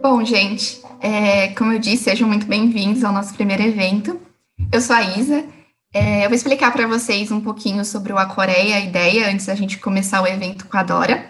Bom, 0.00 0.24
gente, 0.24 0.80
é, 1.00 1.48
como 1.48 1.72
eu 1.72 1.78
disse, 1.80 2.04
sejam 2.04 2.28
muito 2.28 2.46
bem-vindos 2.46 3.02
ao 3.02 3.12
nosso 3.12 3.34
primeiro 3.34 3.64
evento. 3.64 4.20
Eu 4.72 4.80
sou 4.80 4.94
a 4.94 5.02
Isa. 5.02 5.44
É, 5.92 6.24
eu 6.24 6.28
vou 6.28 6.36
explicar 6.36 6.72
para 6.72 6.86
vocês 6.86 7.32
um 7.32 7.40
pouquinho 7.40 7.84
sobre 7.84 8.12
o 8.12 8.18
A 8.18 8.26
Coreia, 8.26 8.76
a 8.76 8.80
ideia, 8.80 9.28
antes 9.28 9.46
da 9.46 9.56
gente 9.56 9.78
começar 9.78 10.22
o 10.22 10.26
evento 10.26 10.66
com 10.66 10.76
a 10.76 10.84
Dora. 10.84 11.28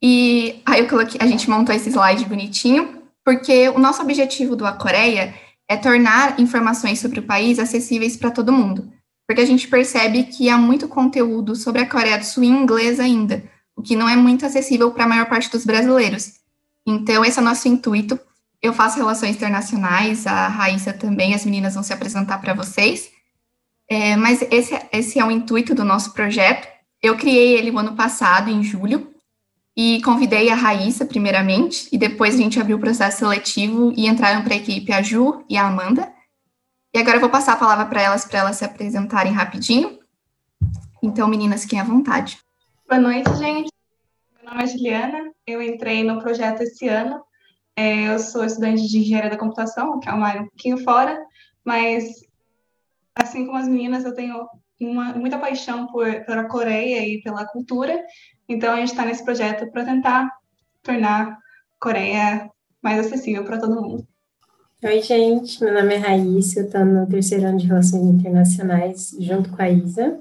E 0.00 0.62
aí 0.64 0.80
eu 0.80 0.88
coloquei, 0.88 1.20
a 1.20 1.26
gente 1.26 1.50
montou 1.50 1.74
esse 1.74 1.90
slide 1.90 2.24
bonitinho, 2.26 3.02
porque 3.24 3.68
o 3.70 3.78
nosso 3.78 4.00
objetivo 4.02 4.54
do 4.54 4.64
A 4.64 4.72
Coreia 4.72 5.34
é 5.68 5.76
tornar 5.76 6.38
informações 6.38 7.00
sobre 7.00 7.18
o 7.18 7.24
país 7.24 7.58
acessíveis 7.58 8.16
para 8.16 8.30
todo 8.30 8.52
mundo. 8.52 8.88
Porque 9.28 9.42
a 9.42 9.46
gente 9.46 9.66
percebe 9.66 10.24
que 10.24 10.48
há 10.48 10.56
muito 10.56 10.86
conteúdo 10.86 11.56
sobre 11.56 11.82
a 11.82 11.88
Coreia 11.88 12.18
do 12.18 12.24
Sul 12.24 12.44
em 12.44 12.50
inglês 12.50 13.00
ainda, 13.00 13.42
o 13.76 13.82
que 13.82 13.96
não 13.96 14.08
é 14.08 14.14
muito 14.14 14.46
acessível 14.46 14.92
para 14.92 15.04
a 15.04 15.08
maior 15.08 15.26
parte 15.26 15.50
dos 15.50 15.64
brasileiros. 15.64 16.39
Então, 16.86 17.24
esse 17.24 17.38
é 17.38 17.42
o 17.42 17.44
nosso 17.44 17.68
intuito. 17.68 18.18
Eu 18.62 18.72
faço 18.72 18.96
relações 18.96 19.36
internacionais, 19.36 20.26
a 20.26 20.48
Raíssa 20.48 20.92
também, 20.92 21.34
as 21.34 21.44
meninas 21.44 21.74
vão 21.74 21.82
se 21.82 21.92
apresentar 21.92 22.38
para 22.38 22.54
vocês. 22.54 23.10
É, 23.88 24.16
mas 24.16 24.42
esse, 24.50 24.78
esse 24.92 25.18
é 25.18 25.24
o 25.24 25.30
intuito 25.30 25.74
do 25.74 25.84
nosso 25.84 26.12
projeto. 26.12 26.68
Eu 27.02 27.16
criei 27.16 27.56
ele 27.56 27.70
o 27.70 27.78
ano 27.78 27.96
passado, 27.96 28.50
em 28.50 28.62
julho, 28.62 29.12
e 29.76 30.02
convidei 30.02 30.50
a 30.50 30.54
Raíssa, 30.54 31.06
primeiramente, 31.06 31.88
e 31.90 31.96
depois 31.96 32.34
a 32.34 32.38
gente 32.38 32.60
abriu 32.60 32.76
o 32.76 32.80
processo 32.80 33.18
seletivo 33.18 33.92
e 33.96 34.06
entraram 34.06 34.42
para 34.42 34.54
a 34.54 34.56
equipe 34.56 34.92
a 34.92 35.00
Ju 35.00 35.44
e 35.48 35.56
a 35.56 35.66
Amanda. 35.66 36.12
E 36.92 36.98
agora 36.98 37.16
eu 37.16 37.20
vou 37.20 37.30
passar 37.30 37.54
a 37.54 37.56
palavra 37.56 37.86
para 37.86 38.02
elas, 38.02 38.24
para 38.24 38.40
elas 38.40 38.56
se 38.56 38.64
apresentarem 38.64 39.32
rapidinho. 39.32 39.98
Então, 41.02 41.26
meninas, 41.28 41.62
fiquem 41.62 41.80
à 41.80 41.84
vontade. 41.84 42.38
Boa 42.86 43.00
noite, 43.00 43.34
gente. 43.36 43.70
Nome 44.50 44.64
é 44.64 44.66
Juliana, 44.66 45.30
eu 45.46 45.62
entrei 45.62 46.02
no 46.02 46.20
projeto 46.20 46.62
esse 46.62 46.88
ano. 46.88 47.22
É, 47.76 48.12
eu 48.12 48.18
sou 48.18 48.44
estudante 48.44 48.84
de 48.88 48.98
engenharia 48.98 49.30
da 49.30 49.38
computação, 49.38 50.00
que 50.00 50.08
é 50.08 50.12
uma 50.12 50.26
área 50.26 50.42
um 50.42 50.48
pouquinho 50.48 50.78
fora, 50.78 51.24
mas 51.64 52.24
assim 53.14 53.46
como 53.46 53.56
as 53.56 53.68
meninas, 53.68 54.04
eu 54.04 54.12
tenho 54.12 54.44
uma, 54.80 55.12
muita 55.12 55.38
paixão 55.38 55.86
por, 55.86 56.04
pela 56.24 56.48
Coreia 56.48 57.06
e 57.06 57.22
pela 57.22 57.46
cultura, 57.46 58.02
então 58.48 58.72
a 58.72 58.76
gente 58.78 58.88
está 58.88 59.04
nesse 59.04 59.24
projeto 59.24 59.70
para 59.70 59.84
tentar 59.84 60.28
tornar 60.82 61.28
a 61.28 61.38
Coreia 61.78 62.50
mais 62.82 62.98
acessível 62.98 63.44
para 63.44 63.60
todo 63.60 63.80
mundo. 63.80 64.04
Oi, 64.82 65.00
gente, 65.00 65.62
meu 65.62 65.74
nome 65.74 65.94
é 65.94 65.98
Raíssa, 65.98 66.60
eu 66.60 66.66
estou 66.66 66.84
no 66.84 67.06
terceiro 67.06 67.46
ano 67.46 67.58
de 67.58 67.68
Relações 67.68 68.02
Internacionais 68.02 69.16
junto 69.20 69.50
com 69.50 69.62
a 69.62 69.70
Isa. 69.70 70.18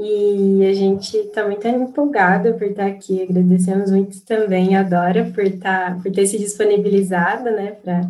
E 0.00 0.64
a 0.64 0.72
gente 0.72 1.16
está 1.16 1.44
muito 1.44 1.66
empolgada 1.66 2.52
por 2.52 2.68
estar 2.68 2.86
aqui. 2.86 3.20
Agradecemos 3.20 3.90
muito 3.90 4.24
também 4.24 4.76
a 4.76 4.84
Dora 4.84 5.28
por, 5.34 5.42
estar, 5.42 6.00
por 6.00 6.12
ter 6.12 6.24
se 6.24 6.38
disponibilizado, 6.38 7.50
né, 7.50 7.72
para 7.82 8.02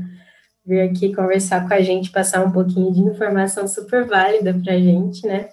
vir 0.67 0.83
aqui 0.83 1.15
conversar 1.15 1.67
com 1.67 1.73
a 1.73 1.81
gente, 1.81 2.11
passar 2.11 2.45
um 2.45 2.53
pouquinho 2.53 2.93
de 2.93 3.01
informação 3.01 3.67
super 3.67 4.05
válida 4.05 4.53
para 4.63 4.75
a 4.75 4.79
gente, 4.79 5.27
né. 5.27 5.49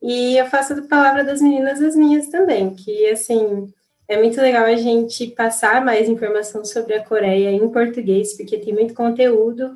E 0.00 0.36
eu 0.36 0.46
faço 0.46 0.76
da 0.76 0.82
palavra 0.82 1.24
das 1.24 1.40
meninas 1.40 1.82
as 1.82 1.96
minhas 1.96 2.28
também, 2.28 2.72
que, 2.74 3.06
assim, 3.06 3.66
é 4.06 4.16
muito 4.16 4.40
legal 4.40 4.66
a 4.66 4.76
gente 4.76 5.26
passar 5.28 5.84
mais 5.84 6.08
informação 6.08 6.64
sobre 6.64 6.94
a 6.94 7.04
Coreia 7.04 7.50
em 7.50 7.68
português, 7.68 8.36
porque 8.36 8.58
tem 8.58 8.72
muito 8.72 8.94
conteúdo 8.94 9.74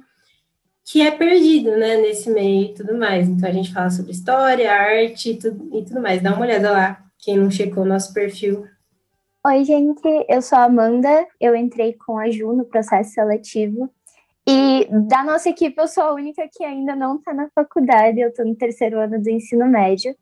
que 0.90 1.02
é 1.02 1.10
perdido, 1.10 1.76
né, 1.76 1.98
nesse 1.98 2.30
meio 2.30 2.70
e 2.70 2.74
tudo 2.74 2.96
mais. 2.96 3.28
Então, 3.28 3.46
a 3.46 3.52
gente 3.52 3.72
fala 3.74 3.90
sobre 3.90 4.10
história, 4.10 4.72
arte 4.72 5.32
e 5.32 5.38
tudo, 5.38 5.76
e 5.76 5.84
tudo 5.84 6.00
mais. 6.00 6.22
Dá 6.22 6.32
uma 6.32 6.46
olhada 6.46 6.70
lá, 6.70 7.04
quem 7.18 7.36
não 7.36 7.50
checou 7.50 7.82
o 7.82 7.86
nosso 7.86 8.14
perfil. 8.14 8.64
Oi, 9.46 9.64
gente, 9.64 10.08
eu 10.28 10.40
sou 10.40 10.56
a 10.56 10.64
Amanda, 10.64 11.26
eu 11.38 11.54
entrei 11.54 11.92
com 11.92 12.18
a 12.18 12.30
Ju 12.30 12.54
no 12.54 12.64
processo 12.64 13.10
seletivo. 13.10 13.90
E 14.48 14.88
da 15.08 15.22
nossa 15.22 15.50
equipe, 15.50 15.78
eu 15.78 15.86
sou 15.86 16.04
a 16.04 16.14
única 16.14 16.48
que 16.50 16.64
ainda 16.64 16.96
não 16.96 17.16
está 17.16 17.34
na 17.34 17.50
faculdade, 17.54 18.20
eu 18.20 18.30
estou 18.30 18.46
no 18.46 18.56
terceiro 18.56 18.98
ano 18.98 19.20
do 19.22 19.28
ensino 19.28 19.66
médio. 19.66 20.16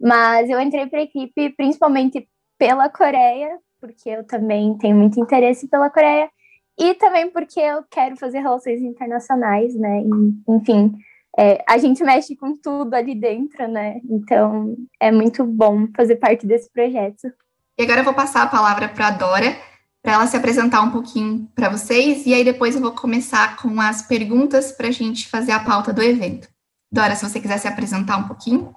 Mas 0.00 0.48
eu 0.48 0.60
entrei 0.60 0.86
para 0.86 1.00
a 1.00 1.02
equipe 1.02 1.50
principalmente 1.50 2.28
pela 2.56 2.88
Coreia, 2.88 3.58
porque 3.80 4.08
eu 4.08 4.24
também 4.24 4.78
tenho 4.78 4.94
muito 4.94 5.18
interesse 5.18 5.66
pela 5.66 5.90
Coreia 5.90 6.30
e 6.78 6.94
também 6.94 7.30
porque 7.30 7.60
eu 7.60 7.84
quero 7.90 8.16
fazer 8.16 8.40
relações 8.40 8.80
internacionais, 8.80 9.74
né? 9.74 10.02
E, 10.02 10.52
enfim, 10.52 10.92
é, 11.38 11.62
a 11.66 11.78
gente 11.78 12.02
mexe 12.02 12.36
com 12.36 12.56
tudo 12.56 12.94
ali 12.94 13.14
dentro, 13.14 13.66
né? 13.68 14.00
Então 14.08 14.76
é 15.00 15.10
muito 15.10 15.44
bom 15.44 15.86
fazer 15.96 16.16
parte 16.16 16.46
desse 16.46 16.70
projeto. 16.70 17.32
E 17.78 17.82
agora 17.82 18.00
eu 18.00 18.04
vou 18.04 18.14
passar 18.14 18.42
a 18.42 18.48
palavra 18.48 18.88
para 18.88 19.08
a 19.08 19.10
Dora, 19.10 19.56
para 20.02 20.14
ela 20.14 20.26
se 20.26 20.36
apresentar 20.36 20.82
um 20.82 20.90
pouquinho 20.90 21.48
para 21.54 21.70
vocês, 21.70 22.26
e 22.26 22.34
aí 22.34 22.44
depois 22.44 22.74
eu 22.74 22.82
vou 22.82 22.92
começar 22.92 23.56
com 23.56 23.80
as 23.80 24.02
perguntas 24.02 24.72
para 24.72 24.88
a 24.88 24.92
gente 24.92 25.28
fazer 25.28 25.52
a 25.52 25.64
pauta 25.64 25.92
do 25.92 26.02
evento. 26.02 26.48
Dora, 26.90 27.16
se 27.16 27.26
você 27.26 27.40
quiser 27.40 27.58
se 27.58 27.68
apresentar 27.68 28.18
um 28.18 28.28
pouquinho. 28.28 28.74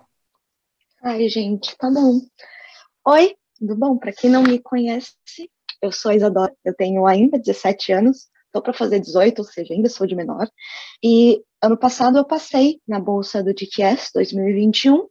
Ai, 1.03 1.27
gente, 1.27 1.75
tá 1.77 1.89
bom. 1.91 2.22
Oi, 3.07 3.35
tudo 3.59 3.75
bom? 3.75 3.97
Para 3.97 4.13
quem 4.13 4.29
não 4.29 4.44
me 4.44 4.59
conhece, 4.59 5.13
eu 5.81 5.91
sou 5.91 6.12
a 6.12 6.16
Isadora, 6.16 6.53
eu 6.63 6.74
tenho 6.74 7.06
ainda 7.06 7.38
17 7.38 7.91
anos, 7.91 8.28
estou 8.46 8.62
para 8.62 8.74
fazer 8.74 9.00
18, 9.00 9.40
ou 9.40 9.46
seja, 9.46 9.74
ainda 9.74 9.90
sou 9.90 10.08
de 10.08 10.16
menor. 10.16 10.47
E 11.03 11.41
ano 11.62 11.78
passado 11.78 12.18
eu 12.18 12.25
passei 12.25 12.80
na 12.88 13.00
bolsa 13.00 13.44
do 13.44 13.53
TTS 13.53 14.12
2021 14.13 15.08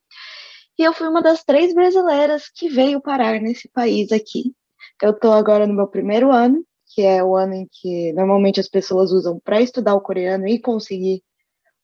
e 0.78 0.82
eu 0.82 0.92
fui 0.92 1.06
uma 1.06 1.22
das 1.22 1.44
três 1.44 1.75
brasileiras 1.75 2.48
que 2.48 2.69
veio 2.69 3.00
parar 3.00 3.41
nesse 3.41 3.69
país 3.69 4.10
aqui. 4.10 4.54
Eu 5.02 5.10
estou 5.10 5.32
agora 5.32 5.66
no 5.66 5.75
meu 5.75 5.86
primeiro 5.86 6.32
ano, 6.32 6.64
que 6.94 7.02
é 7.02 7.22
o 7.22 7.36
ano 7.36 7.54
em 7.54 7.69
que 7.70 8.12
normalmente 8.12 8.60
as 8.60 8.69
pessoas 8.69 9.12
usam 9.12 9.38
para 9.41 9.60
estudar 9.60 9.94
o 9.94 10.00
coreano 10.00 10.46
e 10.48 10.60
conseguir 10.60 11.22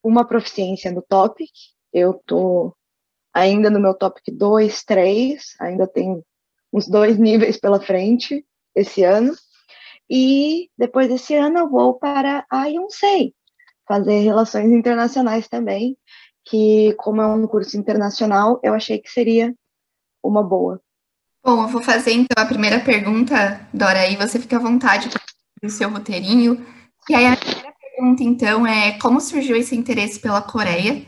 uma 0.02 0.26
proficiência 0.26 0.90
no 0.90 1.02
topic. 1.02 1.50
Eu 1.92 2.12
estou 2.12 2.74
ainda 3.32 3.70
no 3.70 3.80
meu 3.80 3.94
topic 3.94 4.24
2, 4.32 4.82
3, 4.84 5.54
ainda 5.60 5.86
tenho 5.86 6.24
uns 6.72 6.88
dois 6.88 7.18
níveis 7.18 7.58
pela 7.58 7.80
frente 7.80 8.44
esse 8.74 9.02
ano. 9.02 9.34
E 10.08 10.68
depois 10.76 11.08
desse 11.08 11.34
ano 11.34 11.58
eu 11.58 11.70
vou 11.70 11.94
para 11.94 12.44
a 12.50 12.66
Yonsei, 12.66 13.34
fazer 13.86 14.20
relações 14.20 14.70
internacionais 14.72 15.48
também, 15.48 15.96
que 16.44 16.94
como 16.94 17.20
é 17.20 17.26
um 17.26 17.46
curso 17.46 17.76
internacional, 17.76 18.60
eu 18.62 18.74
achei 18.74 18.98
que 18.98 19.10
seria 19.10 19.54
uma 20.22 20.42
boa. 20.42 20.80
Bom, 21.44 21.62
eu 21.62 21.68
vou 21.68 21.82
fazer 21.82 22.12
então 22.12 22.42
a 22.42 22.46
primeira 22.46 22.80
pergunta, 22.80 23.66
Dora, 23.72 24.00
aí 24.00 24.16
você 24.16 24.38
fica 24.38 24.56
à 24.56 24.60
vontade 24.60 25.08
do 25.62 25.70
seu 25.70 25.88
roteirinho. 25.88 26.66
E 27.08 27.14
aí 27.14 27.26
a 27.26 27.36
primeira 27.36 27.72
pergunta, 27.80 28.22
então, 28.22 28.66
é 28.66 28.98
como 28.98 29.20
surgiu 29.20 29.56
esse 29.56 29.74
interesse 29.74 30.20
pela 30.20 30.42
Coreia? 30.42 31.06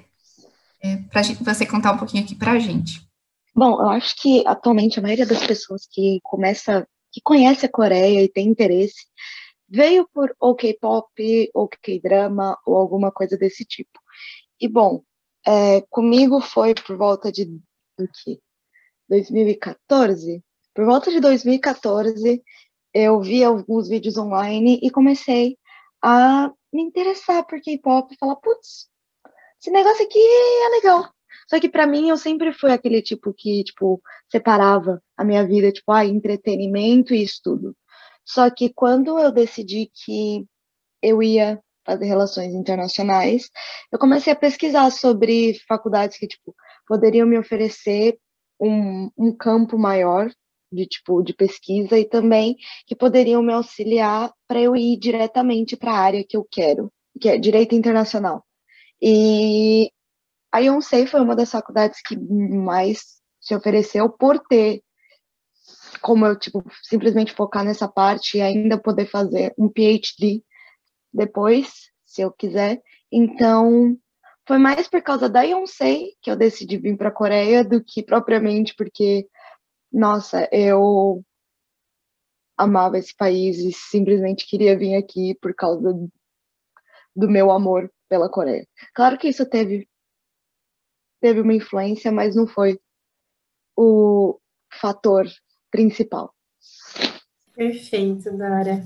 É, 0.83 0.97
para 1.11 1.23
você 1.23 1.65
contar 1.67 1.93
um 1.93 1.99
pouquinho 1.99 2.25
aqui 2.25 2.35
para 2.35 2.53
a 2.53 2.59
gente. 2.59 3.01
Bom, 3.55 3.81
eu 3.81 3.91
acho 3.91 4.17
que 4.17 4.43
atualmente 4.47 4.99
a 4.99 5.03
maioria 5.03 5.27
das 5.27 5.47
pessoas 5.47 5.87
que 5.91 6.19
começa 6.23 6.87
que 7.13 7.21
conhece 7.21 7.67
a 7.67 7.71
Coreia 7.71 8.23
e 8.23 8.29
tem 8.29 8.49
interesse, 8.49 9.07
veio 9.69 10.09
por 10.13 10.35
ou 10.41 10.55
K-pop, 10.57 11.51
ou 11.55 11.69
K-drama, 11.69 12.59
ou 12.67 12.77
alguma 12.77 13.13
coisa 13.13 13.37
desse 13.37 13.65
tipo. 13.65 14.01
E, 14.61 14.69
bom, 14.69 15.03
é, 15.47 15.83
comigo 15.91 16.41
foi 16.41 16.75
por 16.75 16.97
volta 16.97 17.31
de 17.31 17.45
do 17.45 18.09
que? 18.09 18.41
2014? 19.09 20.43
Por 20.75 20.87
volta 20.87 21.11
de 21.11 21.21
2014, 21.21 22.43
eu 22.95 23.21
vi 23.21 23.45
alguns 23.45 23.89
vídeos 23.89 24.17
online 24.17 24.81
e 24.83 24.91
comecei 24.91 25.59
a 26.03 26.51
me 26.73 26.83
interessar 26.83 27.45
por 27.47 27.61
K-pop 27.61 28.13
e 28.13 28.19
falar, 28.19 28.37
putz, 28.37 28.89
esse 29.61 29.71
negócio 29.71 30.05
aqui 30.05 30.19
é 30.19 30.69
legal. 30.71 31.13
Só 31.53 31.61
que 31.61 31.69
para 31.69 31.87
mim 31.87 32.09
eu 32.09 32.17
sempre 32.17 32.51
fui 32.51 32.73
aquele 32.73 33.03
tipo 33.03 33.31
que, 33.35 33.63
tipo, 33.63 34.01
separava 34.31 35.03
a 35.15 35.23
minha 35.23 35.47
vida, 35.47 35.71
tipo, 35.71 35.93
ah, 35.93 36.03
entretenimento 36.03 37.13
e 37.13 37.23
estudo. 37.23 37.77
Só 38.25 38.49
que 38.49 38.73
quando 38.73 39.19
eu 39.19 39.31
decidi 39.31 39.91
que 39.93 40.47
eu 41.03 41.23
ia 41.23 41.61
fazer 41.85 42.07
relações 42.07 42.55
internacionais, 42.55 43.51
eu 43.93 43.99
comecei 43.99 44.33
a 44.33 44.37
pesquisar 44.37 44.91
sobre 44.91 45.61
faculdades 45.69 46.17
que, 46.17 46.27
tipo, 46.27 46.55
poderiam 46.87 47.27
me 47.27 47.39
oferecer 47.39 48.19
um, 48.59 49.11
um 49.15 49.37
campo 49.37 49.77
maior 49.77 50.31
de 50.73 50.87
tipo 50.87 51.23
de 51.23 51.35
pesquisa 51.35 51.99
e 51.99 52.09
também 52.09 52.57
que 52.87 52.97
poderiam 52.97 53.43
me 53.43 53.53
auxiliar 53.53 54.33
para 54.49 54.59
eu 54.59 54.75
ir 54.75 54.97
diretamente 54.99 55.77
para 55.77 55.93
a 55.93 55.99
área 55.99 56.25
que 56.27 56.35
eu 56.35 56.49
quero, 56.51 56.91
que 57.21 57.29
é 57.29 57.37
direito 57.37 57.75
internacional. 57.75 58.43
E 59.03 59.91
a 60.53 60.59
Yonsei 60.59 61.07
foi 61.07 61.21
uma 61.21 61.35
das 61.35 61.51
faculdades 61.51 62.01
que 62.03 62.17
mais 62.17 63.21
se 63.41 63.55
ofereceu 63.55 64.11
por 64.11 64.39
ter 64.39 64.83
como 66.01 66.27
eu 66.27 66.39
tipo 66.39 66.65
simplesmente 66.83 67.33
focar 67.33 67.65
nessa 67.65 67.89
parte 67.89 68.39
e 68.39 68.41
ainda 68.41 68.81
poder 68.81 69.07
fazer 69.07 69.55
um 69.59 69.69
PhD 69.69 70.43
depois, 71.13 71.91
se 72.05 72.23
eu 72.23 72.33
quiser. 72.33 72.81
Então, 73.11 73.97
foi 74.47 74.59
mais 74.59 74.89
por 74.89 75.03
causa 75.03 75.29
da 75.29 75.43
Yonsei 75.43 76.15
que 76.21 76.31
eu 76.31 76.37
decidi 76.37 76.77
vir 76.79 76.97
para 76.97 77.09
a 77.09 77.15
Coreia 77.15 77.65
do 77.65 77.83
que 77.83 78.03
propriamente 78.03 78.75
porque 78.77 79.27
nossa, 79.93 80.49
eu 80.51 81.23
amava 82.57 82.99
esse 82.99 83.15
país 83.15 83.59
e 83.59 83.73
simplesmente 83.73 84.47
queria 84.47 84.77
vir 84.77 84.95
aqui 84.95 85.37
por 85.41 85.55
causa 85.55 85.93
do 87.15 87.29
meu 87.29 87.51
amor 87.51 87.91
pela 88.09 88.31
Coreia. 88.31 88.67
Claro 88.95 89.19
que 89.19 89.29
isso 89.29 89.49
teve 89.49 89.87
teve 91.23 91.41
uma 91.41 91.55
influência, 91.55 92.11
mas 92.11 92.35
não 92.35 92.49
foi 92.49 92.81
o 93.77 94.39
fator 94.81 95.25
principal. 95.71 96.35
Perfeito, 97.55 98.37
Dora. 98.37 98.85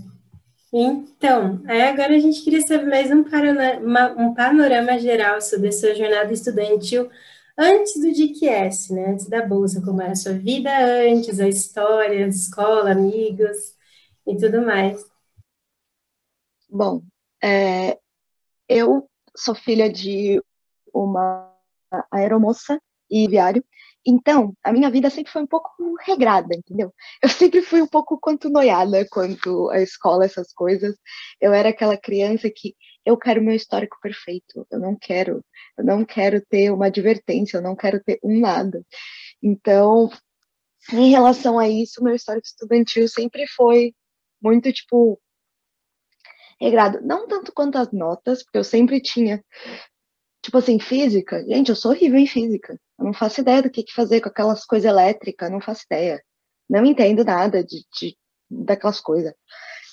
Então, 0.70 1.62
agora 1.66 2.14
a 2.14 2.18
gente 2.18 2.42
queria 2.42 2.60
saber 2.60 2.86
mais 2.86 3.10
um 3.10 3.24
panorama, 3.24 4.12
um 4.18 4.34
panorama 4.34 4.98
geral 4.98 5.40
sobre 5.40 5.68
a 5.68 5.72
sua 5.72 5.94
jornada 5.94 6.30
estudantil 6.30 7.08
antes 7.56 7.94
do 7.94 8.12
DQS, 8.12 8.90
né? 8.90 9.12
Antes 9.12 9.28
da 9.28 9.46
bolsa, 9.46 9.80
como 9.80 10.02
era 10.02 10.12
a 10.12 10.16
sua 10.16 10.34
vida 10.34 10.70
antes, 11.08 11.40
a 11.40 11.48
história, 11.48 12.26
a 12.26 12.28
escola, 12.28 12.90
amigos 12.90 13.74
e 14.26 14.36
tudo 14.36 14.60
mais. 14.60 15.02
Bom, 16.68 17.02
é, 17.42 17.98
eu 18.68 19.08
sou 19.34 19.54
filha 19.54 19.90
de 19.90 20.42
uma 20.92 21.55
aeromoça 22.12 22.80
e 23.10 23.28
viário, 23.28 23.64
então 24.06 24.56
a 24.62 24.72
minha 24.72 24.88
vida 24.88 25.10
sempre 25.10 25.32
foi 25.32 25.42
um 25.42 25.46
pouco 25.46 25.70
regrada, 26.00 26.54
entendeu? 26.54 26.94
Eu 27.20 27.28
sempre 27.28 27.60
fui 27.60 27.82
um 27.82 27.86
pouco 27.88 28.18
quanto 28.20 28.48
noiada 28.48 29.04
quanto 29.10 29.68
a 29.70 29.80
escola, 29.80 30.24
essas 30.24 30.52
coisas. 30.52 30.96
Eu 31.40 31.52
era 31.52 31.70
aquela 31.70 31.96
criança 31.96 32.48
que 32.48 32.76
eu 33.04 33.16
quero 33.16 33.42
meu 33.42 33.54
histórico 33.54 33.96
perfeito, 34.00 34.66
eu 34.70 34.78
não 34.78 34.96
quero, 34.96 35.44
eu 35.76 35.84
não 35.84 36.04
quero 36.04 36.40
ter 36.46 36.70
uma 36.70 36.86
advertência, 36.86 37.58
eu 37.58 37.62
não 37.62 37.74
quero 37.74 38.02
ter 38.02 38.18
um 38.22 38.38
nada. 38.40 38.84
Então, 39.42 40.08
em 40.92 41.10
relação 41.10 41.58
a 41.58 41.68
isso, 41.68 42.02
meu 42.02 42.14
histórico 42.14 42.46
estudantil 42.46 43.08
sempre 43.08 43.46
foi 43.48 43.92
muito 44.40 44.72
tipo 44.72 45.20
regrado, 46.60 47.00
não 47.02 47.26
tanto 47.26 47.52
quanto 47.52 47.76
as 47.76 47.92
notas, 47.92 48.42
porque 48.42 48.58
eu 48.58 48.64
sempre 48.64 49.00
tinha 49.00 49.44
tipo 50.46 50.58
assim, 50.58 50.78
física, 50.78 51.44
gente, 51.44 51.70
eu 51.70 51.76
sou 51.76 51.90
horrível 51.90 52.18
em 52.18 52.26
física. 52.26 52.78
Eu 52.98 53.06
não 53.06 53.12
faço 53.12 53.40
ideia 53.40 53.62
do 53.62 53.70
que, 53.70 53.84
fazer 53.92 54.20
com 54.20 54.28
aquelas 54.28 54.64
coisas 54.64 54.88
elétricas, 54.88 55.50
não 55.50 55.60
faço 55.60 55.82
ideia. 55.90 56.22
Não 56.70 56.84
entendo 56.84 57.24
nada 57.24 57.64
de, 57.64 57.84
de 57.98 58.16
daquelas 58.48 59.00
coisas. 59.00 59.34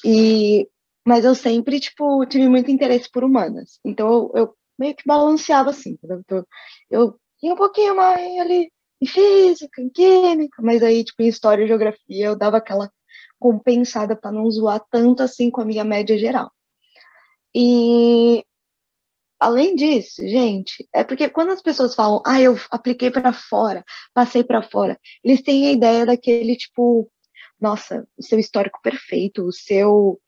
E 0.05 0.67
mas 1.05 1.25
eu 1.25 1.35
sempre, 1.35 1.79
tipo, 1.79 2.25
tive 2.27 2.47
muito 2.47 2.71
interesse 2.71 3.09
por 3.11 3.23
humanas. 3.23 3.79
Então 3.83 4.07
eu, 4.07 4.31
eu 4.35 4.55
meio 4.79 4.95
que 4.95 5.03
balanceava 5.05 5.71
assim, 5.71 5.91
entendeu? 5.91 6.19
Então, 6.19 6.45
eu 6.89 7.19
ia 7.41 7.53
um 7.53 7.57
pouquinho 7.57 7.95
mais 7.95 8.39
ali 8.39 8.71
em 9.01 9.07
física, 9.07 9.81
em 9.81 9.89
química, 9.89 10.61
mas 10.61 10.83
aí, 10.83 11.03
tipo, 11.03 11.21
em 11.23 11.27
história 11.27 11.63
e 11.63 11.67
geografia 11.67 12.27
eu 12.27 12.37
dava 12.37 12.57
aquela 12.57 12.91
compensada 13.39 14.15
para 14.15 14.31
não 14.31 14.49
zoar 14.51 14.81
tanto 14.91 15.23
assim 15.23 15.49
com 15.49 15.61
a 15.61 15.65
minha 15.65 15.83
média 15.83 16.17
geral. 16.17 16.51
E 17.55 18.45
além 19.43 19.75
disso, 19.75 20.21
gente, 20.27 20.87
é 20.93 21.03
porque 21.03 21.29
quando 21.29 21.51
as 21.51 21.61
pessoas 21.61 21.95
falam, 21.95 22.21
ah, 22.25 22.41
eu 22.41 22.57
apliquei 22.71 23.11
para 23.11 23.33
fora, 23.33 23.83
passei 24.13 24.43
para 24.43 24.61
fora, 24.63 24.99
eles 25.23 25.41
têm 25.41 25.67
a 25.67 25.71
ideia 25.71 26.05
daquele 26.05 26.55
tipo, 26.55 27.11
nossa, 27.59 28.07
o 28.17 28.23
seu 28.23 28.39
histórico 28.39 28.79
perfeito, 28.81 29.43
o 29.43 29.51
seu 29.51 30.19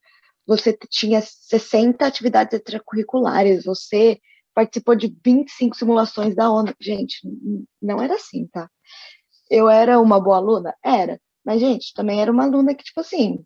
você 0.48 0.78
tinha 0.90 1.22
60 1.22 2.06
atividades 2.06 2.54
extracurriculares, 2.54 3.66
você 3.66 4.20
participou 4.54 4.96
de 4.96 5.14
25 5.26 5.76
simulações 5.76 6.36
da 6.36 6.52
ONU. 6.52 6.74
Gente, 6.80 7.20
não 7.82 8.02
era 8.02 8.16
assim, 8.16 8.48
tá? 8.48 8.70
Eu 9.50 9.70
era 9.70 10.00
uma 10.00 10.20
boa 10.20 10.38
aluna? 10.38 10.76
Era. 10.84 11.20
Mas, 11.44 11.60
gente, 11.60 11.94
também 11.94 12.22
era 12.22 12.32
uma 12.32 12.44
aluna 12.46 12.76
que, 12.76 12.84
tipo 12.84 13.00
assim, 13.02 13.44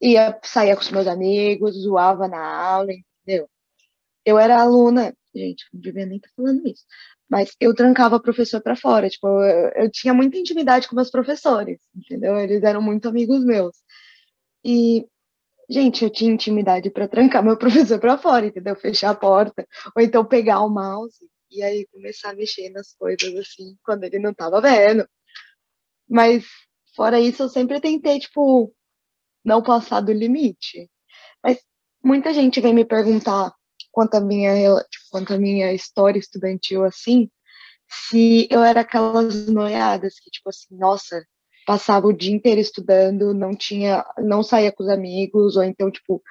ia 0.00 0.38
sair 0.44 0.74
com 0.74 0.82
os 0.82 0.90
meus 0.90 1.06
amigos, 1.06 1.76
zoava 1.82 2.28
na 2.28 2.40
aula, 2.40 2.92
entendeu? 2.92 3.48
Eu 4.26 4.38
era 4.38 4.60
aluna, 4.60 5.14
gente, 5.34 5.64
não 5.72 5.80
devia 5.80 6.06
nem 6.06 6.16
estar 6.18 6.30
falando 6.36 6.66
isso, 6.66 6.84
mas 7.30 7.54
eu 7.60 7.74
trancava 7.74 8.20
professor 8.20 8.60
para 8.60 8.76
fora, 8.76 9.08
tipo, 9.08 9.26
eu, 9.28 9.84
eu, 9.84 9.90
tinha 9.90 10.12
muita 10.12 10.38
intimidade 10.38 10.88
com 10.88 10.96
meus 10.96 11.10
professores, 11.10 11.78
entendeu? 11.94 12.36
Eles 12.38 12.62
eram 12.62 12.82
muito 12.82 13.08
amigos 13.08 13.44
meus. 13.44 13.76
E 14.64 15.06
Gente, 15.68 16.04
eu 16.04 16.10
tinha 16.10 16.32
intimidade 16.32 16.90
para 16.90 17.08
trancar 17.08 17.42
meu 17.42 17.56
professor 17.58 17.98
para 17.98 18.18
fora, 18.18 18.46
entendeu? 18.46 18.76
Fechar 18.76 19.10
a 19.10 19.14
porta, 19.14 19.66
ou 19.96 20.02
então 20.02 20.24
pegar 20.24 20.60
o 20.62 20.68
mouse 20.68 21.18
e 21.50 21.62
aí 21.62 21.86
começar 21.88 22.30
a 22.30 22.34
mexer 22.34 22.70
nas 22.70 22.94
coisas 22.94 23.34
assim, 23.34 23.76
quando 23.84 24.04
ele 24.04 24.18
não 24.18 24.30
estava 24.30 24.60
vendo. 24.60 25.08
Mas 26.08 26.46
fora 26.94 27.20
isso, 27.20 27.42
eu 27.42 27.48
sempre 27.48 27.80
tentei, 27.80 28.18
tipo, 28.20 28.72
não 29.44 29.62
passar 29.62 30.00
do 30.00 30.12
limite. 30.12 30.90
Mas 31.42 31.58
muita 32.02 32.32
gente 32.32 32.60
vem 32.60 32.74
me 32.74 32.84
perguntar 32.84 33.52
quanto 33.96 34.14
a 34.16 34.20
minha, 34.20 34.52
tipo, 34.90 35.06
quanto 35.10 35.32
a 35.32 35.38
minha 35.38 35.72
história 35.72 36.18
estudantil 36.18 36.84
assim, 36.84 37.30
se 37.88 38.46
eu 38.50 38.62
era 38.62 38.82
aquelas 38.82 39.46
noiadas 39.46 40.20
que, 40.20 40.30
tipo 40.30 40.50
assim, 40.50 40.76
nossa, 40.76 41.24
passava 41.66 42.06
o 42.06 42.12
dia 42.12 42.34
inteiro 42.34 42.60
estudando, 42.60 43.32
não 43.32 43.56
tinha, 43.56 44.04
não 44.18 44.42
saía 44.42 44.70
com 44.70 44.82
os 44.82 44.90
amigos, 44.90 45.56
ou 45.56 45.62
então, 45.64 45.90
tipo, 45.90 46.22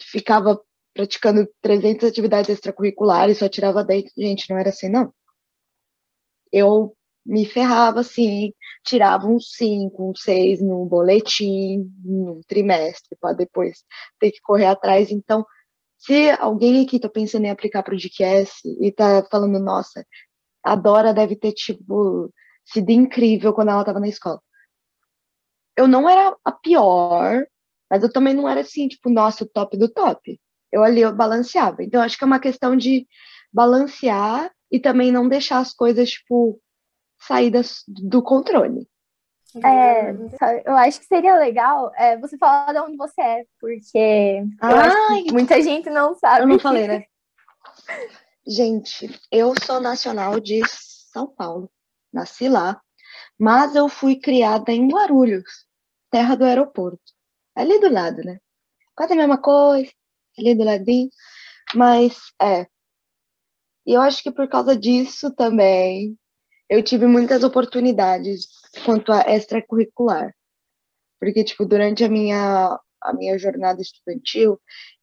ficava 0.00 0.60
praticando 0.94 1.48
300 1.60 2.08
atividades 2.08 2.50
extracurriculares, 2.50 3.38
só 3.38 3.48
tirava 3.48 3.82
10. 3.82 4.04
Gente, 4.16 4.48
não 4.48 4.56
era 4.56 4.68
assim, 4.68 4.88
não. 4.88 5.12
Eu 6.52 6.96
me 7.26 7.44
ferrava, 7.46 8.00
assim, 8.00 8.52
tirava 8.84 9.26
um 9.26 9.40
5, 9.40 10.10
um 10.10 10.14
6 10.14 10.60
no 10.62 10.86
boletim, 10.86 11.90
no 12.04 12.40
trimestre, 12.46 13.16
para 13.20 13.34
depois 13.34 13.84
ter 14.20 14.30
que 14.30 14.40
correr 14.40 14.66
atrás. 14.66 15.10
Então, 15.10 15.44
se 16.04 16.30
alguém 16.32 16.84
aqui 16.84 16.96
está 16.96 17.08
pensando 17.08 17.44
em 17.44 17.50
aplicar 17.50 17.82
para 17.82 17.94
o 17.94 17.96
DQS 17.96 18.64
e 18.80 18.88
está 18.88 19.24
falando, 19.30 19.58
nossa, 19.58 20.04
a 20.64 20.74
Dora 20.76 21.14
deve 21.14 21.36
ter, 21.36 21.52
tipo, 21.52 22.32
sido 22.64 22.90
incrível 22.90 23.52
quando 23.52 23.70
ela 23.70 23.80
estava 23.80 24.00
na 24.00 24.08
escola 24.08 24.40
eu 25.76 25.88
não 25.88 26.08
era 26.08 26.36
a 26.44 26.52
pior, 26.52 27.46
mas 27.90 28.02
eu 28.02 28.12
também 28.12 28.34
não 28.34 28.48
era 28.48 28.60
assim, 28.60 28.88
tipo, 28.88 29.10
nossa, 29.10 29.44
o 29.44 29.48
top 29.48 29.76
do 29.76 29.88
top. 29.88 30.40
Eu 30.70 30.82
ali 30.82 31.00
eu 31.00 31.14
balanceava. 31.14 31.82
Então, 31.82 32.00
acho 32.02 32.16
que 32.16 32.24
é 32.24 32.26
uma 32.26 32.40
questão 32.40 32.76
de 32.76 33.06
balancear 33.52 34.50
e 34.70 34.80
também 34.80 35.12
não 35.12 35.28
deixar 35.28 35.58
as 35.58 35.72
coisas, 35.72 36.10
tipo, 36.10 36.60
saídas 37.20 37.82
do 37.86 38.22
controle. 38.22 38.88
É, 39.64 40.10
eu 40.64 40.76
acho 40.76 41.00
que 41.00 41.06
seria 41.06 41.36
legal 41.36 41.92
é, 41.96 42.16
você 42.16 42.38
falar 42.38 42.72
de 42.72 42.78
onde 42.80 42.96
você 42.96 43.20
é, 43.20 43.44
porque 43.60 44.42
Ai, 44.60 45.24
muita 45.30 45.60
gente 45.60 45.90
não 45.90 46.14
sabe. 46.14 46.42
Eu 46.42 46.48
não 46.48 46.58
falei, 46.58 46.88
né? 46.88 47.04
gente, 48.46 49.20
eu 49.30 49.52
sou 49.64 49.80
nacional 49.80 50.40
de 50.40 50.62
São 50.66 51.26
Paulo. 51.26 51.70
Nasci 52.12 52.48
lá. 52.48 52.80
Mas 53.38 53.74
eu 53.74 53.88
fui 53.88 54.16
criada 54.16 54.72
em 54.72 54.88
Guarulhos, 54.88 55.66
terra 56.10 56.34
do 56.34 56.44
aeroporto. 56.44 57.02
Ali 57.54 57.78
do 57.80 57.92
lado, 57.92 58.22
né? 58.22 58.38
Quase 58.94 59.12
a 59.12 59.16
mesma 59.16 59.38
coisa, 59.38 59.90
ali 60.38 60.54
do 60.54 60.64
ladinho. 60.64 61.10
Mas, 61.74 62.18
é. 62.40 62.66
E 63.86 63.94
eu 63.94 64.00
acho 64.00 64.22
que 64.22 64.30
por 64.30 64.48
causa 64.48 64.76
disso 64.76 65.34
também, 65.34 66.16
eu 66.72 66.82
tive 66.82 67.06
muitas 67.06 67.44
oportunidades 67.44 68.48
quanto 68.86 69.12
a 69.12 69.20
extracurricular. 69.28 70.34
Porque, 71.20 71.44
tipo, 71.44 71.66
durante 71.66 72.02
a 72.02 72.08
minha, 72.08 72.80
a 73.02 73.12
minha 73.12 73.38
jornada 73.38 73.82
estudantil, 73.82 74.58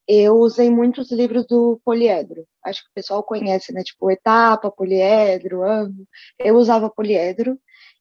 eu 0.07 0.37
usei 0.37 0.71
muitos 0.71 1.11
livros 1.11 1.45
do 1.45 1.79
Poliedro. 1.85 2.43
Acho 2.65 2.81
que 2.83 2.89
o 2.89 2.93
pessoal 2.95 3.21
conhece, 3.21 3.71
né? 3.71 3.83
Tipo, 3.83 4.09
Etapa, 4.09 4.71
Poliedro, 4.71 5.63
Amo. 5.63 6.07
Eu 6.39 6.55
usava 6.55 6.89
Poliedro 6.89 7.55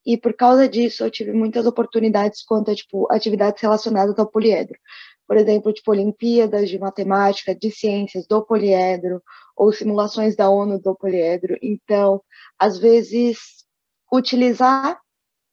e 0.06 0.16
por 0.16 0.32
causa 0.32 0.66
disso 0.66 1.04
eu 1.04 1.10
tive 1.10 1.32
muitas 1.32 1.66
oportunidades 1.66 2.42
quanto 2.42 2.70
a 2.70 2.75
tipo 2.75 3.06
atividades 3.12 3.60
relacionadas 3.62 4.18
ao 4.18 4.26
poliedro. 4.26 4.78
Por 5.26 5.37
exemplo, 5.37 5.75
tipo 5.75 5.90
Olimpíadas 5.90 6.70
de 6.70 6.78
matemática, 6.78 7.54
de 7.54 7.70
ciências 7.70 8.26
do 8.26 8.42
poliedro 8.42 9.22
ou 9.54 9.70
simulações 9.75 10.34
da 10.34 10.48
ONU 10.48 10.80
do 10.80 10.96
poliedro. 10.96 11.58
Então, 11.60 12.22
às 12.58 12.78
vezes 12.78 13.58
utilizar 14.12 15.00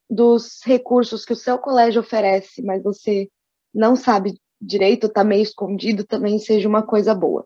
dos 0.09 0.59
recursos 0.63 1.25
que 1.25 1.33
o 1.33 1.35
seu 1.35 1.57
colégio 1.57 2.01
oferece, 2.01 2.61
mas 2.61 2.83
você 2.83 3.29
não 3.73 3.95
sabe 3.95 4.39
direito, 4.61 5.07
está 5.07 5.23
meio 5.23 5.43
escondido, 5.43 6.05
também 6.05 6.39
seja 6.39 6.67
uma 6.67 6.83
coisa 6.83 7.13
boa. 7.13 7.45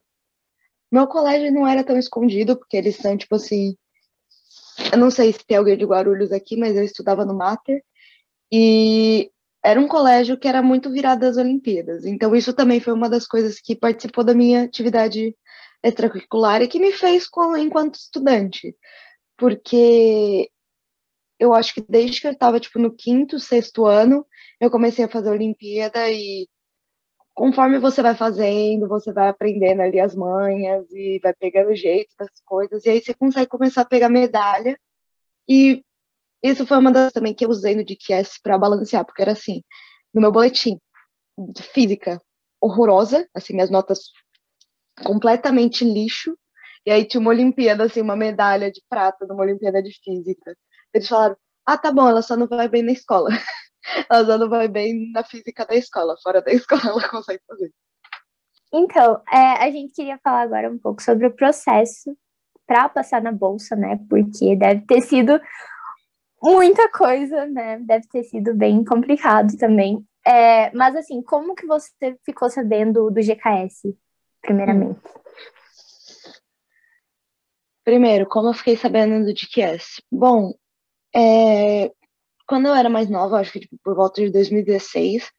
Meu 0.91 1.07
colégio 1.07 1.51
não 1.51 1.67
era 1.67 1.83
tão 1.83 1.97
escondido, 1.97 2.57
porque 2.57 2.77
eles 2.77 2.95
são, 2.97 3.15
tipo 3.15 3.35
assim, 3.35 3.75
eu 4.91 4.97
não 4.97 5.11
sei 5.11 5.31
se 5.33 5.45
tem 5.45 5.57
alguém 5.57 5.77
de 5.77 5.85
Guarulhos 5.85 6.31
aqui, 6.31 6.55
mas 6.57 6.75
eu 6.75 6.83
estudava 6.83 7.25
no 7.25 7.35
Mater. 7.35 7.83
E 8.51 9.31
era 9.63 9.79
um 9.79 9.87
colégio 9.87 10.37
que 10.37 10.47
era 10.47 10.61
muito 10.61 10.89
virado 10.89 11.25
às 11.25 11.37
Olimpíadas. 11.37 12.05
Então, 12.05 12.35
isso 12.35 12.53
também 12.53 12.79
foi 12.79 12.93
uma 12.93 13.09
das 13.09 13.27
coisas 13.27 13.59
que 13.59 13.75
participou 13.75 14.23
da 14.23 14.33
minha 14.33 14.63
atividade 14.63 15.35
extracurricular 15.83 16.61
e 16.61 16.67
que 16.67 16.79
me 16.79 16.91
fez 16.91 17.27
com, 17.27 17.55
enquanto 17.55 17.95
estudante. 17.95 18.75
Porque 19.37 20.49
eu 21.39 21.53
acho 21.53 21.73
que 21.73 21.81
desde 21.81 22.21
que 22.21 22.27
eu 22.27 22.31
estava 22.31 22.59
tipo, 22.59 22.77
no 22.79 22.93
quinto, 22.93 23.39
sexto 23.39 23.85
ano, 23.85 24.25
eu 24.59 24.69
comecei 24.69 25.05
a 25.05 25.09
fazer 25.09 25.29
Olimpíada 25.31 26.09
e 26.11 26.47
conforme 27.33 27.79
você 27.79 28.01
vai 28.01 28.15
fazendo, 28.15 28.87
você 28.87 29.13
vai 29.13 29.29
aprendendo 29.29 29.81
ali 29.81 29.99
as 29.99 30.13
manhas 30.13 30.85
e 30.91 31.19
vai 31.23 31.33
pegando 31.33 31.69
o 31.71 31.75
jeito 31.75 32.13
das 32.19 32.29
coisas, 32.45 32.85
e 32.85 32.89
aí 32.89 33.01
você 33.01 33.13
consegue 33.13 33.47
começar 33.47 33.83
a 33.83 33.85
pegar 33.85 34.09
medalha. 34.09 34.77
E 35.47 35.83
isso 36.43 36.65
foi 36.65 36.77
uma 36.77 36.91
das 36.91 37.13
também 37.13 37.33
que 37.33 37.45
eu 37.45 37.49
usei 37.49 37.75
no 37.75 37.85
DQS 37.85 38.41
para 38.43 38.57
balancear, 38.57 39.05
porque 39.05 39.21
era 39.21 39.31
assim, 39.31 39.63
no 40.13 40.21
meu 40.21 40.31
boletim 40.33 40.79
de 41.37 41.63
física 41.63 42.21
horrorosa, 42.61 43.27
assim, 43.33 43.53
minhas 43.53 43.69
notas 43.69 44.11
completamente 45.05 45.85
lixo, 45.85 46.37
e 46.85 46.91
aí 46.91 47.05
tinha 47.05 47.21
uma 47.21 47.29
Olimpíada, 47.29 47.85
assim, 47.85 48.01
uma 48.01 48.15
medalha 48.15 48.71
de 48.71 48.81
prata 48.89 49.25
numa 49.25 49.43
Olimpíada 49.43 49.81
de 49.81 49.91
Física. 50.03 50.57
Eles 50.93 51.07
falaram, 51.07 51.37
ah, 51.65 51.77
tá 51.77 51.91
bom, 51.91 52.07
ela 52.07 52.21
só 52.21 52.35
não 52.35 52.47
vai 52.47 52.67
bem 52.67 52.83
na 52.83 52.91
escola. 52.91 53.29
ela 54.09 54.25
só 54.25 54.37
não 54.37 54.49
vai 54.49 54.67
bem 54.67 55.11
na 55.11 55.23
física 55.23 55.65
da 55.65 55.75
escola, 55.75 56.15
fora 56.23 56.41
da 56.41 56.51
escola 56.53 56.81
ela 56.85 57.09
consegue 57.09 57.41
fazer. 57.47 57.71
Então, 58.71 59.21
é, 59.31 59.63
a 59.63 59.71
gente 59.71 59.93
queria 59.93 60.19
falar 60.23 60.41
agora 60.41 60.69
um 60.69 60.77
pouco 60.77 61.01
sobre 61.01 61.25
o 61.25 61.35
processo 61.35 62.15
para 62.67 62.87
passar 62.87 63.21
na 63.21 63.31
bolsa, 63.31 63.75
né? 63.75 63.99
Porque 64.07 64.55
deve 64.55 64.81
ter 64.85 65.01
sido 65.01 65.39
muita 66.41 66.89
coisa, 66.91 67.47
né? 67.47 67.79
Deve 67.79 68.07
ter 68.07 68.23
sido 68.23 68.53
bem 68.53 68.83
complicado 68.83 69.57
também. 69.57 70.05
É, 70.25 70.71
mas 70.75 70.95
assim, 70.95 71.21
como 71.23 71.55
que 71.55 71.65
você 71.65 72.15
ficou 72.23 72.49
sabendo 72.49 73.09
do 73.09 73.21
GKS, 73.21 73.97
primeiramente? 74.41 74.99
Primeiro, 77.83 78.27
como 78.27 78.49
eu 78.49 78.53
fiquei 78.53 78.77
sabendo 78.77 79.25
do 79.25 79.33
GKS? 79.33 80.03
Bom, 80.11 80.53
é, 81.15 81.91
quando 82.47 82.67
eu 82.67 82.75
era 82.75 82.89
mais 82.89 83.09
nova, 83.09 83.39
acho 83.39 83.51
que 83.51 83.59
tipo, 83.61 83.77
por 83.83 83.95
volta 83.95 84.21
de 84.21 84.29
2016, 84.31 85.31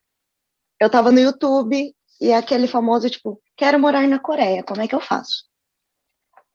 eu 0.80 0.90
tava 0.90 1.10
no 1.10 1.20
YouTube 1.20 1.94
e 2.20 2.32
aquele 2.32 2.66
famoso, 2.66 3.08
tipo, 3.10 3.40
quero 3.56 3.78
morar 3.78 4.06
na 4.06 4.18
Coreia, 4.18 4.62
como 4.62 4.82
é 4.82 4.88
que 4.88 4.94
eu 4.94 5.00
faço? 5.00 5.44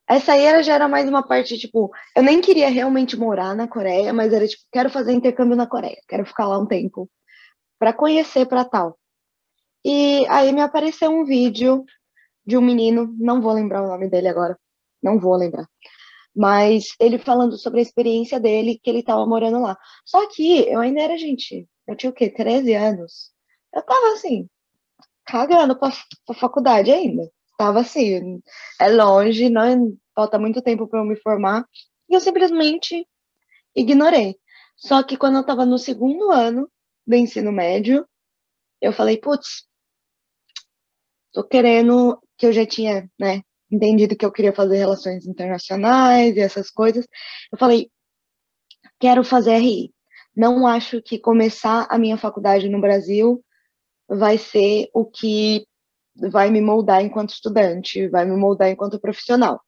Essa 0.08 0.34
aí 0.34 0.44
era, 0.44 0.62
já 0.62 0.76
era 0.76 0.88
mais 0.88 1.10
uma 1.10 1.24
parte, 1.24 1.58
tipo, 1.58 1.92
eu 2.16 2.22
nem 2.22 2.40
queria 2.40 2.70
realmente 2.70 3.18
morar 3.18 3.56
na 3.56 3.68
Coreia, 3.68 4.14
mas 4.14 4.32
era 4.32 4.48
tipo, 4.48 4.64
quero 4.72 4.90
fazer 4.90 5.14
intercâmbio 5.14 5.56
na 5.56 5.68
Coreia, 5.68 6.00
quero 6.08 6.26
ficar 6.26 6.48
lá 6.48 6.60
um 6.60 6.68
tempo 6.68 7.10
para 7.80 7.92
conhecer 7.92 8.46
para 8.46 8.64
tal. 8.64 8.98
E 9.84 10.26
aí 10.28 10.52
me 10.52 10.62
apareceu 10.62 11.12
um 11.12 11.26
vídeo 11.26 11.84
de 12.46 12.58
um 12.58 12.62
menino, 12.62 13.14
não 13.20 13.42
vou 13.42 13.52
lembrar 13.52 13.84
o 13.84 13.88
nome 13.88 14.08
dele 14.10 14.28
agora, 14.28 14.58
não 15.02 15.20
vou 15.20 15.36
lembrar. 15.36 15.68
Mas 16.36 16.88
ele 17.00 17.18
falando 17.18 17.58
sobre 17.58 17.80
a 17.80 17.84
experiência 17.84 18.39
dele, 18.39 18.80
que 18.82 18.89
ele 18.89 19.00
estava 19.00 19.25
morando 19.25 19.62
lá. 19.62 19.77
Só 20.06 20.27
que 20.30 20.68
eu 20.68 20.80
ainda 20.82 21.01
era 21.01 21.18
gente, 21.18 21.68
eu 21.88 21.96
tinha 21.96 22.10
o 22.10 22.13
quê? 22.13 22.30
13 22.30 22.74
anos. 22.74 23.32
Eu 23.74 23.82
tava 23.84 24.13
assim, 24.13 24.50
cagando 25.25 25.77
pra, 25.77 25.92
pra 26.25 26.36
faculdade 26.36 26.92
ainda. 26.92 27.32
Tava 27.58 27.80
assim, 27.80 28.42
é 28.80 28.89
longe, 28.89 29.50
não 29.50 29.96
falta 30.13 30.38
muito 30.39 30.62
tempo 30.62 30.88
para 30.88 31.00
eu 31.00 31.06
me 31.06 31.15
formar. 31.15 31.65
E 32.10 32.13
eu 32.13 32.20
simplesmente 32.20 33.08
ignorei. 33.75 34.38
Só 34.75 35.04
que 35.04 35.18
quando 35.18 35.36
eu 35.36 35.42
estava 35.42 35.65
no 35.65 35.77
segundo 35.77 36.32
ano 36.32 36.70
do 37.08 37.15
ensino 37.15 37.51
médio, 37.51 38.08
eu 38.82 38.92
falei, 38.92 39.18
putz, 39.18 39.68
tô 41.32 41.44
querendo, 41.44 42.22
que 42.38 42.46
eu 42.46 42.54
já 42.54 42.65
tinha, 42.65 43.10
né, 43.20 43.42
entendido 43.72 44.16
que 44.16 44.26
eu 44.26 44.32
queria 44.32 44.54
fazer 44.54 44.78
relações 44.78 45.26
internacionais 45.26 46.36
e 46.36 46.40
essas 46.40 46.70
coisas. 46.70 47.08
Eu 47.52 47.58
falei, 47.58 47.90
quero 49.00 49.24
fazer 49.24 49.58
RI. 49.58 49.94
Não 50.36 50.68
acho 50.68 51.02
que 51.02 51.18
começar 51.20 51.88
a 51.90 51.98
minha 51.98 52.18
faculdade 52.18 52.70
no 52.70 52.82
Brasil 52.82 53.44
vai 54.08 54.38
ser 54.38 54.90
o 54.94 55.06
que 55.06 55.66
vai 56.30 56.50
me 56.50 56.62
moldar 56.62 57.02
enquanto 57.04 57.32
estudante, 57.32 58.08
vai 58.10 58.26
me 58.26 58.36
moldar 58.36 58.70
enquanto 58.70 59.00
profissional. 59.00 59.62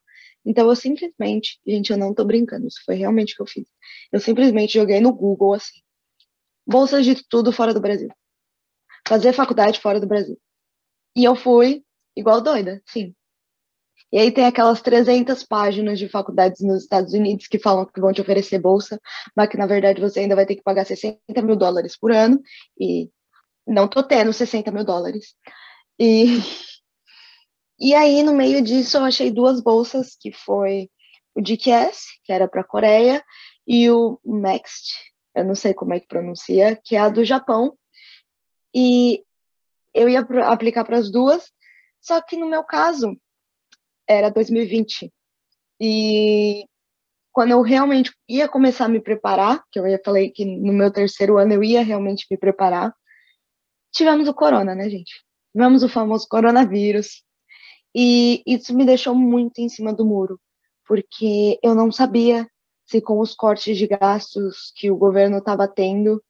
Então 0.46 0.70
eu 0.70 0.76
simplesmente, 0.76 1.60
gente, 1.66 1.92
eu 1.92 1.98
não 1.98 2.14
tô 2.14 2.24
brincando, 2.24 2.68
isso 2.68 2.82
foi 2.86 2.96
realmente 2.96 3.34
o 3.34 3.36
que 3.38 3.42
eu 3.42 3.48
fiz. 3.48 3.68
Eu 4.12 4.20
simplesmente 4.20 4.74
joguei 4.74 5.02
no 5.02 5.14
Google 5.14 5.54
assim, 5.54 5.82
bolsas 6.66 7.06
de 7.06 7.16
tudo 7.28 7.52
fora 7.52 7.74
do 7.74 7.82
Brasil. 7.82 8.10
Fazer 9.08 9.34
faculdade 9.34 9.80
fora 9.80 10.00
do 10.00 10.08
Brasil. 10.08 10.40
E 11.16 11.24
eu 11.26 11.36
fui 11.36 11.84
igual 12.16 12.42
doida, 12.42 12.82
sim. 12.86 13.14
E 14.12 14.18
aí 14.18 14.32
tem 14.32 14.46
aquelas 14.46 14.82
300 14.82 15.44
páginas 15.44 16.00
de 16.00 16.08
faculdades 16.08 16.62
nos 16.62 16.84
Estados 16.84 17.14
Unidos 17.14 17.48
que 17.48 17.60
falam 17.60 17.86
que 17.86 18.00
vão 18.00 18.14
te 18.14 18.22
oferecer 18.22 18.60
bolsa, 18.60 19.00
mas 19.36 19.50
que 19.50 19.58
na 19.58 19.68
verdade 19.68 20.00
você 20.00 20.22
ainda 20.22 20.36
vai 20.36 20.46
ter 20.46 20.56
que 20.56 20.64
pagar 20.64 20.86
60 20.86 21.20
mil 21.42 21.56
dólares 21.56 21.98
por 21.98 22.12
ano, 22.12 22.42
e 22.80 23.10
não 23.68 23.88
tô 23.88 24.02
tendo 24.02 24.32
60 24.32 24.72
mil 24.72 24.86
dólares. 24.86 25.36
E, 26.00 26.26
e 27.80 27.94
aí, 27.94 28.24
no 28.24 28.34
meio 28.34 28.62
disso, 28.62 28.98
eu 28.98 29.04
achei 29.04 29.30
duas 29.30 29.62
bolsas, 29.62 30.16
que 30.20 30.32
foi 30.32 30.90
o 31.36 31.42
DQS, 31.42 32.06
que 32.24 32.32
era 32.32 32.48
para 32.48 32.62
a 32.62 32.68
Coreia, 32.68 33.24
e 33.68 33.90
o 33.92 34.20
Next, 34.24 34.94
eu 35.36 35.44
não 35.44 35.54
sei 35.54 35.74
como 35.74 35.94
é 35.94 36.00
que 36.00 36.08
pronuncia, 36.08 36.80
que 36.84 36.96
é 36.96 37.00
a 37.00 37.10
do 37.10 37.26
Japão. 37.26 37.78
E 38.74 39.24
eu 39.94 40.08
ia 40.08 40.22
aplicar 40.46 40.86
para 40.86 40.98
as 40.98 41.12
duas, 41.12 41.52
só 42.00 42.22
que 42.22 42.38
no 42.38 42.48
meu 42.48 42.64
caso, 42.64 43.18
era 44.08 44.30
2020. 44.30 45.12
E 45.80 46.66
quando 47.32 47.52
eu 47.52 47.62
realmente 47.62 48.12
ia 48.28 48.48
começar 48.48 48.86
a 48.86 48.90
me 48.90 49.00
preparar, 49.00 49.64
que 49.72 49.80
eu 49.80 49.88
ia 49.88 50.02
falei 50.04 50.32
que 50.32 50.46
no 50.46 50.74
meu 50.74 50.92
terceiro 50.92 51.38
ano 51.38 51.54
eu 51.54 51.64
ia 51.64 51.84
realmente 51.84 52.26
me 52.32 52.38
preparar, 52.38 52.94
tivemos 53.92 54.28
o 54.28 54.34
corona, 54.34 54.74
né, 54.74 54.90
gente? 54.90 55.24
Tivemos 55.52 55.84
o 55.84 55.90
famoso 55.90 56.28
coronavírus. 56.28 57.24
E 57.96 58.42
isso 58.46 58.76
me 58.76 58.86
deixou 58.86 59.16
muito 59.16 59.60
em 59.60 59.70
cima 59.70 59.94
do 59.94 60.06
muro, 60.06 60.40
porque 60.86 61.60
eu 61.64 61.74
não 61.76 61.92
sabia 61.92 62.48
se 62.86 63.02
com 63.02 63.20
os 63.20 63.36
cortes 63.36 63.78
de 63.78 63.86
gastos 63.86 64.72
que 64.76 64.90
o 64.90 64.98
governo 64.98 65.40
estava 65.40 65.68
tendo 65.68 66.24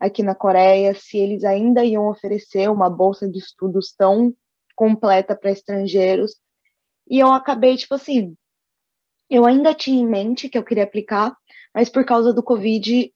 aqui 0.00 0.22
na 0.22 0.34
Coreia, 0.34 0.94
se 0.94 1.16
eles 1.16 1.44
ainda 1.44 1.84
iam 1.84 2.08
oferecer 2.08 2.68
uma 2.68 2.90
bolsa 2.90 3.28
de 3.28 3.38
estudos 3.38 3.94
tão 3.96 4.34
completa 4.74 5.36
para 5.36 5.52
estrangeiros. 5.52 6.36
E 7.12 7.18
eu 7.18 7.30
acabei, 7.30 7.76
tipo 7.76 7.94
assim, 7.94 8.34
eu 9.28 9.44
ainda 9.44 9.74
tinha 9.74 10.00
em 10.00 10.08
mente 10.08 10.48
que 10.48 10.56
eu 10.56 10.64
queria 10.64 10.84
aplicar, 10.84 11.36
mas 11.74 11.90
por 11.90 12.06
causa 12.06 12.32
do 12.32 12.42
Covid, 12.42 13.12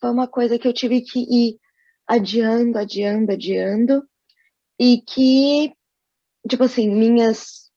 foi 0.00 0.10
uma 0.10 0.26
coisa 0.26 0.58
que 0.58 0.66
eu 0.66 0.72
tive 0.72 1.02
que 1.02 1.20
ir 1.20 1.58
adiando, 2.06 2.78
adiando, 2.78 3.30
adiando, 3.30 4.08
e 4.78 5.02
que, 5.02 5.70
tipo 6.48 6.64
assim, 6.64 6.88
minhas, 6.88 7.70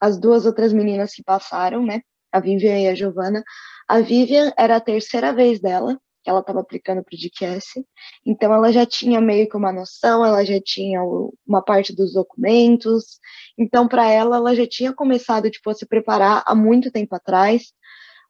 as 0.00 0.18
duas 0.18 0.46
outras 0.46 0.72
meninas 0.72 1.14
que 1.14 1.22
passaram, 1.22 1.86
né, 1.86 2.00
a 2.32 2.40
Vivian 2.40 2.80
e 2.80 2.88
a 2.88 2.94
Giovana, 2.96 3.44
a 3.86 4.00
Vivian 4.00 4.52
era 4.58 4.78
a 4.78 4.80
terceira 4.80 5.32
vez 5.32 5.60
dela, 5.60 5.96
que 6.22 6.30
ela 6.30 6.40
estava 6.40 6.60
aplicando 6.60 7.02
para 7.02 7.14
o 7.14 7.18
DQS, 7.18 7.84
então 8.24 8.52
ela 8.52 8.72
já 8.72 8.86
tinha 8.86 9.20
meio 9.20 9.48
que 9.48 9.56
uma 9.56 9.72
noção, 9.72 10.24
ela 10.24 10.44
já 10.44 10.60
tinha 10.60 11.00
uma 11.46 11.62
parte 11.62 11.94
dos 11.94 12.14
documentos, 12.14 13.18
então 13.58 13.88
para 13.88 14.10
ela, 14.10 14.36
ela 14.36 14.54
já 14.54 14.66
tinha 14.66 14.92
começado 14.92 15.50
tipo, 15.50 15.68
a 15.70 15.74
se 15.74 15.86
preparar 15.86 16.42
há 16.46 16.54
muito 16.54 16.90
tempo 16.90 17.14
atrás, 17.14 17.72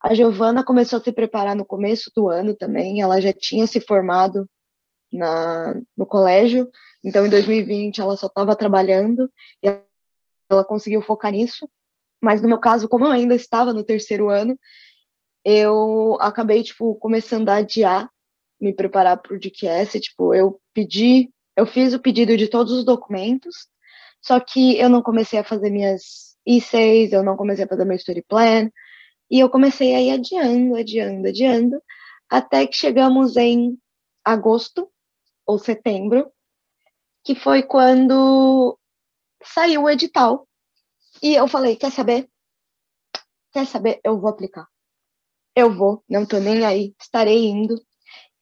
a 0.02 0.14
Giovana 0.14 0.64
começou 0.64 0.98
a 0.98 1.02
se 1.02 1.12
preparar 1.12 1.54
no 1.54 1.64
começo 1.64 2.10
do 2.16 2.28
ano 2.28 2.54
também, 2.54 3.00
ela 3.00 3.20
já 3.20 3.32
tinha 3.32 3.66
se 3.66 3.80
formado 3.80 4.48
na, 5.12 5.74
no 5.96 6.06
colégio, 6.06 6.68
então 7.04 7.26
em 7.26 7.30
2020 7.30 8.00
ela 8.00 8.16
só 8.16 8.26
estava 8.26 8.56
trabalhando 8.56 9.30
e 9.62 9.68
ela 10.50 10.64
conseguiu 10.64 11.02
focar 11.02 11.32
nisso, 11.32 11.68
mas 12.20 12.40
no 12.40 12.48
meu 12.48 12.58
caso, 12.58 12.88
como 12.88 13.04
eu 13.04 13.10
ainda 13.10 13.34
estava 13.34 13.72
no 13.72 13.84
terceiro 13.84 14.30
ano, 14.30 14.58
eu 15.44 16.16
acabei, 16.20 16.62
tipo, 16.62 16.94
começando 16.96 17.48
a 17.48 17.56
adiar, 17.56 18.10
me 18.60 18.72
preparar 18.72 19.16
para 19.20 19.34
o 19.34 19.38
DQS, 19.38 20.00
tipo, 20.00 20.34
eu 20.34 20.60
pedi, 20.72 21.30
eu 21.56 21.66
fiz 21.66 21.92
o 21.94 22.00
pedido 22.00 22.36
de 22.36 22.48
todos 22.48 22.72
os 22.72 22.84
documentos, 22.84 23.68
só 24.20 24.38
que 24.38 24.78
eu 24.78 24.88
não 24.88 25.02
comecei 25.02 25.38
a 25.38 25.44
fazer 25.44 25.70
minhas 25.70 26.36
I6, 26.48 27.12
eu 27.12 27.22
não 27.22 27.36
comecei 27.36 27.64
a 27.64 27.68
fazer 27.68 27.84
meu 27.84 27.98
study 27.98 28.22
plan, 28.22 28.70
e 29.30 29.40
eu 29.40 29.50
comecei 29.50 29.94
a 29.94 30.00
ir 30.00 30.10
adiando, 30.12 30.76
adiando, 30.76 31.28
adiando, 31.28 31.82
até 32.28 32.66
que 32.66 32.76
chegamos 32.76 33.36
em 33.36 33.78
agosto 34.24 34.88
ou 35.46 35.58
setembro, 35.58 36.30
que 37.24 37.34
foi 37.34 37.62
quando 37.62 38.78
saiu 39.42 39.84
o 39.84 39.90
edital. 39.90 40.46
E 41.22 41.34
eu 41.34 41.48
falei, 41.48 41.76
quer 41.76 41.90
saber? 41.90 42.28
Quer 43.52 43.66
saber? 43.66 44.00
Eu 44.04 44.20
vou 44.20 44.30
aplicar 44.30 44.71
eu 45.54 45.72
vou, 45.74 46.02
não 46.08 46.26
tô 46.26 46.38
nem 46.38 46.64
aí, 46.64 46.94
estarei 47.00 47.46
indo. 47.46 47.80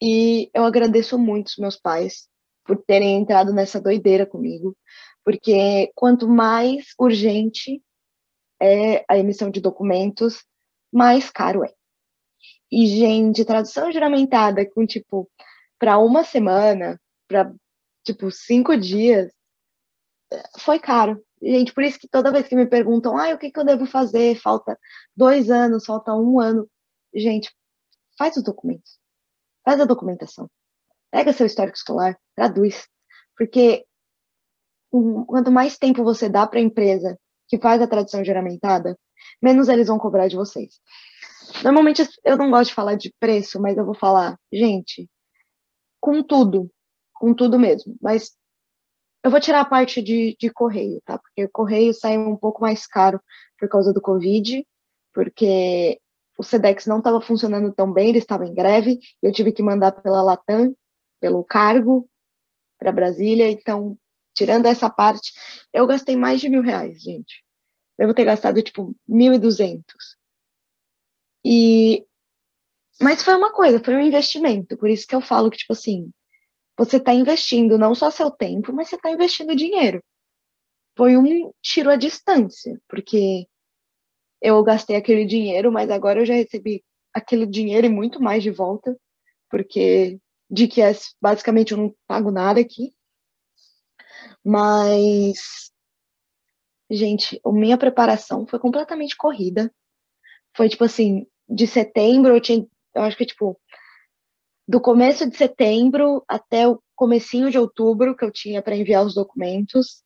E 0.03 0.51
eu 0.55 0.65
agradeço 0.65 1.19
muito 1.19 1.49
os 1.49 1.57
meus 1.57 1.77
pais 1.77 2.29
por 2.65 2.83
terem 2.83 3.17
entrado 3.17 3.53
nessa 3.53 3.81
doideira 3.81 4.27
comigo, 4.27 4.77
porque 5.25 5.91
quanto 5.95 6.29
mais 6.29 6.95
urgente 6.99 7.83
é 8.61 9.05
a 9.09 9.19
emissão 9.19 9.51
de 9.51 9.61
documentos, 9.61 10.45
mais 10.93 11.31
caro 11.31 11.65
é. 11.65 11.73
E, 12.71 12.87
gente, 12.87 13.45
tradução 13.45 13.91
juramentada 13.93 14.65
com, 14.71 14.87
tipo, 14.87 15.29
para 15.79 15.99
uma 15.99 16.23
semana, 16.25 17.01
para 17.27 17.53
tipo 18.05 18.31
cinco 18.31 18.77
dias, 18.77 19.33
foi 20.59 20.79
caro. 20.79 21.23
Gente, 21.43 21.73
por 21.73 21.83
isso 21.83 21.99
que 21.99 22.09
toda 22.09 22.31
vez 22.31 22.47
que 22.47 22.55
me 22.55 22.67
perguntam, 22.67 23.17
ah, 23.17 23.35
o 23.35 23.39
que, 23.39 23.51
que 23.51 23.59
eu 23.59 23.65
devo 23.65 23.87
fazer? 23.87 24.37
Falta 24.37 24.79
dois 25.17 25.51
anos, 25.51 25.87
falta 25.87 26.15
um 26.15 26.39
ano. 26.39 26.69
Gente, 27.15 27.51
faz 28.17 28.37
os 28.37 28.43
documentos. 28.43 28.99
Faz 29.65 29.81
a 29.81 29.85
documentação. 29.85 30.51
Pega 31.11 31.33
seu 31.33 31.47
histórico 31.47 31.77
escolar, 31.77 32.19
traduz. 32.35 32.89
Porque 33.37 33.85
quanto 35.27 35.51
mais 35.51 35.79
tempo 35.79 36.05
você 36.05 36.29
dá 36.29 36.47
para 36.47 36.59
a 36.59 36.63
empresa 36.63 37.19
que 37.49 37.59
faz 37.59 37.81
a 37.83 37.87
tradução 37.87 38.25
juramentada, 38.25 38.99
menos 39.43 39.69
eles 39.69 39.89
vão 39.89 39.99
cobrar 39.99 40.29
de 40.29 40.37
vocês. 40.37 40.81
Normalmente 41.65 42.09
eu 42.25 42.37
não 42.37 42.51
gosto 42.51 42.69
de 42.69 42.75
falar 42.75 42.95
de 42.95 43.13
preço, 43.19 43.61
mas 43.61 43.77
eu 43.77 43.85
vou 43.85 43.95
falar, 43.95 44.39
gente, 44.53 45.09
com 46.01 46.23
tudo, 46.23 46.71
com 47.15 47.35
tudo 47.35 47.59
mesmo. 47.59 47.97
Mas 48.01 48.37
eu 49.23 49.31
vou 49.31 49.41
tirar 49.41 49.61
a 49.61 49.65
parte 49.65 50.01
de, 50.01 50.37
de 50.39 50.51
correio, 50.51 51.01
tá? 51.05 51.19
Porque 51.19 51.45
o 51.45 51.51
correio 51.51 51.93
saiu 51.93 52.21
um 52.21 52.37
pouco 52.37 52.61
mais 52.61 52.87
caro 52.87 53.21
por 53.59 53.69
causa 53.69 53.93
do 53.93 54.01
Covid, 54.01 54.67
porque 55.13 56.01
o 56.41 56.43
SEDEX 56.43 56.87
não 56.87 56.99
estava 56.99 57.21
funcionando 57.21 57.71
tão 57.71 57.93
bem, 57.93 58.09
ele 58.09 58.19
estava 58.19 58.47
em 58.47 58.55
greve, 58.55 58.99
eu 59.23 59.31
tive 59.31 59.53
que 59.53 59.63
mandar 59.63 59.93
pela 59.93 60.23
Latam, 60.23 60.75
pelo 61.21 61.45
cargo, 61.45 62.09
para 62.79 62.91
Brasília, 62.91 63.51
então, 63.51 63.99
tirando 64.35 64.65
essa 64.65 64.89
parte, 64.89 65.35
eu 65.71 65.87
gastei 65.87 66.17
mais 66.17 66.41
de 66.41 66.49
mil 66.49 66.63
reais, 66.63 67.03
gente. 67.03 67.45
Devo 67.99 68.15
ter 68.15 68.25
gastado, 68.25 68.63
tipo, 68.63 68.97
mil 69.07 69.35
e 69.35 69.39
duzentos. 69.39 70.17
E... 71.45 72.07
Mas 72.99 73.23
foi 73.23 73.35
uma 73.35 73.53
coisa, 73.53 73.79
foi 73.79 73.95
um 73.95 74.01
investimento, 74.01 74.79
por 74.79 74.89
isso 74.89 75.07
que 75.07 75.15
eu 75.15 75.21
falo 75.21 75.51
que, 75.51 75.59
tipo 75.59 75.75
assim, 75.75 76.11
você 76.75 76.97
está 76.97 77.13
investindo 77.13 77.77
não 77.77 77.95
só 77.95 78.11
seu 78.11 78.31
tempo, 78.31 78.73
mas 78.73 78.89
você 78.89 78.97
está 78.97 79.11
investindo 79.11 79.55
dinheiro. 79.55 80.03
Foi 80.97 81.19
um 81.19 81.53
tiro 81.61 81.91
à 81.91 81.97
distância, 81.97 82.81
porque 82.89 83.47
eu 84.41 84.63
gastei 84.63 84.97
aquele 84.97 85.25
dinheiro, 85.25 85.71
mas 85.71 85.91
agora 85.91 86.21
eu 86.21 86.27
já 86.27 86.35
recebi 86.35 86.85
aquele 87.13 87.47
dinheiro 87.47 87.87
e 87.87 87.91
muito 87.91 88.23
mais 88.23 88.43
de 88.43 88.51
volta, 88.51 88.97
porque 89.51 90.19
de 90.51 90.67
que 90.67 90.81
é 90.81 90.93
basicamente 91.21 91.73
eu 91.73 91.79
não 91.79 91.95
pago 92.07 92.31
nada 92.31 92.61
aqui. 92.61 92.93
Mas, 94.45 95.71
gente, 96.91 97.41
a 97.45 97.53
minha 97.53 97.77
preparação 97.77 98.47
foi 98.47 98.59
completamente 98.59 99.17
corrida. 99.17 99.73
Foi 100.57 100.69
tipo 100.69 100.85
assim, 100.85 101.27
de 101.49 101.67
setembro 101.67 102.35
eu 102.35 102.41
tinha, 102.41 102.67
eu 102.95 103.03
acho 103.03 103.17
que 103.17 103.27
tipo, 103.27 103.61
do 104.67 104.81
começo 104.81 105.29
de 105.29 105.37
setembro 105.37 106.25
até 106.29 106.67
o 106.67 106.81
comecinho 106.95 107.51
de 107.51 107.59
outubro 107.59 108.17
que 108.17 108.25
eu 108.25 108.31
tinha 108.31 108.63
para 108.63 108.77
enviar 108.77 109.05
os 109.05 109.15
documentos 109.15 110.03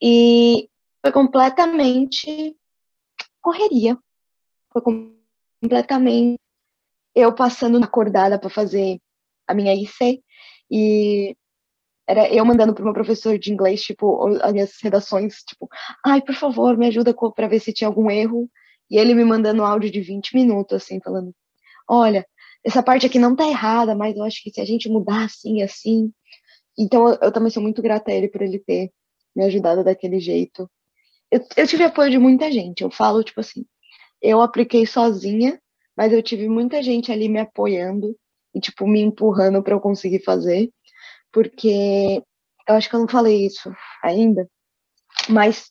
e 0.00 0.68
foi 1.00 1.12
completamente 1.12 2.56
correria. 3.42 3.98
Foi 4.72 4.80
completamente 4.80 6.40
eu 7.14 7.34
passando 7.34 7.82
acordada 7.82 8.38
para 8.38 8.48
fazer 8.48 8.98
a 9.46 9.52
minha 9.52 9.74
IC 9.74 10.22
e 10.70 11.36
era 12.06 12.28
eu 12.32 12.44
mandando 12.44 12.74
para 12.74 12.84
meu 12.84 12.94
professor 12.94 13.38
de 13.38 13.52
inglês, 13.52 13.82
tipo, 13.82 14.26
as 14.42 14.52
minhas 14.52 14.72
redações, 14.82 15.42
tipo, 15.46 15.68
ai, 16.04 16.20
por 16.22 16.34
favor, 16.34 16.76
me 16.76 16.86
ajuda 16.86 17.14
para 17.34 17.48
ver 17.48 17.60
se 17.60 17.72
tinha 17.72 17.88
algum 17.88 18.10
erro. 18.10 18.50
E 18.90 18.98
ele 18.98 19.14
me 19.14 19.24
mandando 19.24 19.62
um 19.62 19.66
áudio 19.66 19.90
de 19.90 20.00
20 20.00 20.34
minutos, 20.34 20.82
assim, 20.82 21.00
falando: 21.00 21.34
olha, 21.88 22.26
essa 22.64 22.82
parte 22.82 23.06
aqui 23.06 23.18
não 23.18 23.36
tá 23.36 23.46
errada, 23.48 23.94
mas 23.94 24.16
eu 24.16 24.24
acho 24.24 24.42
que 24.42 24.50
se 24.50 24.60
a 24.60 24.64
gente 24.64 24.88
mudar 24.88 25.24
assim, 25.24 25.62
assim. 25.62 26.12
Então 26.78 27.08
eu, 27.08 27.18
eu 27.22 27.32
também 27.32 27.50
sou 27.50 27.62
muito 27.62 27.82
grata 27.82 28.10
a 28.10 28.14
ele 28.14 28.28
por 28.28 28.42
ele 28.42 28.58
ter 28.58 28.90
me 29.34 29.44
ajudado 29.44 29.84
daquele 29.84 30.20
jeito. 30.20 30.70
Eu, 31.32 31.40
eu 31.56 31.66
tive 31.66 31.84
apoio 31.84 32.10
de 32.10 32.18
muita 32.18 32.52
gente. 32.52 32.82
Eu 32.82 32.90
falo, 32.90 33.24
tipo 33.24 33.40
assim, 33.40 33.64
eu 34.22 34.40
apliquei 34.42 34.86
sozinha, 34.86 35.60
mas 35.96 36.12
eu 36.12 36.22
tive 36.22 36.48
muita 36.48 36.82
gente 36.82 37.10
ali 37.12 37.28
me 37.28 37.40
apoiando 37.40 38.16
e, 38.54 38.60
tipo, 38.60 38.86
me 38.86 39.00
empurrando 39.00 39.62
para 39.62 39.74
eu 39.74 39.80
conseguir 39.80 40.22
fazer. 40.24 40.70
Porque 41.32 42.22
eu 42.68 42.74
acho 42.76 42.88
que 42.88 42.96
eu 42.96 43.00
não 43.00 43.08
falei 43.08 43.46
isso 43.46 43.74
ainda, 44.02 44.48
mas 45.28 45.70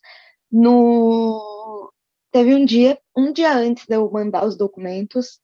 no 0.52 1.91
teve 2.32 2.56
um 2.56 2.65
dia, 2.65 3.00
um 3.15 3.34
dia 3.34 3.54
antes 3.54 3.86
de 3.88 3.95
eu 3.95 4.10
mandar 4.12 4.45
os 4.45 4.58
documentos, 4.58 5.39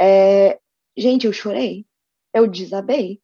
é, 0.00 0.58
Gente, 0.96 1.26
eu 1.26 1.32
chorei. 1.32 1.86
Eu 2.32 2.46
desabei. 2.46 3.20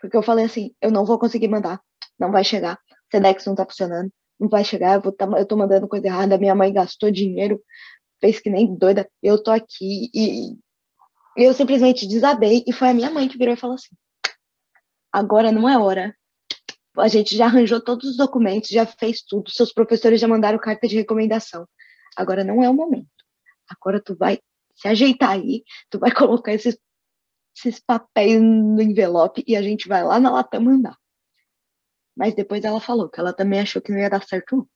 Porque 0.00 0.16
eu 0.16 0.22
falei 0.22 0.46
assim, 0.46 0.74
eu 0.80 0.90
não 0.90 1.04
vou 1.04 1.18
conseguir 1.18 1.48
mandar. 1.48 1.80
Não 2.18 2.32
vai 2.32 2.42
chegar. 2.42 2.80
Sedex 3.10 3.44
não 3.46 3.54
tá 3.54 3.66
funcionando. 3.66 4.10
Não 4.42 4.48
vai 4.48 4.64
chegar. 4.64 4.94
Eu, 4.94 5.00
vou 5.00 5.12
tá, 5.12 5.24
eu 5.38 5.46
tô 5.46 5.56
mandando 5.56 5.86
coisa 5.86 6.08
errada. 6.08 6.36
Minha 6.36 6.54
mãe 6.54 6.72
gastou 6.72 7.12
dinheiro. 7.12 7.62
Fez 8.20 8.40
que 8.40 8.50
nem 8.50 8.74
doida. 8.74 9.08
Eu 9.22 9.40
tô 9.40 9.52
aqui. 9.52 10.10
E, 10.12 10.58
eu 11.36 11.54
simplesmente 11.54 12.08
desabei. 12.08 12.64
E 12.66 12.72
foi 12.72 12.88
a 12.88 12.94
minha 12.94 13.08
mãe 13.08 13.28
que 13.28 13.38
virou 13.38 13.54
e 13.54 13.56
falou 13.56 13.76
assim: 13.76 13.94
agora 15.12 15.52
não 15.52 15.68
é 15.68 15.78
hora. 15.78 16.12
A 16.98 17.06
gente 17.06 17.36
já 17.36 17.46
arranjou 17.46 17.80
todos 17.80 18.10
os 18.10 18.16
documentos, 18.16 18.68
já 18.68 18.84
fez 18.84 19.22
tudo. 19.22 19.48
Seus 19.48 19.72
professores 19.72 20.20
já 20.20 20.26
mandaram 20.26 20.58
carta 20.58 20.88
de 20.88 20.96
recomendação. 20.96 21.64
Agora 22.16 22.42
não 22.42 22.64
é 22.64 22.68
o 22.68 22.74
momento. 22.74 23.06
Agora 23.70 24.02
tu 24.02 24.16
vai 24.16 24.40
se 24.74 24.88
ajeitar 24.88 25.30
aí, 25.30 25.62
tu 25.88 26.00
vai 26.00 26.10
colocar 26.12 26.52
esses 26.52 26.76
esses 27.54 27.78
papéis 27.80 28.40
no 28.40 28.80
envelope 28.80 29.44
e 29.46 29.54
a 29.54 29.62
gente 29.62 29.86
vai 29.86 30.02
lá 30.02 30.18
na 30.18 30.30
lata 30.30 30.58
mandar. 30.58 30.96
Mas 32.16 32.34
depois 32.34 32.64
ela 32.64 32.80
falou 32.80 33.08
que 33.08 33.18
ela 33.20 33.32
também 33.32 33.60
achou 33.60 33.80
que 33.80 33.92
não 33.92 33.98
ia 33.98 34.10
dar 34.10 34.22
certo. 34.22 34.68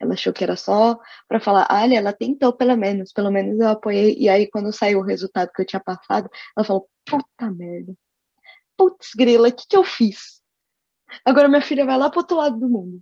Ela 0.00 0.14
achou 0.14 0.32
que 0.32 0.42
era 0.42 0.56
só 0.56 0.98
para 1.28 1.40
falar, 1.40 1.68
olha, 1.70 1.96
ela 1.96 2.12
tentou 2.12 2.52
pelo 2.52 2.76
menos, 2.76 3.12
pelo 3.12 3.30
menos 3.30 3.60
eu 3.60 3.68
apoiei. 3.68 4.16
E 4.18 4.28
aí, 4.28 4.48
quando 4.50 4.72
saiu 4.72 5.00
o 5.00 5.04
resultado 5.04 5.52
que 5.54 5.62
eu 5.62 5.66
tinha 5.66 5.80
passado, 5.80 6.28
ela 6.56 6.66
falou, 6.66 6.88
puta 7.04 7.50
merda. 7.50 7.94
Putz, 8.76 9.10
grila, 9.14 9.48
o 9.48 9.52
que, 9.52 9.66
que 9.68 9.76
eu 9.76 9.84
fiz? 9.84 10.42
Agora 11.24 11.48
minha 11.48 11.62
filha 11.62 11.84
vai 11.84 11.98
lá 11.98 12.10
pro 12.10 12.20
outro 12.20 12.36
lado 12.36 12.58
do 12.58 12.68
mundo. 12.68 13.00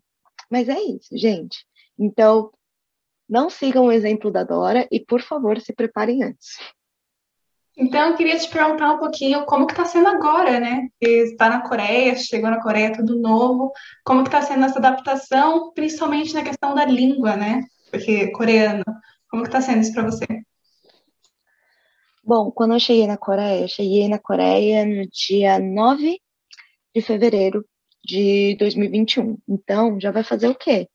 Mas 0.51 0.69
é 0.69 0.79
isso, 0.81 1.17
gente. 1.17 1.65
Então, 1.99 2.53
não 3.29 3.49
sigam 3.49 3.87
o 3.87 3.93
exemplo 3.93 4.31
da 4.31 4.43
Dora 4.43 4.89
e, 4.91 4.99
por 4.99 5.23
favor, 5.23 5.61
se 5.61 5.73
preparem 5.73 6.25
antes. 6.25 6.57
Então, 7.81 8.11
eu 8.11 8.17
queria 8.17 8.39
te 8.39 8.47
perguntar 8.51 8.93
um 8.93 8.99
pouquinho 8.99 9.47
como 9.47 9.67
que 9.67 9.73
está 9.73 9.87
sendo 9.87 10.07
agora, 10.09 10.61
né? 10.61 10.89
Está 11.01 11.49
na 11.49 11.67
Coreia, 11.67 12.15
chegou 12.15 12.51
na 12.51 12.63
Coreia, 12.63 12.93
tudo 12.93 13.19
novo. 13.19 13.73
Como 14.05 14.23
que 14.23 14.29
está 14.29 14.43
sendo 14.43 14.67
essa 14.67 14.79
adaptação, 14.79 15.73
principalmente 15.73 16.35
na 16.35 16.43
questão 16.43 16.75
da 16.75 16.85
língua, 16.85 17.37
né? 17.37 17.63
Porque 17.91 18.31
coreano. 18.33 18.85
Como 19.31 19.43
que 19.43 19.49
está 19.49 19.63
sendo 19.63 19.81
isso 19.81 19.95
para 19.95 20.03
você? 20.03 20.27
Bom, 22.23 22.51
quando 22.51 22.75
eu 22.75 22.81
cheguei 22.81 23.07
na 23.07 23.17
Coreia, 23.17 23.63
eu 23.63 23.69
cheguei 23.69 24.09
na 24.09 24.19
Coreia 24.19 24.85
no 24.85 25.09
dia 25.09 25.59
9 25.59 26.21
de 26.95 27.01
fevereiro 27.01 27.65
de 28.05 28.57
2021. 28.59 29.39
Então, 29.49 29.99
já 29.99 30.11
vai 30.11 30.23
fazer 30.23 30.49
o 30.49 30.55
quê? 30.55 30.87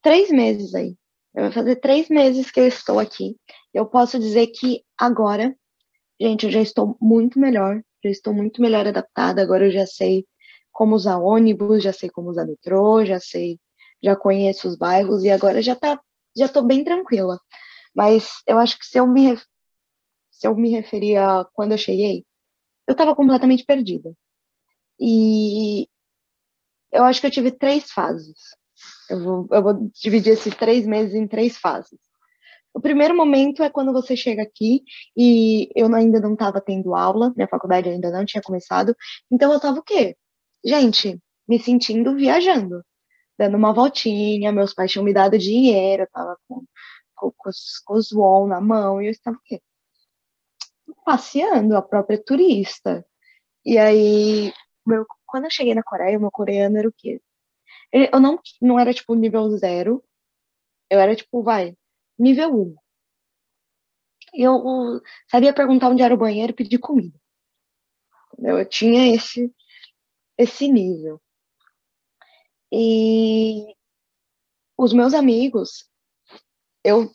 Três 0.00 0.30
meses 0.30 0.74
aí. 0.74 0.96
Já 1.34 1.42
vai 1.42 1.52
fazer 1.52 1.76
três 1.76 2.08
meses 2.08 2.50
que 2.50 2.60
eu 2.60 2.66
estou 2.66 2.98
aqui. 2.98 3.36
Eu 3.74 3.84
posso 3.84 4.18
dizer 4.18 4.46
que 4.46 4.82
agora 4.96 5.54
Gente, 6.22 6.46
eu 6.46 6.52
já 6.52 6.60
estou 6.60 6.96
muito 7.00 7.36
melhor, 7.36 7.82
já 8.04 8.08
estou 8.08 8.32
muito 8.32 8.62
melhor 8.62 8.86
adaptada. 8.86 9.42
Agora 9.42 9.66
eu 9.66 9.72
já 9.72 9.84
sei 9.84 10.24
como 10.70 10.94
usar 10.94 11.18
ônibus, 11.18 11.82
já 11.82 11.92
sei 11.92 12.08
como 12.08 12.30
usar 12.30 12.46
metrô, 12.46 13.04
já 13.04 13.18
sei, 13.18 13.58
já 14.00 14.14
conheço 14.14 14.68
os 14.68 14.76
bairros 14.76 15.24
e 15.24 15.30
agora 15.30 15.60
já 15.60 15.74
tá, 15.74 16.00
já 16.36 16.46
estou 16.46 16.62
bem 16.62 16.84
tranquila. 16.84 17.40
Mas 17.92 18.34
eu 18.46 18.56
acho 18.58 18.78
que 18.78 18.86
se 18.86 19.00
eu 19.00 19.06
me 19.08 19.36
se 20.30 20.46
eu 20.46 20.54
me 20.54 20.70
referir 20.70 21.16
a 21.16 21.44
quando 21.54 21.72
eu 21.72 21.78
cheguei, 21.78 22.24
eu 22.86 22.92
estava 22.92 23.16
completamente 23.16 23.64
perdida. 23.64 24.14
E 25.00 25.88
eu 26.92 27.02
acho 27.02 27.20
que 27.20 27.26
eu 27.26 27.32
tive 27.32 27.50
três 27.50 27.90
fases. 27.90 28.38
Eu 29.10 29.24
vou, 29.24 29.48
eu 29.50 29.62
vou 29.62 29.90
dividir 30.00 30.34
esses 30.34 30.54
três 30.54 30.86
meses 30.86 31.16
em 31.16 31.26
três 31.26 31.56
fases. 31.58 31.98
O 32.74 32.80
primeiro 32.80 33.14
momento 33.16 33.62
é 33.62 33.70
quando 33.70 33.92
você 33.92 34.16
chega 34.16 34.42
aqui 34.42 34.82
e 35.16 35.68
eu 35.76 35.92
ainda 35.94 36.20
não 36.20 36.32
estava 36.32 36.60
tendo 36.60 36.94
aula, 36.94 37.32
minha 37.36 37.48
faculdade 37.48 37.88
ainda 37.88 38.10
não 38.10 38.24
tinha 38.24 38.42
começado, 38.42 38.96
então 39.30 39.50
eu 39.50 39.56
estava 39.56 39.78
o 39.78 39.82
quê? 39.82 40.16
Gente, 40.64 41.20
me 41.46 41.58
sentindo 41.58 42.16
viajando, 42.16 42.82
dando 43.38 43.56
uma 43.56 43.74
voltinha, 43.74 44.52
meus 44.52 44.72
pais 44.74 44.90
tinham 44.90 45.04
me 45.04 45.12
dado 45.12 45.38
dinheiro, 45.38 46.02
eu 46.02 46.06
estava 46.06 46.36
com, 46.48 46.64
com, 47.14 47.32
com, 47.84 47.94
os, 47.94 48.10
na 48.48 48.60
mão 48.60 49.02
e 49.02 49.06
eu 49.06 49.10
estava 49.10 49.36
o 49.36 49.40
quê? 49.44 49.60
Passeando, 51.04 51.76
a 51.76 51.82
própria 51.82 52.22
turista. 52.22 53.04
E 53.64 53.78
aí, 53.78 54.52
meu, 54.86 55.06
quando 55.26 55.44
eu 55.44 55.50
cheguei 55.50 55.74
na 55.74 55.82
Coreia, 55.82 56.18
meu 56.18 56.30
coreano 56.30 56.78
era 56.78 56.88
o 56.88 56.94
quê? 56.96 57.20
Eu 57.92 58.20
não, 58.20 58.40
não 58.60 58.78
era 58.80 58.94
tipo 58.94 59.14
nível 59.14 59.48
zero, 59.58 60.02
eu 60.90 61.00
era 61.00 61.14
tipo, 61.16 61.42
vai, 61.42 61.76
nível 62.18 62.54
1. 62.54 62.74
Eu 64.34 65.00
sabia 65.30 65.52
perguntar 65.52 65.90
onde 65.90 66.02
era 66.02 66.14
o 66.14 66.18
banheiro 66.18 66.52
e 66.52 66.56
pedir 66.56 66.78
comida. 66.78 67.14
Eu 68.38 68.66
tinha 68.66 69.14
esse, 69.14 69.52
esse 70.38 70.68
nível. 70.68 71.20
E 72.72 73.74
os 74.78 74.92
meus 74.92 75.12
amigos, 75.12 75.84
eu, 76.82 77.10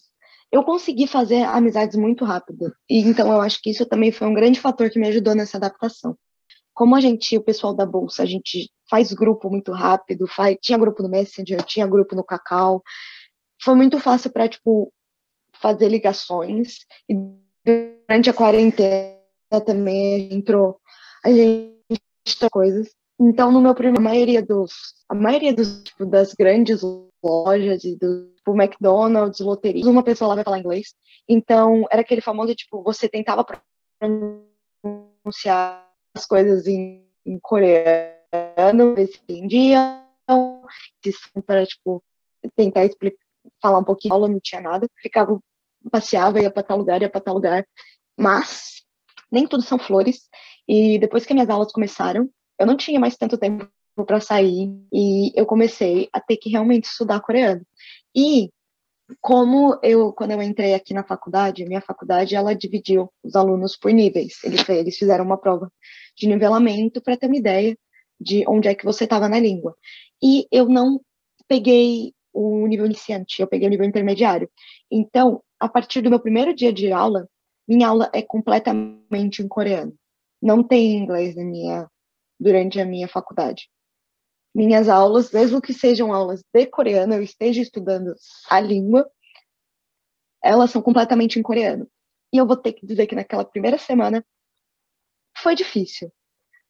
eu 0.52 0.64
consegui 0.64 1.08
fazer 1.08 1.44
amizades 1.44 1.96
muito 1.98 2.24
rápido. 2.24 2.74
E 2.90 3.00
então 3.00 3.32
eu 3.32 3.42
acho 3.42 3.62
que 3.62 3.72
isso 3.72 3.86
também 3.86 4.12
foi 4.12 4.28
um 4.28 4.34
grande 4.34 4.60
fator 4.60 4.90
que 4.90 5.00
me 5.00 5.08
ajudou 5.08 5.36
nessa 5.36 5.58
adaptação. 5.58 6.18
Como 6.74 6.96
a 6.96 7.02
gente, 7.02 7.36
o 7.36 7.44
pessoal 7.44 7.76
da 7.76 7.88
bolsa, 7.88 8.22
a 8.22 8.26
gente 8.26 8.72
faz 8.88 9.12
grupo 9.12 9.50
muito 9.50 9.72
rápido, 9.72 10.28
faz, 10.28 10.56
tinha 10.62 10.78
grupo 10.78 11.02
no 11.02 11.10
Messenger, 11.10 11.64
tinha 11.64 11.88
grupo 11.88 12.16
no 12.16 12.24
Cacau. 12.24 12.84
Foi 13.62 13.76
muito 13.76 14.00
fácil 14.00 14.32
para 14.32 14.48
tipo 14.48 14.92
fazer 15.54 15.90
ligações. 15.90 16.86
E 17.10 17.16
durante 17.66 18.30
a 18.30 18.34
quarentena 18.34 19.18
também 19.66 20.34
entrou 20.34 20.80
a 21.24 21.32
gente 21.32 21.78
coisas. 22.52 22.90
Então, 23.20 23.52
no 23.52 23.62
meu 23.62 23.74
primeiro, 23.74 24.00
a 24.00 24.04
maioria 24.04 24.44
dos, 24.44 24.72
a 25.10 25.16
maioria 25.16 25.54
dos, 25.54 25.82
tipo, 25.82 26.06
das 26.06 26.34
grandes 26.34 26.82
lojas 27.24 27.84
e 27.84 27.96
do 27.96 28.32
tipo, 28.36 28.56
McDonald's, 28.56 29.40
loterias, 29.40 29.88
uma 29.88 30.04
pessoa 30.04 30.30
lá 30.30 30.36
vai 30.36 30.44
falar 30.44 30.60
inglês. 30.60 30.94
Então, 31.28 31.86
era 31.92 32.02
aquele 32.02 32.22
famoso, 32.22 32.54
tipo, 32.54 32.84
você 32.84 33.10
tentava 33.10 33.44
pronunciar 34.84 35.92
as 36.14 36.26
coisas 36.26 36.68
em, 36.68 37.04
em 37.26 37.40
coreano, 37.40 38.94
ver 38.96 39.08
se 39.08 39.20
entendiam, 39.24 40.04
para, 41.46 41.66
tipo, 41.66 42.04
tentar 42.56 42.86
explicar, 42.86 43.18
falar 43.62 43.80
um 43.80 43.84
pouquinho, 43.84 44.14
aula 44.14 44.28
não 44.28 44.40
tinha 44.40 44.62
nada, 44.62 44.88
ficava, 45.02 45.40
passeava, 45.92 46.42
ia 46.42 46.52
para 46.52 46.64
tal 46.64 46.78
lugar, 46.78 47.02
ia 47.02 47.10
para 47.10 47.22
tal 47.22 47.36
lugar, 47.36 47.66
mas 48.18 48.84
nem 49.32 49.48
tudo 49.48 49.64
são 49.64 49.78
flores, 49.78 50.30
e 50.68 51.00
depois 51.00 51.26
que 51.26 51.34
minhas 51.34 51.50
aulas 51.50 51.72
começaram, 51.72 52.30
eu 52.60 52.66
não 52.66 52.78
tinha 52.78 53.00
mais 53.00 53.18
tanto 53.18 53.38
tempo 53.38 53.70
para 54.06 54.20
sair 54.20 54.70
e 54.94 55.32
eu 55.36 55.46
comecei 55.46 56.10
a 56.14 56.20
ter 56.20 56.38
que 56.38 56.50
realmente 56.50 56.86
estudar 56.86 57.20
coreano. 57.22 57.66
E 58.16 58.50
como 59.22 59.80
eu, 59.82 60.12
quando 60.12 60.32
eu 60.32 60.42
entrei 60.42 60.74
aqui 60.74 60.94
na 60.94 61.04
faculdade, 61.04 61.66
minha 61.66 61.82
faculdade, 61.82 62.36
ela 62.36 62.54
dividiu 62.54 63.10
os 63.24 63.36
alunos 63.36 63.78
por 63.78 63.92
níveis. 63.92 64.44
Eles, 64.44 64.68
eles 64.70 64.98
fizeram 64.98 65.24
uma 65.24 65.38
prova 65.38 65.72
de 66.16 66.28
nivelamento 66.28 67.02
para 67.02 67.16
ter 67.16 67.28
uma 67.28 67.38
ideia 67.38 67.78
de 68.20 68.44
onde 68.48 68.68
é 68.68 68.76
que 68.76 68.86
você 68.86 69.06
estava 69.06 69.30
na 69.30 69.40
língua. 69.40 69.76
E 70.22 70.48
eu 70.52 70.68
não 70.68 71.00
peguei 71.48 72.14
o 72.38 72.68
nível 72.68 72.86
iniciante, 72.86 73.42
eu 73.42 73.48
peguei 73.48 73.68
o 73.68 73.72
nível 73.72 73.86
intermediário. 73.86 74.50
Então, 74.92 75.42
a 75.60 75.68
partir 75.68 76.02
do 76.02 76.10
meu 76.10 76.20
primeiro 76.20 76.54
dia 76.54 76.72
de 76.72 76.92
aula, 76.92 77.28
minha 77.68 77.88
aula 77.88 78.10
é 78.14 78.22
completamente 78.22 79.42
em 79.42 79.48
coreano. 79.48 79.96
Não 80.42 80.64
tem 80.64 80.98
inglês 80.98 81.36
na 81.36 81.44
minha 81.44 81.90
durante 82.40 82.80
a 82.80 82.86
minha 82.86 83.08
faculdade. 83.08 83.70
Minhas 84.54 84.88
aulas, 84.88 85.32
mesmo 85.32 85.62
que 85.62 85.74
sejam 85.74 86.14
aulas 86.14 86.44
de 86.54 86.66
coreano, 86.68 87.16
eu 87.16 87.24
esteja 87.24 87.62
estudando 87.62 88.14
a 88.50 88.60
língua, 88.60 89.10
elas 90.44 90.70
são 90.70 90.82
completamente 90.82 91.40
em 91.40 91.44
coreano. 91.44 91.90
E 92.32 92.38
eu 92.38 92.46
vou 92.46 92.56
ter 92.56 92.74
que 92.74 92.86
dizer 92.86 93.08
que 93.08 93.16
naquela 93.16 93.46
primeira 93.46 93.78
semana 93.80 94.24
foi 95.38 95.56
difícil. 95.56 96.12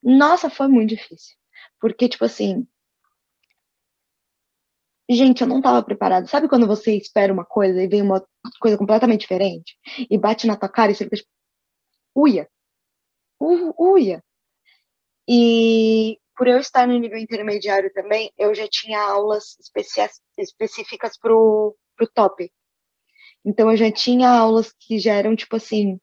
Nossa, 0.01 0.49
foi 0.49 0.67
muito 0.67 0.89
difícil. 0.89 1.35
Porque, 1.79 2.07
tipo 2.07 2.23
assim. 2.23 2.65
Gente, 5.09 5.41
eu 5.41 5.47
não 5.47 5.57
estava 5.57 5.81
preparada. 5.83 6.27
Sabe 6.27 6.49
quando 6.49 6.67
você 6.67 6.95
espera 6.97 7.31
uma 7.31 7.45
coisa 7.45 7.81
e 7.81 7.87
vem 7.87 8.01
uma 8.01 8.25
coisa 8.59 8.77
completamente 8.77 9.21
diferente? 9.21 9.77
E 10.09 10.17
bate 10.17 10.45
na 10.45 10.57
tua 10.57 10.69
cara 10.69 10.91
e 10.91 10.95
você 10.95 11.05
fica 11.05 11.15
tipo. 11.17 11.29
Uia! 12.15 12.49
Uia! 13.39 14.23
E 15.27 16.19
por 16.35 16.47
eu 16.47 16.59
estar 16.59 16.87
no 16.87 16.97
nível 16.97 17.17
intermediário 17.17 17.91
também, 17.93 18.31
eu 18.37 18.53
já 18.53 18.67
tinha 18.67 18.99
aulas 19.01 19.57
específicas 20.37 21.17
para 21.17 21.33
o 21.33 21.75
top. 22.13 22.51
Então, 23.45 23.71
eu 23.71 23.77
já 23.77 23.91
tinha 23.91 24.29
aulas 24.29 24.73
que 24.79 24.99
já 24.99 25.13
eram, 25.13 25.35
tipo 25.35 25.55
assim, 25.55 25.99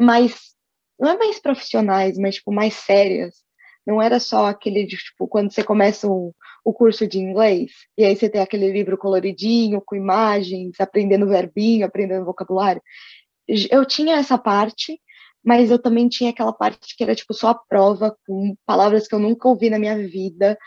mais. 0.00 0.54
Não 0.98 1.10
é 1.10 1.18
mais 1.18 1.38
profissionais, 1.38 2.18
mas, 2.18 2.36
tipo, 2.36 2.52
mais 2.52 2.74
sérias. 2.74 3.44
Não 3.86 4.00
era 4.00 4.18
só 4.18 4.46
aquele, 4.46 4.86
de, 4.86 4.96
tipo, 4.96 5.28
quando 5.28 5.52
você 5.52 5.62
começa 5.62 6.08
o, 6.08 6.34
o 6.66 6.72
curso 6.72 7.06
de 7.06 7.20
inglês, 7.20 7.70
e 7.96 8.04
aí 8.04 8.16
você 8.16 8.28
tem 8.28 8.40
aquele 8.40 8.72
livro 8.72 8.98
coloridinho, 8.98 9.80
com 9.80 9.94
imagens, 9.94 10.80
aprendendo 10.80 11.28
verbinho, 11.28 11.86
aprendendo 11.86 12.24
vocabulário. 12.24 12.82
Eu 13.70 13.86
tinha 13.86 14.16
essa 14.16 14.36
parte, 14.36 15.00
mas 15.44 15.70
eu 15.70 15.80
também 15.80 16.08
tinha 16.08 16.30
aquela 16.30 16.52
parte 16.52 16.96
que 16.96 17.04
era 17.04 17.14
tipo 17.14 17.32
só 17.32 17.50
a 17.50 17.54
prova 17.54 18.18
com 18.26 18.56
palavras 18.66 19.06
que 19.06 19.14
eu 19.14 19.20
nunca 19.20 19.46
ouvi 19.46 19.70
na 19.70 19.78
minha 19.78 19.96
vida 20.08 20.58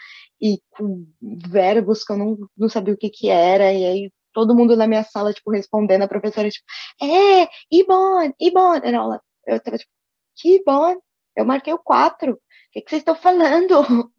e 0.41 0.61
com 0.69 1.05
verbos 1.21 2.05
que 2.05 2.13
eu 2.13 2.17
não, 2.17 2.37
não 2.57 2.69
sabia 2.69 2.93
o 2.93 2.97
que 2.97 3.09
que 3.09 3.27
era 3.27 3.73
e 3.73 3.85
aí 3.85 4.11
todo 4.33 4.55
mundo 4.55 4.77
na 4.77 4.87
minha 4.87 5.03
sala 5.03 5.33
tipo 5.33 5.51
respondendo 5.51 6.03
a 6.03 6.07
professora 6.07 6.49
tipo 6.49 6.65
é 7.01 7.49
Ibon 7.69 8.31
Ibon 8.39 8.75
ela 8.83 9.21
eu 9.45 9.59
tava 9.59 9.77
tipo 9.77 9.91
que 10.37 10.55
Ibon 10.55 10.95
eu 11.35 11.43
marquei 11.43 11.73
o 11.73 11.77
quatro 11.77 12.33
o 12.35 12.39
que 12.71 12.81
que 12.81 12.89
vocês 12.89 13.01
estão 13.01 13.15
falando 13.15 14.09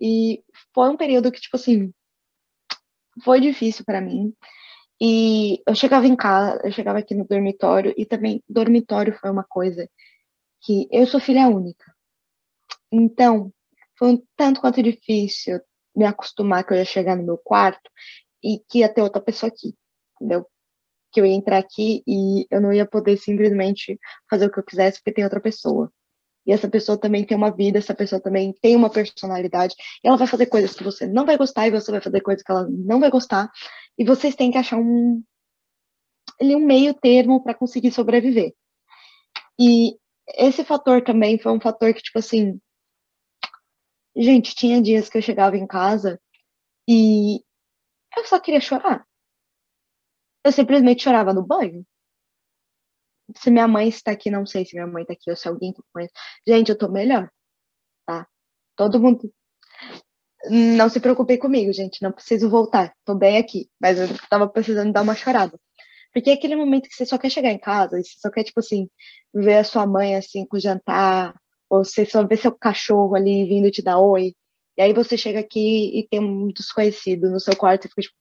e 0.00 0.42
foi 0.74 0.88
um 0.90 0.96
período 0.96 1.30
que 1.32 1.40
tipo 1.40 1.56
assim 1.56 1.92
foi 3.22 3.40
difícil 3.40 3.84
para 3.84 4.00
mim 4.00 4.34
e 5.00 5.62
eu 5.66 5.74
chegava 5.74 6.06
em 6.06 6.16
casa, 6.16 6.60
eu 6.64 6.72
chegava 6.72 6.98
aqui 6.98 7.14
no 7.14 7.26
dormitório, 7.26 7.92
e 7.96 8.06
também 8.06 8.42
dormitório 8.48 9.16
foi 9.18 9.30
uma 9.30 9.44
coisa 9.44 9.88
que 10.62 10.88
eu 10.90 11.06
sou 11.06 11.20
filha 11.20 11.48
única. 11.48 11.94
Então, 12.92 13.52
foi 13.98 14.14
um 14.14 14.22
tanto 14.36 14.60
quanto 14.60 14.82
difícil 14.82 15.60
me 15.94 16.04
acostumar 16.04 16.64
que 16.64 16.72
eu 16.72 16.78
ia 16.78 16.84
chegar 16.84 17.16
no 17.16 17.24
meu 17.24 17.38
quarto 17.38 17.90
e 18.42 18.60
que 18.68 18.78
ia 18.80 18.88
ter 18.92 19.02
outra 19.02 19.20
pessoa 19.22 19.50
aqui, 19.50 19.74
entendeu? 20.16 20.46
Que 21.12 21.20
eu 21.20 21.26
ia 21.26 21.34
entrar 21.34 21.58
aqui 21.58 22.02
e 22.06 22.46
eu 22.50 22.60
não 22.60 22.72
ia 22.72 22.86
poder 22.86 23.16
simplesmente 23.16 23.98
fazer 24.30 24.46
o 24.46 24.52
que 24.52 24.58
eu 24.58 24.64
quisesse 24.64 24.98
porque 24.98 25.12
tem 25.12 25.24
outra 25.24 25.40
pessoa. 25.40 25.92
E 26.46 26.52
essa 26.52 26.68
pessoa 26.68 26.98
também 26.98 27.24
tem 27.24 27.36
uma 27.36 27.50
vida, 27.50 27.78
essa 27.78 27.94
pessoa 27.94 28.20
também 28.20 28.52
tem 28.60 28.76
uma 28.76 28.90
personalidade. 28.90 29.74
E 30.02 30.08
ela 30.08 30.16
vai 30.16 30.26
fazer 30.26 30.46
coisas 30.46 30.74
que 30.74 30.84
você 30.84 31.06
não 31.06 31.24
vai 31.24 31.36
gostar 31.38 31.66
e 31.66 31.70
você 31.70 31.90
vai 31.90 32.00
fazer 32.00 32.20
coisas 32.20 32.42
que 32.42 32.52
ela 32.52 32.68
não 32.68 33.00
vai 33.00 33.10
gostar. 33.10 33.50
E 33.98 34.04
vocês 34.04 34.34
têm 34.34 34.50
que 34.50 34.58
achar 34.58 34.78
um, 34.78 35.22
ali, 36.40 36.54
um 36.54 36.64
meio 36.64 36.92
termo 36.94 37.42
para 37.42 37.54
conseguir 37.54 37.92
sobreviver. 37.92 38.54
E 39.58 39.96
esse 40.36 40.64
fator 40.64 41.02
também 41.02 41.38
foi 41.38 41.52
um 41.52 41.60
fator 41.60 41.92
que, 41.94 42.02
tipo 42.02 42.18
assim. 42.18 42.60
Gente, 44.16 44.54
tinha 44.54 44.80
dias 44.80 45.08
que 45.08 45.18
eu 45.18 45.22
chegava 45.22 45.56
em 45.56 45.66
casa 45.66 46.20
e 46.88 47.40
eu 48.16 48.24
só 48.26 48.38
queria 48.38 48.60
chorar. 48.60 49.04
Eu 50.44 50.52
simplesmente 50.52 51.02
chorava 51.02 51.32
no 51.32 51.44
banho 51.44 51.84
se 53.36 53.50
minha 53.50 53.68
mãe 53.68 53.88
está 53.88 54.12
aqui, 54.12 54.30
não 54.30 54.46
sei 54.46 54.64
se 54.64 54.74
minha 54.74 54.86
mãe 54.86 55.02
está 55.02 55.14
aqui 55.14 55.30
ou 55.30 55.36
se 55.36 55.48
alguém 55.48 55.72
que 55.72 55.82
conhece. 55.92 56.12
Gente, 56.46 56.70
eu 56.70 56.78
tô 56.78 56.88
melhor, 56.88 57.30
tá? 58.06 58.26
Todo 58.76 59.00
mundo. 59.00 59.32
Não 60.50 60.88
se 60.90 61.00
preocupem 61.00 61.38
comigo, 61.38 61.72
gente, 61.72 62.02
não 62.02 62.12
preciso 62.12 62.50
voltar. 62.50 62.94
Tô 63.04 63.14
bem 63.14 63.38
aqui, 63.38 63.70
mas 63.80 63.98
eu 63.98 64.08
tava 64.28 64.48
precisando 64.48 64.92
dar 64.92 65.02
uma 65.02 65.14
chorada. 65.14 65.58
Porque 66.12 66.30
é 66.30 66.34
aquele 66.34 66.54
momento 66.56 66.88
que 66.88 66.94
você 66.94 67.06
só 67.06 67.18
quer 67.18 67.30
chegar 67.30 67.50
em 67.50 67.58
casa, 67.58 67.98
e 67.98 68.04
você 68.04 68.14
só 68.20 68.30
quer, 68.30 68.44
tipo 68.44 68.60
assim, 68.60 68.88
ver 69.34 69.58
a 69.58 69.64
sua 69.64 69.86
mãe, 69.86 70.16
assim, 70.16 70.46
com 70.46 70.56
o 70.56 70.60
jantar, 70.60 71.34
ou 71.68 71.84
você 71.84 72.06
só 72.06 72.26
vê 72.26 72.36
seu 72.36 72.52
cachorro 72.56 73.16
ali 73.16 73.46
vindo 73.46 73.70
te 73.70 73.82
dar 73.82 73.98
oi. 73.98 74.34
E 74.76 74.82
aí 74.82 74.92
você 74.92 75.16
chega 75.16 75.40
aqui 75.40 75.98
e 75.98 76.06
tem 76.08 76.20
um 76.20 76.48
desconhecido 76.48 77.30
no 77.30 77.40
seu 77.40 77.56
quarto 77.56 77.86
e 77.86 77.88
fica 77.88 78.02
tipo. 78.02 78.14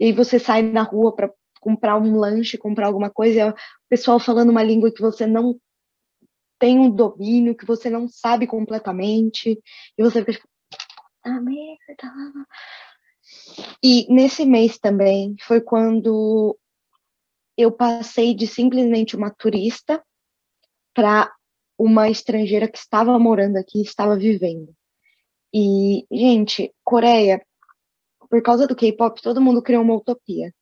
E 0.00 0.06
aí 0.06 0.12
você 0.12 0.38
sai 0.38 0.62
na 0.62 0.82
rua 0.82 1.14
para 1.14 1.32
comprar 1.62 1.96
um 1.96 2.16
lanche, 2.16 2.58
comprar 2.58 2.88
alguma 2.88 3.08
coisa, 3.08 3.50
o 3.50 3.54
pessoal 3.88 4.18
falando 4.18 4.50
uma 4.50 4.64
língua 4.64 4.92
que 4.92 5.00
você 5.00 5.28
não 5.28 5.58
tem 6.58 6.76
um 6.76 6.90
domínio, 6.90 7.56
que 7.56 7.64
você 7.64 7.88
não 7.88 8.08
sabe 8.08 8.48
completamente, 8.48 9.62
e 9.96 10.02
você 10.02 10.24
fica 10.24 10.32
tipo, 10.32 10.48
ah, 11.24 11.40
merda. 11.40 12.46
E 13.82 14.12
nesse 14.12 14.44
mês 14.44 14.76
também 14.76 15.36
foi 15.40 15.60
quando 15.60 16.58
eu 17.56 17.70
passei 17.70 18.34
de 18.34 18.46
simplesmente 18.48 19.14
uma 19.14 19.30
turista 19.30 20.04
para 20.92 21.32
uma 21.78 22.10
estrangeira 22.10 22.68
que 22.68 22.78
estava 22.78 23.16
morando 23.20 23.56
aqui, 23.56 23.82
estava 23.82 24.16
vivendo. 24.16 24.74
E, 25.54 26.06
gente, 26.10 26.74
Coreia, 26.82 27.40
por 28.28 28.42
causa 28.42 28.66
do 28.66 28.74
K-pop, 28.74 29.22
todo 29.22 29.40
mundo 29.40 29.62
criou 29.62 29.82
uma 29.84 29.94
utopia 29.94 30.52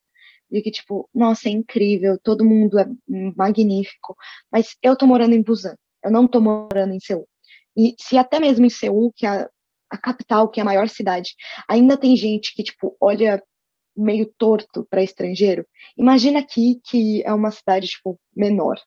de 0.51 0.63
que, 0.63 0.71
tipo, 0.71 1.09
nossa, 1.15 1.49
é 1.49 1.53
incrível, 1.53 2.19
todo 2.23 2.45
mundo 2.45 2.79
é 2.79 2.87
magnífico, 3.37 4.17
mas 4.51 4.77
eu 4.83 4.97
tô 4.97 5.07
morando 5.07 5.35
em 5.35 5.43
Busan, 5.43 5.77
eu 6.05 6.11
não 6.11 6.27
tô 6.27 6.41
morando 6.41 6.93
em 6.93 7.01
Seul. 7.01 7.29
E 7.77 7.95
se 7.99 8.19
até 8.19 8.41
mesmo 8.41 8.67
em 8.67 8.71
Seul, 8.71 9.13
que 9.15 9.27
é 9.27 9.49
a 9.91 9.99
capital, 9.99 10.49
que 10.49 10.61
é 10.61 10.63
a 10.63 10.67
maior 10.67 10.89
cidade, 10.89 11.35
ainda 11.69 11.97
tem 11.97 12.17
gente 12.17 12.55
que, 12.55 12.63
tipo, 12.63 12.97
olha 13.01 13.43
meio 13.97 14.33
torto 14.39 14.87
para 14.89 15.03
estrangeiro, 15.03 15.67
imagina 15.97 16.39
aqui 16.41 16.81
que 16.85 17.23
é 17.25 17.33
uma 17.33 17.51
cidade, 17.51 17.89
tipo, 17.89 18.19
menor. 18.35 18.81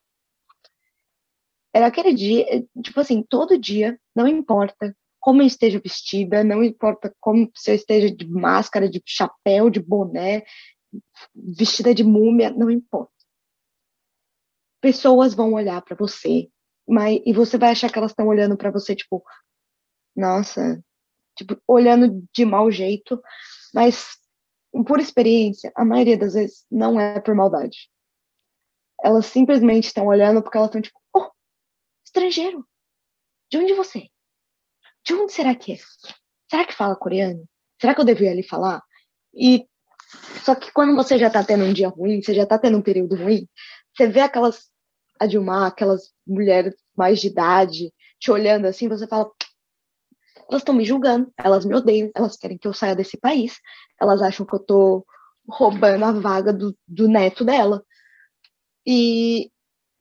Era 1.72 1.86
aquele 1.86 2.14
dia, 2.14 2.44
tipo 2.82 3.00
assim, 3.00 3.22
todo 3.22 3.58
dia, 3.58 3.98
não 4.14 4.28
importa 4.28 4.94
como 5.24 5.40
eu 5.40 5.46
esteja 5.46 5.80
vestida, 5.80 6.44
não 6.44 6.62
importa 6.62 7.10
como 7.18 7.50
se 7.56 7.70
eu 7.70 7.74
esteja 7.74 8.14
de 8.14 8.28
máscara, 8.28 8.88
de 8.88 9.02
chapéu, 9.06 9.70
de 9.70 9.80
boné, 9.80 10.44
vestida 11.34 11.94
de 11.94 12.04
múmia, 12.04 12.50
não 12.50 12.70
importa. 12.70 13.12
Pessoas 14.80 15.34
vão 15.34 15.54
olhar 15.54 15.80
para 15.82 15.96
você, 15.96 16.50
mas 16.86 17.20
e 17.24 17.32
você 17.32 17.56
vai 17.56 17.70
achar 17.70 17.90
que 17.90 17.98
elas 17.98 18.10
estão 18.10 18.26
olhando 18.26 18.56
para 18.56 18.70
você 18.70 18.94
tipo, 18.94 19.24
nossa, 20.14 20.82
tipo, 21.36 21.60
olhando 21.66 22.26
de 22.32 22.44
mau 22.44 22.70
jeito, 22.70 23.20
mas 23.74 24.18
por 24.86 25.00
experiência, 25.00 25.72
a 25.74 25.84
maioria 25.84 26.18
das 26.18 26.34
vezes 26.34 26.66
não 26.70 27.00
é 27.00 27.20
por 27.20 27.34
maldade. 27.34 27.90
Elas 29.02 29.26
simplesmente 29.26 29.86
estão 29.86 30.06
olhando 30.06 30.42
porque 30.42 30.56
elas 30.58 30.68
estão 30.68 30.82
tipo, 30.82 30.98
oh, 31.14 31.30
estrangeiro, 32.04 32.66
de 33.50 33.58
onde 33.58 33.74
você 33.74 34.00
é? 34.00 34.14
de 35.04 35.14
onde 35.14 35.32
será 35.32 35.54
que 35.54 35.74
é? 35.74 35.76
Será 36.50 36.64
que 36.64 36.74
fala 36.74 36.96
coreano? 36.96 37.46
Será 37.80 37.94
que 37.94 38.00
eu 38.00 38.04
devia 38.04 38.30
ali 38.30 38.42
falar? 38.42 38.82
E 39.34 39.68
só 40.44 40.54
que 40.54 40.72
quando 40.72 40.94
você 40.94 41.18
já 41.18 41.30
tá 41.30 41.42
tendo 41.42 41.64
um 41.64 41.72
dia 41.72 41.88
ruim, 41.88 42.22
você 42.22 42.34
já 42.34 42.46
tá 42.46 42.58
tendo 42.58 42.78
um 42.78 42.82
período 42.82 43.16
ruim, 43.16 43.48
você 43.94 44.06
vê 44.06 44.20
aquelas 44.20 44.70
a 45.18 45.26
Dilma, 45.26 45.66
aquelas 45.66 46.12
mulheres 46.26 46.74
mais 46.96 47.20
de 47.20 47.28
idade 47.28 47.92
te 48.18 48.30
olhando 48.30 48.66
assim, 48.66 48.88
você 48.88 49.06
fala, 49.06 49.30
elas 50.48 50.62
estão 50.62 50.74
me 50.74 50.84
julgando, 50.84 51.32
elas 51.38 51.64
me 51.64 51.74
odeiam, 51.74 52.10
elas 52.14 52.36
querem 52.36 52.58
que 52.58 52.66
eu 52.66 52.74
saia 52.74 52.96
desse 52.96 53.16
país, 53.18 53.58
elas 54.00 54.22
acham 54.22 54.44
que 54.44 54.54
eu 54.54 54.58
tô 54.58 55.06
roubando 55.48 56.04
a 56.04 56.12
vaga 56.12 56.52
do, 56.52 56.76
do 56.86 57.06
neto 57.06 57.44
dela. 57.44 57.84
E 58.86 59.50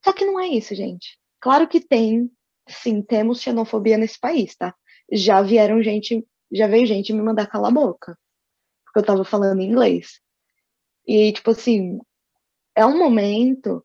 só 0.04 0.12
que 0.13 0.26
não 0.26 0.39
é 0.39 0.47
isso, 0.47 0.73
gente. 0.73 1.17
Claro 1.39 1.67
que 1.67 1.80
tem, 1.80 2.30
sim, 2.67 3.02
temos 3.02 3.41
xenofobia 3.41 3.97
nesse 3.97 4.19
país, 4.19 4.56
tá? 4.56 4.73
já 5.12 5.41
vieram 5.41 5.82
gente, 5.82 6.26
já 6.52 6.67
veio 6.67 6.86
gente 6.86 7.13
me 7.13 7.21
mandar 7.21 7.47
calar 7.47 7.71
a 7.71 7.73
boca, 7.73 8.17
porque 8.93 8.99
eu 8.99 9.06
tava 9.15 9.25
falando 9.25 9.62
inglês. 9.62 10.21
E, 11.08 11.34
tipo 11.34 11.49
assim, 11.49 11.99
é 12.75 12.86
um 12.86 12.97
momento 12.97 13.84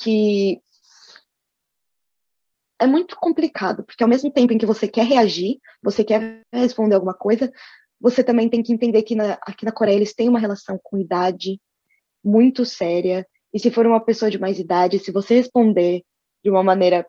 que 0.00 0.60
é 2.80 2.86
muito 2.86 3.16
complicado, 3.16 3.84
porque 3.84 4.02
ao 4.02 4.08
mesmo 4.08 4.30
tempo 4.30 4.52
em 4.52 4.58
que 4.58 4.64
você 4.64 4.88
quer 4.88 5.04
reagir, 5.04 5.60
você 5.82 6.02
quer 6.02 6.42
responder 6.52 6.94
alguma 6.94 7.14
coisa, 7.14 7.52
você 8.00 8.24
também 8.24 8.48
tem 8.48 8.62
que 8.62 8.72
entender 8.72 9.02
que 9.02 9.14
na, 9.14 9.34
aqui 9.42 9.64
na 9.64 9.72
Coreia 9.72 9.96
eles 9.96 10.14
têm 10.14 10.28
uma 10.28 10.38
relação 10.38 10.78
com 10.82 10.96
idade 10.96 11.60
muito 12.24 12.64
séria, 12.64 13.26
e 13.52 13.58
se 13.58 13.70
for 13.70 13.86
uma 13.86 14.00
pessoa 14.00 14.30
de 14.30 14.38
mais 14.38 14.58
idade, 14.58 14.98
se 14.98 15.10
você 15.10 15.34
responder 15.34 16.02
de 16.42 16.50
uma 16.50 16.62
maneira 16.62 17.06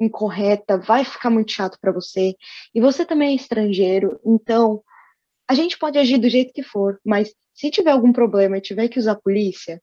incorreta, 0.00 0.78
vai 0.78 1.04
ficar 1.04 1.30
muito 1.30 1.52
chato 1.52 1.78
para 1.80 1.92
você. 1.92 2.34
E 2.74 2.80
você 2.80 3.04
também 3.04 3.32
é 3.32 3.34
estrangeiro, 3.34 4.20
então 4.24 4.82
a 5.48 5.54
gente 5.54 5.78
pode 5.78 5.98
agir 5.98 6.18
do 6.18 6.28
jeito 6.28 6.52
que 6.52 6.62
for, 6.62 6.98
mas 7.04 7.34
se 7.52 7.70
tiver 7.70 7.90
algum 7.90 8.12
problema 8.12 8.58
e 8.58 8.62
tiver 8.62 8.88
que 8.88 8.98
usar 8.98 9.12
a 9.12 9.20
polícia, 9.20 9.82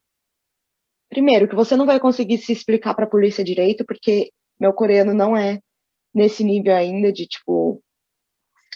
primeiro 1.10 1.48
que 1.48 1.56
você 1.56 1.76
não 1.76 1.86
vai 1.86 2.00
conseguir 2.00 2.38
se 2.38 2.52
explicar 2.52 2.94
para 2.94 3.06
a 3.06 3.10
polícia 3.10 3.44
direito, 3.44 3.86
porque 3.86 4.32
meu 4.60 4.74
coreano 4.74 5.14
não 5.14 5.36
é 5.36 5.60
nesse 6.14 6.44
nível 6.44 6.76
ainda 6.76 7.12
de 7.12 7.28
tipo 7.28 7.82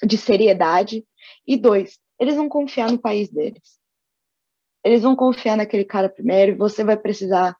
de 0.03 0.17
seriedade. 0.17 1.05
E 1.47 1.57
dois, 1.57 1.99
eles 2.19 2.35
vão 2.35 2.49
confiar 2.49 2.91
no 2.91 2.99
país 2.99 3.29
deles. 3.29 3.79
Eles 4.83 5.01
vão 5.01 5.15
confiar 5.15 5.57
naquele 5.57 5.85
cara 5.85 6.09
primeiro 6.09 6.51
e 6.51 6.57
você 6.57 6.83
vai 6.83 6.97
precisar 6.97 7.55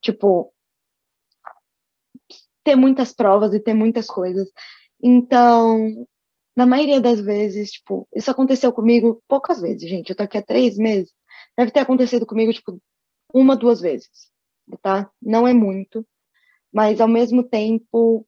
tipo 0.00 0.52
ter 2.64 2.76
muitas 2.76 3.12
provas 3.12 3.54
e 3.54 3.60
ter 3.60 3.74
muitas 3.74 4.06
coisas. 4.06 4.48
Então, 5.02 6.06
na 6.58 6.66
maioria 6.66 7.00
das 7.00 7.20
vezes, 7.20 7.70
tipo, 7.70 8.08
isso 8.12 8.28
aconteceu 8.28 8.72
comigo 8.72 9.22
poucas 9.28 9.60
vezes, 9.60 9.88
gente. 9.88 10.10
Eu 10.10 10.16
tô 10.16 10.24
aqui 10.24 10.38
há 10.38 10.42
três 10.42 10.76
meses. 10.76 11.14
Deve 11.56 11.70
ter 11.70 11.78
acontecido 11.78 12.26
comigo, 12.26 12.52
tipo, 12.52 12.82
uma, 13.32 13.54
duas 13.54 13.80
vezes, 13.80 14.08
tá? 14.82 15.08
Não 15.22 15.46
é 15.46 15.54
muito. 15.54 16.04
Mas, 16.72 17.00
ao 17.00 17.06
mesmo 17.06 17.44
tempo, 17.44 18.26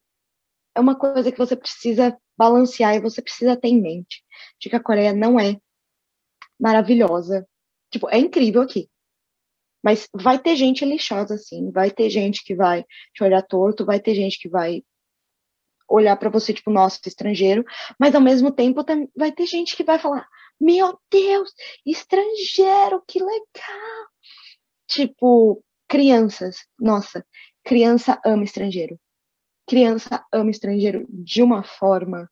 é 0.73 0.79
uma 0.79 0.97
coisa 0.97 1.29
que 1.29 1.37
você 1.37 1.57
precisa 1.57 2.17
balancear 2.37 2.95
e 2.95 3.01
você 3.01 3.21
precisa 3.21 3.57
ter 3.57 3.67
em 3.67 3.81
mente 3.81 4.23
de 4.57 4.69
que 4.69 4.77
a 4.77 4.81
Coreia 4.81 5.11
não 5.11 5.37
é 5.37 5.59
maravilhosa. 6.57 7.45
Tipo, 7.91 8.07
é 8.07 8.17
incrível 8.17 8.61
aqui. 8.61 8.89
Mas 9.83 10.07
vai 10.13 10.39
ter 10.39 10.55
gente 10.55 10.85
lixosa, 10.85 11.33
assim, 11.35 11.69
vai 11.69 11.91
ter 11.91 12.09
gente 12.09 12.45
que 12.45 12.55
vai 12.55 12.85
te 13.13 13.25
olhar 13.25 13.41
torto, 13.41 13.85
vai 13.85 13.99
ter 13.99 14.15
gente 14.15 14.39
que 14.39 14.47
vai 14.47 14.85
olhar 15.91 16.15
para 16.15 16.29
você, 16.29 16.53
tipo, 16.53 16.71
nossa, 16.71 16.99
estrangeiro, 17.05 17.63
mas 17.99 18.15
ao 18.15 18.21
mesmo 18.21 18.51
tempo 18.51 18.83
vai 19.15 19.31
ter 19.31 19.45
gente 19.45 19.75
que 19.75 19.83
vai 19.83 19.99
falar, 19.99 20.27
meu 20.59 20.97
Deus, 21.09 21.51
estrangeiro, 21.85 23.03
que 23.07 23.19
legal! 23.19 24.07
Tipo, 24.87 25.63
crianças, 25.87 26.57
nossa, 26.79 27.25
criança 27.63 28.19
ama 28.25 28.43
estrangeiro. 28.43 28.99
Criança 29.67 30.23
ama 30.33 30.51
estrangeiro 30.51 31.05
de 31.09 31.41
uma 31.41 31.63
forma 31.63 32.29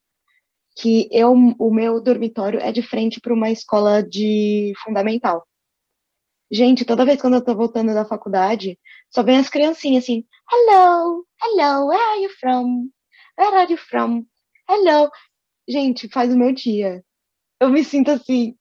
que 0.76 1.10
eu, 1.12 1.32
o 1.32 1.74
meu 1.74 2.02
dormitório 2.02 2.60
é 2.60 2.72
de 2.72 2.82
frente 2.82 3.20
para 3.20 3.34
uma 3.34 3.50
escola 3.50 4.02
de 4.02 4.74
fundamental. 4.84 5.46
Gente, 6.52 6.86
toda 6.86 7.06
vez 7.06 7.22
quando 7.22 7.36
eu 7.36 7.44
tô 7.44 7.56
voltando 7.56 7.94
da 7.94 8.06
faculdade, 8.06 8.80
só 9.10 9.22
vem 9.22 9.38
as 9.38 9.50
criancinhas 9.50 10.04
assim, 10.04 10.26
hello, 10.52 11.26
hello, 11.44 11.88
where 11.88 12.02
are 12.02 12.24
you 12.24 12.30
from? 12.40 12.90
Where 13.40 13.58
are 13.58 13.72
you 13.72 13.78
from? 13.78 14.26
Hello. 14.68 15.10
Gente, 15.68 16.10
faz 16.10 16.34
o 16.34 16.38
meu 16.38 16.54
dia. 16.54 17.04
Eu 17.60 17.70
me 17.70 17.84
sinto 17.84 18.12
assim, 18.12 18.56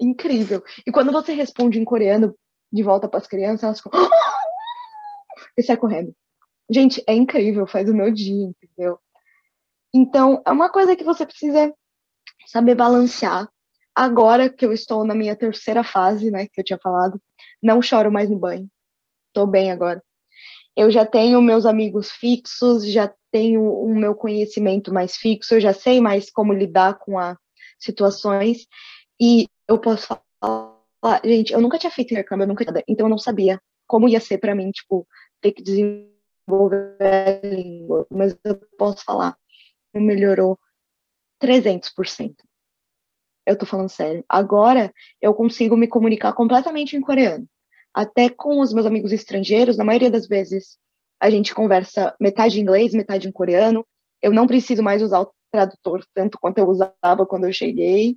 incrível. 0.00 0.62
E 0.86 0.92
quando 0.92 1.10
você 1.10 1.32
responde 1.32 1.78
em 1.78 1.84
coreano 1.84 2.34
de 2.72 2.82
volta 2.82 3.08
para 3.08 3.18
as 3.18 3.26
crianças, 3.26 3.64
elas 3.64 3.80
ficam. 3.80 4.00
e 5.58 5.62
sai 5.62 5.76
correndo. 5.76 6.14
Gente, 6.70 7.02
é 7.06 7.14
incrível, 7.14 7.66
faz 7.66 7.88
o 7.90 7.94
meu 7.94 8.12
dia, 8.12 8.46
entendeu? 8.46 8.98
Então, 9.92 10.40
é 10.46 10.52
uma 10.52 10.70
coisa 10.70 10.94
que 10.94 11.04
você 11.04 11.26
precisa 11.26 11.74
saber 12.46 12.74
balancear 12.74 13.48
Agora 13.94 14.48
que 14.48 14.64
eu 14.64 14.72
estou 14.72 15.04
na 15.04 15.14
minha 15.14 15.36
terceira 15.36 15.84
fase, 15.84 16.30
né, 16.30 16.46
que 16.46 16.60
eu 16.60 16.64
tinha 16.64 16.78
falado, 16.82 17.20
não 17.62 17.82
choro 17.82 18.10
mais 18.10 18.30
no 18.30 18.38
banho. 18.38 18.66
Tô 19.34 19.46
bem 19.46 19.70
agora. 19.70 20.02
Eu 20.76 20.90
já 20.90 21.04
tenho 21.04 21.40
meus 21.42 21.66
amigos 21.66 22.10
fixos, 22.10 22.86
já 22.86 23.12
tenho 23.30 23.62
o 23.62 23.94
meu 23.94 24.14
conhecimento 24.14 24.92
mais 24.92 25.16
fixo, 25.16 25.54
eu 25.54 25.60
já 25.60 25.72
sei 25.72 26.00
mais 26.00 26.30
como 26.30 26.52
lidar 26.52 26.98
com 26.98 27.18
as 27.18 27.36
situações 27.78 28.66
e 29.20 29.48
eu 29.68 29.78
posso 29.78 30.06
falar, 30.40 31.20
gente, 31.24 31.52
eu 31.52 31.60
nunca 31.60 31.78
tinha 31.78 31.90
feito 31.90 32.12
intercâmbio, 32.12 32.44
eu 32.44 32.48
nunca 32.48 32.64
tinha, 32.64 32.84
então 32.88 33.06
eu 33.06 33.10
não 33.10 33.18
sabia 33.18 33.60
como 33.86 34.08
ia 34.08 34.20
ser 34.20 34.38
para 34.38 34.54
mim, 34.54 34.70
tipo, 34.70 35.06
ter 35.40 35.52
que 35.52 35.62
desenvolver 35.62 36.96
a 37.00 37.46
língua, 37.46 38.06
mas 38.10 38.36
eu 38.44 38.56
posso 38.78 39.04
falar, 39.04 39.36
melhorou 39.94 40.58
300%. 41.40 42.36
Eu 43.44 43.58
tô 43.58 43.66
falando 43.66 43.88
sério. 43.88 44.24
Agora 44.28 44.92
eu 45.20 45.34
consigo 45.34 45.76
me 45.76 45.88
comunicar 45.88 46.32
completamente 46.32 46.96
em 46.96 47.00
coreano. 47.00 47.46
Até 47.94 48.28
com 48.28 48.60
os 48.60 48.72
meus 48.72 48.86
amigos 48.86 49.12
estrangeiros, 49.12 49.76
na 49.76 49.84
maioria 49.84 50.10
das 50.10 50.26
vezes, 50.26 50.78
a 51.20 51.30
gente 51.30 51.54
conversa 51.54 52.14
metade 52.20 52.58
em 52.58 52.62
inglês, 52.62 52.94
metade 52.94 53.28
em 53.28 53.32
coreano. 53.32 53.86
Eu 54.20 54.32
não 54.32 54.46
preciso 54.46 54.82
mais 54.82 55.02
usar 55.02 55.20
o 55.20 55.32
tradutor 55.52 56.04
tanto 56.14 56.38
quanto 56.40 56.58
eu 56.58 56.68
usava 56.68 57.26
quando 57.26 57.44
eu 57.44 57.52
cheguei. 57.52 58.16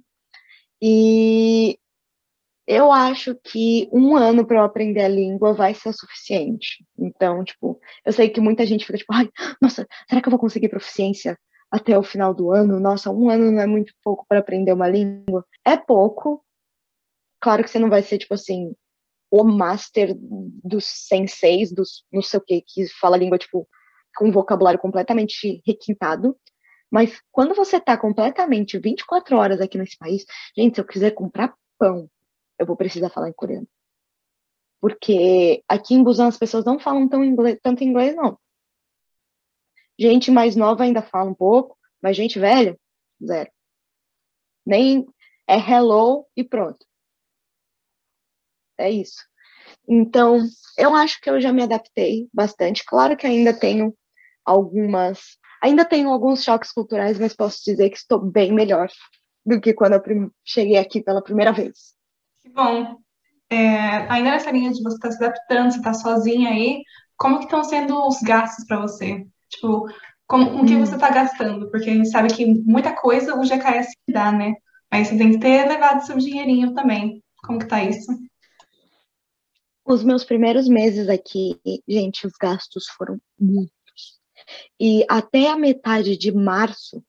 E 0.82 1.78
eu 2.68 2.92
acho 2.92 3.36
que 3.44 3.90
um 3.92 4.16
ano 4.16 4.46
para 4.46 4.58
eu 4.58 4.64
aprender 4.64 5.02
a 5.04 5.08
língua 5.08 5.54
vai 5.54 5.74
ser 5.74 5.90
o 5.90 5.94
suficiente. 5.94 6.86
Então, 6.98 7.44
tipo, 7.44 7.80
eu 8.06 8.14
sei 8.14 8.30
que 8.30 8.42
muita 8.42 8.66
gente 8.66 8.86
fica 8.86 8.98
tipo, 8.98 9.14
ai, 9.14 9.30
nossa, 9.62 9.88
será 10.10 10.22
que 10.22 10.28
eu 10.28 10.32
vou 10.32 10.40
conseguir 10.40 10.70
proficiência 10.70 11.38
até 11.70 11.98
o 11.98 12.04
final 12.04 12.34
do 12.34 12.52
ano. 12.52 12.80
Nossa, 12.80 13.12
um 13.12 13.30
ano 13.30 13.52
não 13.52 13.62
é 13.62 13.68
muito 13.68 13.94
pouco 14.04 14.26
para 14.28 14.40
aprender 14.40 14.72
uma 14.74 14.88
língua. 14.88 15.46
É 15.66 15.76
pouco. 15.78 16.44
Claro 17.42 17.64
que 17.64 17.70
você 17.70 17.80
não 17.80 17.90
vai 17.90 18.02
ser, 18.02 18.18
tipo 18.18 18.34
assim, 18.34 18.74
o 19.38 19.44
master 19.44 20.16
dos 20.18 20.86
senseis, 20.86 21.72
dos 21.72 22.06
não 22.12 22.22
sei 22.22 22.40
o 22.40 22.44
que, 22.44 22.62
que 22.62 22.88
fala 22.88 23.18
língua, 23.18 23.38
tipo, 23.38 23.68
com 24.16 24.30
um 24.30 24.32
vocabulário 24.32 24.80
completamente 24.80 25.62
requintado. 25.66 26.38
Mas 26.90 27.22
quando 27.32 27.54
você 27.54 27.80
tá 27.80 27.98
completamente 27.98 28.80
24 28.80 29.36
horas 29.36 29.60
aqui 29.60 29.78
nesse 29.78 29.98
país, 29.98 30.24
gente, 30.58 30.76
se 30.76 30.82
eu 30.82 30.86
quiser 30.86 31.12
comprar 31.12 31.54
pão, 31.78 32.10
eu 32.58 32.66
vou 32.66 32.78
precisar 32.78 33.10
falar 33.10 33.30
em 33.30 33.34
coreano. 33.34 33.68
Porque 34.80 35.64
aqui 35.68 35.96
em 35.96 36.04
Busan 36.04 36.28
as 36.28 36.38
pessoas 36.38 36.64
não 36.64 36.80
falam 36.80 37.10
tão 37.10 37.24
inglês, 37.24 37.60
tanto 37.62 37.84
inglês, 37.84 38.16
não. 38.16 38.40
Gente 40.00 40.32
mais 40.32 40.56
nova 40.56 40.84
ainda 40.84 41.02
fala 41.02 41.30
um 41.30 41.34
pouco, 41.34 41.78
mas 42.02 42.16
gente 42.16 42.40
velha, 42.40 42.80
zero. 43.26 43.52
Nem 44.66 45.06
é 45.48 45.58
hello 45.58 46.26
e 46.36 46.44
pronto. 46.44 46.86
É 48.78 48.90
isso. 48.90 49.24
Então, 49.88 50.40
eu 50.78 50.96
acho 50.96 51.20
que 51.22 51.30
eu 51.30 51.40
já 51.40 51.52
me 51.54 51.64
adaptei 51.64 52.28
bastante. 52.34 52.84
Claro 52.86 53.16
que 53.16 53.28
ainda 53.28 53.54
tenho 53.54 53.94
algumas. 54.44 55.38
Ainda 55.62 55.86
tenho 55.86 56.10
alguns 56.10 56.44
choques 56.44 56.72
culturais, 56.72 57.20
mas 57.20 57.36
posso 57.36 57.64
dizer 57.66 57.90
que 57.90 57.98
estou 57.98 58.20
bem 58.20 58.54
melhor 58.54 58.90
do 59.46 59.60
que 59.60 59.74
quando 59.74 59.94
eu 59.94 60.32
cheguei 60.44 60.78
aqui 60.78 61.02
pela 61.02 61.24
primeira 61.24 61.52
vez. 61.52 61.94
Que 62.42 62.50
bom. 62.50 62.98
É, 63.50 64.08
ainda 64.10 64.32
nessa 64.32 64.52
linha 64.52 64.72
de 64.72 64.82
você 64.82 64.96
estar 64.96 65.10
tá 65.10 65.16
se 65.16 65.24
adaptando, 65.24 65.72
você 65.72 65.78
está 65.78 65.94
sozinha 65.94 66.50
aí, 66.50 66.82
como 67.16 67.38
que 67.38 67.46
estão 67.46 67.64
sendo 67.64 68.08
os 68.08 68.20
gastos 68.22 68.66
para 68.66 68.82
você? 68.82 69.26
Tipo, 69.50 69.88
com, 70.28 70.46
com 70.46 70.66
que 70.66 70.76
você 70.76 70.96
está 70.96 71.10
gastando? 71.10 71.70
Porque 71.70 71.90
a 71.90 71.94
gente 71.94 72.10
sabe 72.10 72.34
que 72.34 72.46
muita 72.46 72.94
coisa 72.94 73.36
o 73.36 73.44
GKS 73.44 73.94
dá, 74.10 74.32
né? 74.32 74.56
Mas 74.92 75.08
você 75.08 75.18
tem 75.18 75.32
que 75.32 75.40
ter 75.40 75.68
levado 75.68 76.06
seu 76.06 76.18
dinheirinho 76.18 76.74
também. 76.74 77.24
Como 77.44 77.60
que 77.60 77.68
tá 77.68 77.84
isso? 77.84 78.12
Os 79.86 80.04
meus 80.04 80.24
primeiros 80.24 80.68
meses 80.68 81.08
aqui, 81.08 81.60
gente, 81.88 82.26
os 82.26 82.34
gastos 82.34 82.88
foram 82.88 83.20
muitos. 83.40 84.20
E 84.80 85.06
até 85.08 85.48
a 85.48 85.58
metade 85.58 86.18
de 86.18 86.32
março, 86.32 87.04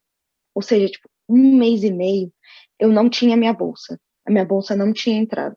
ou 0.54 0.62
seja, 0.62 0.88
tipo, 0.88 1.08
um 1.28 1.56
mês 1.56 1.82
e 1.82 1.90
meio, 1.90 2.32
eu 2.78 2.88
não 2.88 3.08
tinha 3.08 3.36
minha 3.36 3.52
bolsa. 3.52 3.98
A 4.26 4.30
minha 4.30 4.44
bolsa 4.44 4.76
não 4.76 4.92
tinha 4.92 5.18
entrado. 5.18 5.56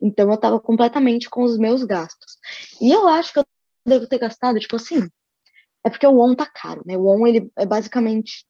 Então 0.00 0.28
eu 0.28 0.34
estava 0.34 0.60
completamente 0.60 1.30
com 1.30 1.42
os 1.42 1.56
meus 1.56 1.84
gastos. 1.84 2.36
E 2.80 2.90
eu 2.92 3.08
acho 3.08 3.32
que 3.32 3.38
eu 3.38 3.46
devo 3.86 4.06
ter 4.06 4.18
gastado, 4.18 4.58
tipo 4.58 4.76
assim, 4.76 5.08
é 5.84 5.90
porque 5.90 6.06
o 6.06 6.18
ON 6.18 6.34
tá 6.34 6.46
caro, 6.46 6.82
né? 6.84 6.96
O 6.96 7.06
ON, 7.06 7.26
ele 7.26 7.50
é 7.56 7.66
basicamente, 7.66 8.44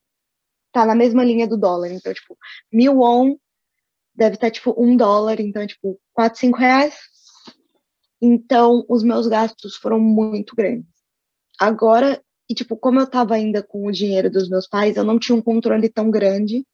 tá 0.72 0.84
na 0.84 0.94
mesma 0.94 1.24
linha 1.24 1.46
do 1.46 1.56
dólar. 1.56 1.90
Então, 1.92 2.12
tipo, 2.12 2.36
mil 2.72 3.00
ON 3.00 3.36
deve 4.14 4.34
estar, 4.34 4.48
tá, 4.48 4.50
tipo, 4.50 4.74
um 4.76 4.96
dólar. 4.96 5.40
Então, 5.40 5.66
tipo, 5.66 6.00
quatro, 6.12 6.38
cinco 6.38 6.58
reais. 6.58 6.94
Então, 8.24 8.86
os 8.88 9.02
meus 9.02 9.26
gastos 9.26 9.74
foram 9.74 9.98
muito 9.98 10.54
grandes. 10.54 10.88
Agora, 11.58 12.22
e, 12.48 12.54
tipo, 12.54 12.76
como 12.76 13.00
eu 13.00 13.06
tava 13.10 13.34
ainda 13.34 13.64
com 13.64 13.84
o 13.84 13.90
dinheiro 13.90 14.30
dos 14.30 14.48
meus 14.48 14.68
pais, 14.68 14.96
eu 14.96 15.02
não 15.02 15.18
tinha 15.18 15.34
um 15.34 15.42
controle 15.42 15.88
tão 15.88 16.08
grande. 16.08 16.64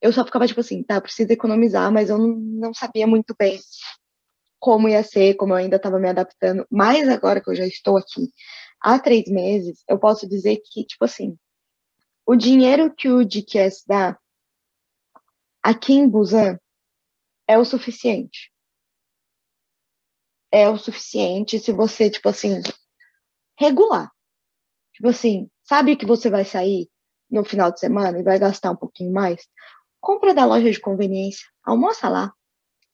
Eu 0.00 0.12
só 0.12 0.24
ficava, 0.24 0.46
tipo 0.46 0.60
assim, 0.60 0.84
tá, 0.84 1.00
preciso 1.00 1.32
economizar, 1.32 1.90
mas 1.90 2.08
eu 2.08 2.18
não, 2.18 2.72
sabia 2.72 3.06
muito 3.06 3.34
bem 3.36 3.58
como 4.60 4.88
ia 4.88 5.02
ser, 5.02 5.34
como 5.34 5.52
eu 5.54 5.56
ainda 5.56 5.76
estava 5.76 5.98
me 5.98 6.08
adaptando. 6.08 6.64
Mas 6.70 7.08
agora 7.08 7.40
que 7.40 7.50
eu 7.50 7.54
já 7.56 7.66
estou 7.66 7.96
aqui 7.96 8.30
há 8.80 8.98
três 8.98 9.26
meses, 9.28 9.82
eu 9.88 9.98
posso 9.98 10.28
dizer 10.28 10.60
que, 10.64 10.84
tipo 10.84 11.04
assim, 11.04 11.36
o 12.24 12.36
dinheiro 12.36 12.94
que 12.94 13.08
o 13.08 13.24
DQS 13.24 13.82
dá 13.86 14.16
aqui 15.62 15.94
em 15.94 16.08
Busan 16.08 16.58
é 17.48 17.58
o 17.58 17.64
suficiente. 17.64 18.52
É 20.56 20.68
o 20.70 20.78
suficiente 20.78 21.58
se 21.58 21.72
você, 21.72 22.08
tipo 22.08 22.28
assim, 22.28 22.62
regular. 23.58 24.10
Tipo 24.94 25.08
assim, 25.08 25.50
sabe 25.62 25.96
que 25.96 26.06
você 26.06 26.30
vai 26.30 26.44
sair 26.44 26.88
no 27.30 27.44
final 27.44 27.70
de 27.70 27.80
semana 27.80 28.18
e 28.18 28.22
vai 28.22 28.38
gastar 28.38 28.70
um 28.70 28.76
pouquinho 28.76 29.12
mais? 29.12 29.46
Compra 30.00 30.32
da 30.32 30.46
loja 30.46 30.70
de 30.70 30.80
conveniência, 30.80 31.46
almoça 31.64 32.08
lá, 32.08 32.32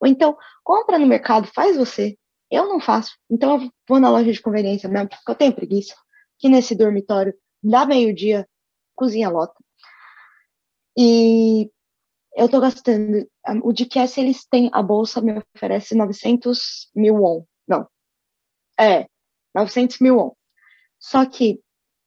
ou 0.02 0.08
então, 0.08 0.36
compra 0.64 0.98
no 0.98 1.06
mercado, 1.06 1.46
faz 1.54 1.76
você. 1.76 2.18
Eu 2.50 2.66
não 2.66 2.80
faço. 2.80 3.12
Então, 3.30 3.62
eu 3.62 3.70
vou 3.88 4.00
na 4.00 4.10
loja 4.10 4.32
de 4.32 4.42
conveniência 4.42 4.88
mesmo, 4.88 5.08
porque 5.08 5.30
eu 5.30 5.34
tenho 5.36 5.54
preguiça. 5.54 5.94
Aqui 6.36 6.48
nesse 6.48 6.74
dormitório, 6.74 7.32
dá 7.62 7.86
meio-dia, 7.86 8.48
cozinha 8.96 9.28
lota. 9.28 9.54
E 10.98 11.70
eu 12.36 12.48
tô 12.48 12.60
gastando. 12.60 13.30
O 13.62 13.72
DQS, 13.72 14.18
eles 14.18 14.44
têm, 14.44 14.68
a 14.72 14.82
bolsa 14.82 15.20
me 15.20 15.40
oferece 15.54 15.94
900 15.94 16.90
mil 16.96 17.14
won. 17.14 17.44
É, 18.82 19.06
900 19.54 19.98
mil 20.00 20.16
won. 20.16 20.32
Só 20.98 21.24
que 21.24 21.60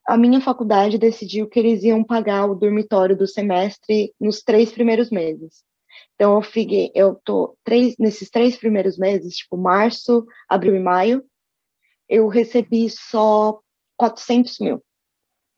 a 0.06 0.18
minha 0.18 0.42
faculdade 0.42 0.98
decidiu 0.98 1.48
que 1.48 1.60
eles 1.60 1.84
iam 1.84 2.04
pagar 2.04 2.46
o 2.46 2.56
dormitório 2.56 3.18
do 3.18 3.26
semestre 3.26 4.14
nos 4.20 4.42
três 4.42 4.72
primeiros 4.72 5.10
meses. 5.10 5.64
Então, 6.14 6.36
eu 6.36 6.42
fiquei, 6.42 6.92
eu 6.94 7.16
tô 7.24 7.58
três, 7.64 7.96
nesses 7.98 8.30
três 8.30 8.58
primeiros 8.58 8.98
meses, 8.98 9.38
tipo 9.38 9.58
março, 9.58 10.26
abril 10.50 10.76
e 10.76 10.80
maio, 10.80 11.24
eu 12.08 12.28
recebi 12.28 12.90
só 12.90 13.60
400 13.98 14.60
mil. 14.60 14.84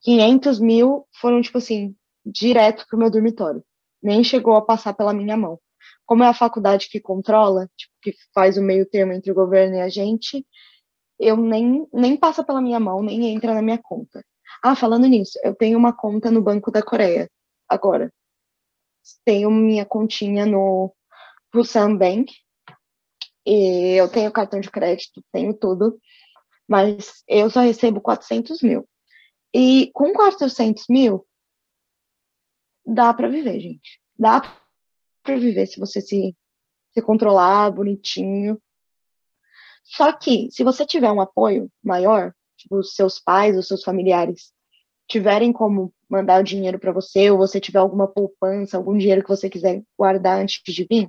500 0.02 0.60
mil 0.60 1.08
foram, 1.20 1.42
tipo 1.42 1.58
assim, 1.58 1.96
direto 2.26 2.86
pro 2.88 2.98
meu 2.98 3.10
dormitório. 3.10 3.64
Nem 4.02 4.24
chegou 4.24 4.56
a 4.56 4.62
passar 4.62 4.94
pela 4.94 5.14
minha 5.14 5.36
mão. 5.36 5.60
Como 6.06 6.24
é 6.24 6.28
a 6.28 6.34
faculdade 6.34 6.88
que 6.90 7.02
controla, 7.02 7.70
tipo, 7.76 7.94
que 8.02 8.14
faz 8.34 8.58
o 8.58 8.62
meio 8.62 8.86
termo 8.86 9.14
entre 9.14 9.32
o 9.32 9.36
governo 9.36 9.76
e 9.76 9.82
a 9.82 9.90
gente, 9.90 10.46
eu 11.20 11.38
nem, 11.38 11.88
nem 11.94 12.18
passa 12.18 12.44
pela 12.44 12.62
minha 12.62 12.80
mão, 12.80 13.02
nem 13.02 13.34
entra 13.34 13.54
na 13.54 13.62
minha 13.62 13.78
conta. 13.78 14.24
Ah, 14.64 14.76
falando 14.76 15.08
nisso, 15.08 15.40
eu 15.44 15.56
tenho 15.56 15.78
uma 15.78 15.94
conta 15.94 16.32
no 16.32 16.42
Banco 16.42 16.72
da 16.72 16.82
Coreia, 16.82 17.30
agora 17.68 18.12
tenho 19.24 19.50
minha 19.52 19.86
continha 19.86 20.46
no 20.46 20.94
Busan 21.54 21.96
Bank. 21.96 22.34
E 23.46 23.96
eu 23.96 24.10
tenho 24.10 24.32
cartão 24.32 24.60
de 24.60 24.70
crédito, 24.70 25.24
tenho 25.32 25.54
tudo, 25.54 25.98
mas 26.68 27.24
eu 27.28 27.50
só 27.50 27.62
recebo 27.62 28.02
400 28.02 28.62
mil. 28.62 28.88
E 29.54 29.90
com 29.94 30.12
400 30.12 30.86
mil, 30.90 31.26
dá 32.86 33.14
para 33.14 33.30
viver, 33.30 33.60
gente. 33.60 34.02
Dá 34.20 34.42
para 35.24 35.38
viver 35.38 35.66
se 35.66 35.80
você 35.80 36.02
se, 36.02 36.36
se 36.92 37.02
controlar 37.02 37.72
bonitinho. 37.72 38.62
Só 39.88 40.12
que, 40.12 40.50
se 40.52 40.64
você 40.64 40.86
tiver 40.86 41.12
um 41.12 41.22
apoio 41.22 41.72
maior, 41.84 42.34
tipo, 42.58 42.78
os 42.78 42.94
seus 42.94 43.20
pais, 43.20 43.58
os 43.58 43.68
seus 43.68 43.84
familiares, 43.84 44.52
tiverem 45.08 45.54
como 45.54 45.94
mandar 46.10 46.42
o 46.42 46.44
dinheiro 46.44 46.78
para 46.78 46.92
você, 46.92 47.32
ou 47.32 47.38
você 47.38 47.60
tiver 47.60 47.80
alguma 47.80 48.08
poupança, 48.08 48.76
algum 48.76 48.98
dinheiro 48.98 49.24
que 49.24 49.30
você 49.30 49.50
quiser 49.50 49.82
guardar 49.98 50.42
antes 50.42 50.62
de 50.64 50.86
vir, 50.90 51.08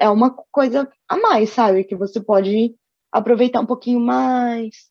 é 0.00 0.08
uma 0.08 0.34
coisa 0.50 0.90
a 1.06 1.16
mais, 1.18 1.50
sabe? 1.50 1.84
Que 1.84 1.94
você 1.94 2.20
pode 2.20 2.74
aproveitar 3.12 3.60
um 3.60 3.66
pouquinho 3.66 4.00
mais, 4.00 4.88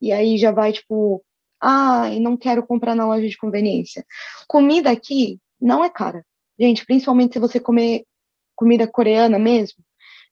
e 0.00 0.12
aí 0.12 0.38
já 0.38 0.52
vai, 0.52 0.72
tipo, 0.72 1.24
ah, 1.60 2.08
não 2.20 2.36
quero 2.36 2.64
comprar 2.64 2.94
na 2.94 3.06
loja 3.06 3.28
de 3.28 3.36
conveniência. 3.36 4.04
Comida 4.46 4.90
aqui 4.90 5.40
não 5.60 5.84
é 5.84 5.90
cara. 5.90 6.24
Gente, 6.58 6.86
principalmente 6.86 7.32
se 7.32 7.38
você 7.40 7.58
comer 7.58 8.04
comida 8.54 8.86
coreana 8.86 9.38
mesmo, 9.38 9.82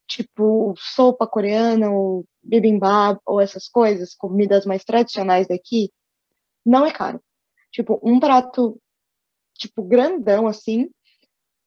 tipo 0.08 0.74
sopa 0.78 1.26
coreana, 1.26 1.90
ou 1.90 2.24
bibimbap, 2.42 3.20
ou 3.26 3.40
essas 3.40 3.68
coisas, 3.68 4.14
comidas 4.14 4.64
mais 4.66 4.84
tradicionais 4.84 5.46
daqui, 5.46 5.92
não 6.64 6.86
é 6.86 6.90
caro. 6.90 7.22
Tipo, 7.70 8.00
um 8.02 8.18
prato, 8.18 8.80
tipo, 9.54 9.82
grandão, 9.84 10.46
assim, 10.48 10.90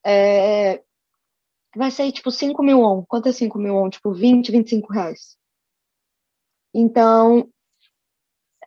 é... 0.06 0.84
vai 1.76 1.92
sair, 1.92 2.12
tipo, 2.12 2.32
5 2.32 2.64
mil 2.64 2.82
on. 2.82 3.06
Quanto 3.06 3.30
é 3.30 3.32
5 3.32 3.58
mil 3.60 3.76
on? 3.76 3.90
Tipo, 3.90 4.14
20, 4.14 4.52
25 4.52 4.92
reais. 4.92 5.38
Então, 6.74 7.50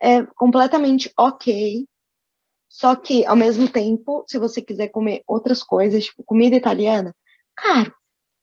é 0.00 0.24
completamente 0.24 1.12
ok. 1.18 1.86
Só 2.68 2.96
que, 2.96 3.24
ao 3.26 3.36
mesmo 3.36 3.68
tempo, 3.70 4.24
se 4.28 4.38
você 4.38 4.60
quiser 4.62 4.88
comer 4.88 5.22
outras 5.26 5.62
coisas, 5.62 6.04
tipo, 6.04 6.24
comida 6.24 6.56
italiana, 6.56 7.14
caro. 7.56 7.94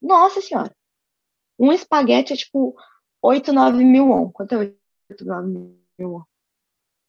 Nossa 0.02 0.42
senhora. 0.42 0.76
Um 1.62 1.72
espaguete 1.72 2.34
é, 2.34 2.36
tipo, 2.36 2.76
8, 3.22 3.54
9 3.54 3.84
mil 3.84 4.10
on. 4.10 4.32
Quanto 4.32 4.56
é 4.56 4.58
8, 5.10 5.24
9 5.24 5.48
mil 6.00 6.16
on? 6.16 6.24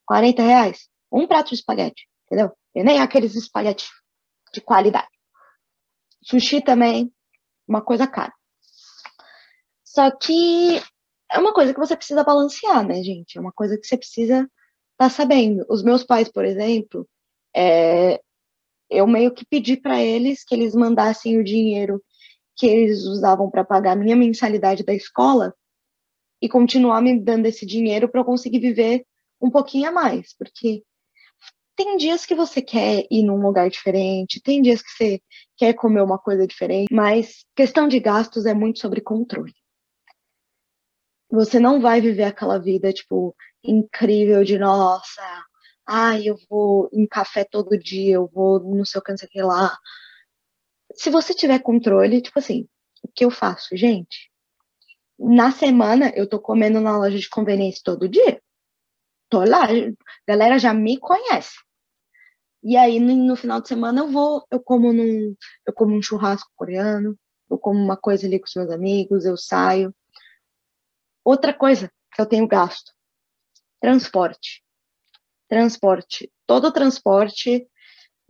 40 0.04 0.42
reais. 0.42 0.90
Um 1.10 1.26
prato 1.26 1.48
de 1.48 1.54
espaguete, 1.54 2.06
entendeu? 2.26 2.52
E 2.74 2.84
nem 2.84 3.00
aqueles 3.00 3.34
espaguete 3.34 3.88
de 4.52 4.60
qualidade. 4.60 5.08
Sushi 6.22 6.60
também, 6.60 7.10
uma 7.66 7.80
coisa 7.80 8.06
cara. 8.06 8.32
Só 9.82 10.10
que 10.10 10.82
é 11.30 11.38
uma 11.38 11.54
coisa 11.54 11.72
que 11.72 11.80
você 11.80 11.96
precisa 11.96 12.22
balancear, 12.22 12.86
né, 12.86 13.02
gente? 13.02 13.38
É 13.38 13.40
uma 13.40 13.52
coisa 13.52 13.78
que 13.78 13.86
você 13.86 13.96
precisa 13.96 14.40
estar 14.40 14.50
tá 14.98 15.08
sabendo. 15.08 15.64
Os 15.70 15.82
meus 15.82 16.04
pais, 16.04 16.30
por 16.30 16.44
exemplo, 16.44 17.08
é, 17.56 18.20
eu 18.90 19.06
meio 19.06 19.32
que 19.32 19.46
pedi 19.46 19.78
para 19.78 19.98
eles 19.98 20.44
que 20.44 20.54
eles 20.54 20.74
mandassem 20.74 21.38
o 21.38 21.44
dinheiro 21.44 22.02
que 22.56 22.66
eles 22.66 23.04
usavam 23.04 23.50
para 23.50 23.64
pagar 23.64 23.96
minha 23.96 24.16
mensalidade 24.16 24.84
da 24.84 24.94
escola 24.94 25.54
e 26.40 26.48
continuar 26.48 27.00
me 27.00 27.18
dando 27.18 27.46
esse 27.46 27.64
dinheiro 27.64 28.08
para 28.08 28.20
eu 28.20 28.24
conseguir 28.24 28.58
viver 28.58 29.04
um 29.40 29.50
pouquinho 29.50 29.88
a 29.88 29.92
mais, 29.92 30.34
porque 30.36 30.82
tem 31.74 31.96
dias 31.96 32.26
que 32.26 32.34
você 32.34 32.60
quer 32.60 33.06
ir 33.10 33.22
num 33.22 33.40
lugar 33.40 33.68
diferente, 33.70 34.40
tem 34.42 34.60
dias 34.60 34.82
que 34.82 34.90
você 34.90 35.20
quer 35.56 35.72
comer 35.72 36.02
uma 36.02 36.18
coisa 36.18 36.46
diferente, 36.46 36.92
mas 36.92 37.44
questão 37.56 37.88
de 37.88 37.98
gastos 37.98 38.46
é 38.46 38.54
muito 38.54 38.78
sobre 38.78 39.00
controle. 39.00 39.54
Você 41.30 41.58
não 41.58 41.80
vai 41.80 42.00
viver 42.00 42.24
aquela 42.24 42.58
vida, 42.58 42.92
tipo, 42.92 43.34
incrível 43.64 44.44
de 44.44 44.58
nossa, 44.58 45.22
ai, 45.86 46.28
eu 46.28 46.36
vou 46.48 46.90
em 46.92 47.06
café 47.06 47.44
todo 47.44 47.78
dia, 47.78 48.14
eu 48.14 48.28
vou 48.32 48.60
no 48.60 48.84
seu 48.84 49.00
câncer 49.00 49.28
lá. 49.36 49.76
Se 50.94 51.10
você 51.10 51.34
tiver 51.34 51.58
controle, 51.60 52.22
tipo 52.22 52.38
assim, 52.38 52.66
o 53.02 53.08
que 53.08 53.24
eu 53.24 53.30
faço, 53.30 53.76
gente? 53.76 54.30
Na 55.18 55.52
semana 55.52 56.12
eu 56.14 56.28
tô 56.28 56.40
comendo 56.40 56.80
na 56.80 56.96
loja 56.96 57.18
de 57.18 57.28
conveniência 57.28 57.82
todo 57.84 58.08
dia 58.08 58.40
tô 59.32 59.42
lá, 59.44 59.66
galera 60.28 60.58
já 60.58 60.74
me 60.74 60.98
conhece. 60.98 61.56
E 62.62 62.76
aí 62.76 63.00
no, 63.00 63.16
no, 63.16 63.34
final 63.34 63.62
de 63.62 63.68
semana 63.68 64.02
eu 64.02 64.10
vou, 64.10 64.46
eu 64.50 64.60
como 64.60 64.92
num, 64.92 65.34
eu 65.66 65.72
como 65.72 65.96
um 65.96 66.02
churrasco 66.02 66.50
coreano, 66.54 67.18
eu 67.50 67.58
como 67.58 67.80
uma 67.80 67.96
coisa 67.96 68.26
ali 68.26 68.38
com 68.38 68.44
os 68.44 68.54
meus 68.54 68.70
amigos, 68.70 69.24
eu 69.24 69.38
saio. 69.38 69.94
Outra 71.24 71.54
coisa 71.54 71.90
que 72.14 72.20
eu 72.20 72.26
tenho 72.26 72.46
gasto, 72.46 72.92
transporte. 73.80 74.62
Transporte. 75.48 76.30
Todo 76.46 76.70
transporte, 76.70 77.66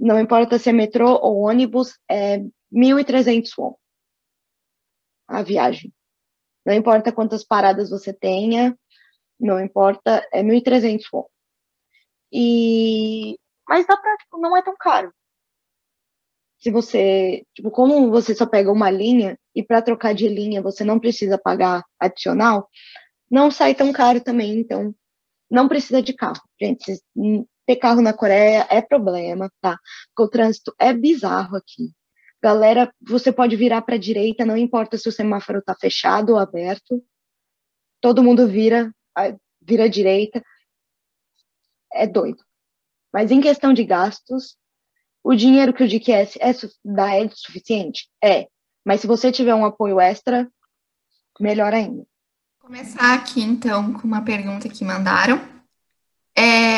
não 0.03 0.19
importa 0.19 0.59
se 0.59 0.69
é 0.69 0.73
metrô 0.73 1.15
ou 1.23 1.43
ônibus, 1.43 1.97
é 2.11 2.39
1.300 2.73 3.53
won 3.57 3.75
a 5.29 5.43
viagem. 5.43 5.93
Não 6.67 6.75
importa 6.75 7.13
quantas 7.13 7.45
paradas 7.45 7.91
você 7.91 8.13
tenha, 8.13 8.77
não 9.39 9.61
importa, 9.61 10.27
é 10.33 10.43
1.300 10.43 11.05
won. 11.13 11.27
E 12.33 13.39
mas 13.69 13.87
dá 13.87 13.97
pra, 13.97 14.17
tipo, 14.17 14.39
não 14.39 14.57
é 14.57 14.63
tão 14.63 14.75
caro. 14.77 15.15
Se 16.59 16.71
você, 16.71 17.47
tipo, 17.55 17.71
como 17.71 18.11
você 18.11 18.35
só 18.35 18.45
pega 18.45 18.73
uma 18.73 18.91
linha 18.91 19.39
e 19.55 19.63
para 19.63 19.83
trocar 19.83 20.15
de 20.15 20.29
linha 20.29 20.61
você 20.61 20.85
não 20.85 20.99
precisa 20.99 21.39
pagar 21.39 21.85
adicional, 21.99 22.69
não 23.31 23.51
sai 23.53 23.75
tão 23.75 23.93
caro 23.93 24.21
também, 24.21 24.59
então 24.59 24.95
não 25.51 25.69
precisa 25.69 26.03
de 26.03 26.13
carro. 26.13 26.43
Gente, 26.61 27.01
ter 27.67 27.77
carro 27.77 28.03
na 28.03 28.13
Coreia 28.13 28.67
é 28.71 28.81
problema, 28.81 29.51
tá? 29.61 29.79
Porque 30.09 30.23
o 30.23 30.29
trânsito 30.29 30.75
é 30.79 30.93
bizarro 30.93 31.57
aqui. 31.57 31.93
Galera, 32.43 32.93
você 33.01 33.31
pode 33.31 33.55
virar 33.55 33.83
para 33.83 33.95
a 33.95 33.99
direita, 33.99 34.45
não 34.45 34.57
importa 34.57 34.99
se 34.99 35.09
o 35.09 35.13
semáforo 35.13 35.61
está 35.61 35.77
fechado 35.81 36.31
ou 36.31 36.39
aberto. 36.39 37.03
Todo 38.01 38.23
mundo 38.23 38.49
vira, 38.49 38.93
vira 39.61 39.85
à 39.85 39.89
direita. 39.89 40.43
É 41.93 42.07
doido. 42.07 42.43
Mas 43.13 43.31
em 43.31 43.41
questão 43.41 43.73
de 43.73 43.85
gastos, 43.85 44.57
o 45.23 45.35
dinheiro 45.35 45.73
que 45.73 45.85
o 45.85 45.89
DQS 45.89 46.37
é, 46.41 46.53
dá 46.85 47.15
é 47.15 47.29
suficiente? 47.29 48.09
É. 48.23 48.49
Mas 48.85 49.01
se 49.01 49.07
você 49.07 49.31
tiver 49.31 49.55
um 49.55 49.65
apoio 49.65 50.01
extra, 50.01 50.51
melhor 51.39 51.73
ainda. 51.73 52.05
Vou 52.61 52.71
começar 52.71 53.15
aqui, 53.15 53.41
então, 53.41 53.93
com 53.93 54.07
uma 54.07 54.23
pergunta 54.23 54.69
que 54.69 54.85
mandaram. 54.85 55.41
É, 56.35 56.72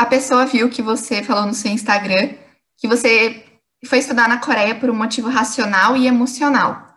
a 0.00 0.06
pessoa 0.06 0.46
viu 0.46 0.70
que 0.70 0.80
você 0.80 1.22
falou 1.22 1.44
no 1.44 1.52
seu 1.52 1.70
Instagram 1.70 2.34
que 2.78 2.88
você 2.88 3.44
foi 3.84 3.98
estudar 3.98 4.30
na 4.30 4.40
Coreia 4.40 4.74
por 4.80 4.88
um 4.88 4.96
motivo 4.96 5.28
racional 5.28 5.94
e 5.94 6.06
emocional. 6.06 6.96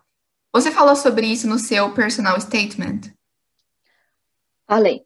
Você 0.53 0.71
falou 0.71 0.95
sobre 0.95 1.27
isso 1.27 1.45
no 1.45 1.59
seu 1.59 1.93
personal 1.93 2.39
statement? 2.39 3.13
Falei. 4.65 5.05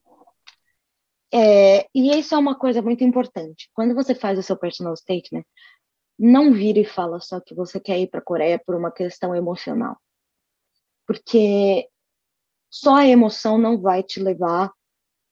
É, 1.33 1.87
e 1.91 2.15
isso 2.19 2.35
é 2.35 2.37
uma 2.37 2.55
coisa 2.55 2.83
muito 2.83 3.03
importante. 3.03 3.67
Quando 3.73 3.95
você 3.95 4.13
faz 4.13 4.37
o 4.37 4.43
seu 4.43 4.55
personal 4.55 4.95
statement, 4.95 5.45
não 6.19 6.53
vire 6.53 6.81
e 6.81 6.85
fala 6.85 7.19
só 7.19 7.39
que 7.39 7.55
você 7.55 7.79
quer 7.79 7.97
ir 7.97 8.11
para 8.11 8.19
a 8.19 8.23
Coreia 8.23 8.61
por 8.63 8.75
uma 8.75 8.91
questão 8.91 9.33
emocional. 9.33 9.97
Porque 11.07 11.89
só 12.69 12.97
a 12.97 13.07
emoção 13.07 13.57
não 13.57 13.81
vai 13.81 14.03
te 14.03 14.19
levar 14.19 14.71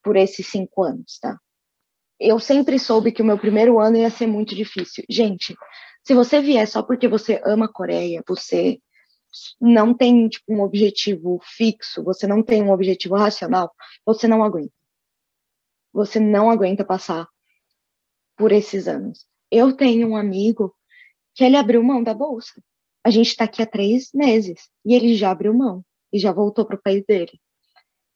por 0.02 0.16
esses 0.16 0.48
cinco 0.48 0.82
anos, 0.82 1.20
tá? 1.20 1.40
Eu 2.20 2.40
sempre 2.40 2.80
soube 2.80 3.12
que 3.12 3.22
o 3.22 3.26
meu 3.26 3.38
primeiro 3.38 3.80
ano 3.80 3.98
ia 3.98 4.10
ser 4.10 4.28
muito 4.28 4.56
difícil. 4.56 5.04
Gente, 5.10 5.56
se 6.04 6.14
você 6.14 6.42
vier 6.42 6.68
só 6.68 6.82
porque 6.82 7.08
você 7.08 7.42
ama 7.46 7.66
a 7.66 7.72
Coreia, 7.72 8.24
você 8.28 8.80
não 9.60 9.94
tem 9.94 10.30
tipo, 10.30 10.54
um 10.54 10.62
objetivo 10.62 11.40
fixo, 11.44 12.04
você 12.04 12.26
não 12.26 12.42
tem 12.42 12.64
um 12.64 12.72
objetivo 12.72 13.16
racional, 13.16 13.74
você 14.06 14.28
não 14.28 14.44
aguenta. 14.44 14.72
Você 15.92 16.20
não 16.20 16.50
aguenta 16.50 16.86
passar 16.86 17.28
por 18.38 18.52
esses 18.52 18.88
anos. 18.88 19.26
Eu 19.52 19.76
tenho 19.76 20.10
um 20.10 20.16
amigo 20.16 20.76
que 21.34 21.44
ele 21.44 21.58
abriu 21.58 21.84
mão 21.84 22.04
da 22.04 22.14
bolsa. 22.14 22.62
A 23.04 23.10
gente 23.10 23.28
está 23.28 23.44
aqui 23.44 23.62
há 23.62 23.66
três 23.66 24.10
meses 24.14 24.70
e 24.86 24.96
ele 24.96 25.16
já 25.16 25.32
abriu 25.32 25.54
mão 25.54 25.84
e 26.12 26.20
já 26.20 26.32
voltou 26.32 26.66
para 26.66 26.76
o 26.76 26.82
país 26.82 27.04
dele. 27.06 27.40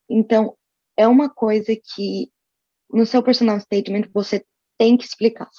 Então, 0.10 0.58
é 0.98 1.08
uma 1.08 1.30
coisa 1.30 1.76
que 1.76 2.32
no 2.92 3.06
seu 3.06 3.22
personal 3.24 3.60
statement 3.60 4.10
você 4.14 4.44
tem 4.78 4.98
que 4.98 5.06
explicar. 5.06 5.50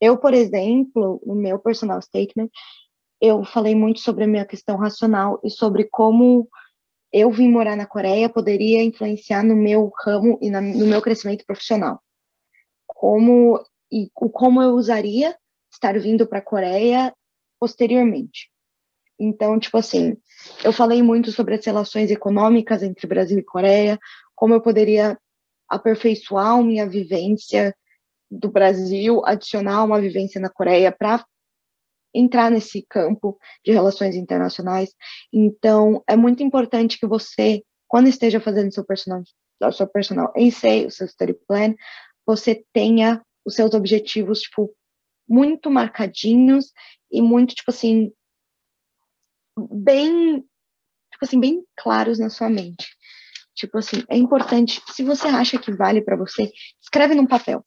Eu, 0.00 0.16
por 0.16 0.32
exemplo, 0.32 1.20
no 1.26 1.34
meu 1.34 1.58
personal 1.58 2.00
statement, 2.00 2.48
eu 3.20 3.44
falei 3.44 3.74
muito 3.74 4.00
sobre 4.00 4.24
a 4.24 4.28
minha 4.28 4.44
questão 4.44 4.76
racional 4.76 5.40
e 5.42 5.50
sobre 5.50 5.84
como 5.84 6.48
eu 7.12 7.30
vim 7.30 7.48
morar 7.48 7.76
na 7.76 7.86
Coreia 7.86 8.28
poderia 8.28 8.82
influenciar 8.82 9.42
no 9.42 9.56
meu 9.56 9.90
ramo 10.04 10.38
e 10.40 10.50
na, 10.50 10.60
no 10.60 10.86
meu 10.86 11.02
crescimento 11.02 11.44
profissional. 11.44 12.00
Como 12.86 13.60
e 13.90 14.10
como 14.14 14.62
eu 14.62 14.74
usaria 14.74 15.36
estar 15.72 15.98
vindo 15.98 16.26
para 16.26 16.38
a 16.38 16.42
Coreia 16.42 17.12
posteriormente. 17.58 18.50
Então, 19.18 19.58
tipo 19.58 19.76
assim, 19.76 20.16
eu 20.62 20.72
falei 20.72 21.02
muito 21.02 21.32
sobre 21.32 21.54
as 21.54 21.64
relações 21.64 22.10
econômicas 22.10 22.82
entre 22.82 23.06
Brasil 23.06 23.38
e 23.38 23.44
Coreia, 23.44 23.98
como 24.34 24.54
eu 24.54 24.60
poderia 24.60 25.18
aperfeiçoar 25.68 26.62
minha 26.62 26.88
vivência 26.88 27.74
do 28.30 28.50
Brasil, 28.50 29.22
adicionar 29.24 29.84
uma 29.84 30.00
vivência 30.00 30.40
na 30.40 30.50
Coreia 30.50 30.92
para 30.92 31.24
entrar 32.14 32.50
nesse 32.50 32.84
campo 32.88 33.38
de 33.64 33.72
relações 33.72 34.14
internacionais. 34.14 34.94
Então, 35.32 36.02
é 36.06 36.16
muito 36.16 36.42
importante 36.42 36.98
que 36.98 37.06
você, 37.06 37.62
quando 37.86 38.08
esteja 38.08 38.40
fazendo 38.40 38.72
seu 38.72 38.84
personal, 38.84 39.22
seu 39.72 39.86
personal 39.86 40.32
essay, 40.36 40.86
o 40.86 40.90
seu 40.90 41.06
study 41.06 41.34
plan, 41.46 41.74
você 42.26 42.64
tenha 42.72 43.22
os 43.44 43.54
seus 43.54 43.72
objetivos, 43.74 44.40
tipo, 44.42 44.74
muito 45.28 45.70
marcadinhos 45.70 46.72
e 47.10 47.20
muito, 47.22 47.54
tipo 47.54 47.70
assim, 47.70 48.12
bem, 49.70 50.40
tipo 50.40 51.24
assim, 51.24 51.40
bem 51.40 51.64
claros 51.76 52.18
na 52.18 52.30
sua 52.30 52.48
mente. 52.48 52.88
Tipo 53.58 53.78
assim, 53.78 54.04
é 54.08 54.16
importante, 54.16 54.80
se 54.86 55.02
você 55.02 55.26
acha 55.26 55.58
que 55.58 55.72
vale 55.72 56.00
para 56.00 56.16
você, 56.16 56.48
escreve 56.80 57.16
num 57.16 57.26
papel. 57.26 57.64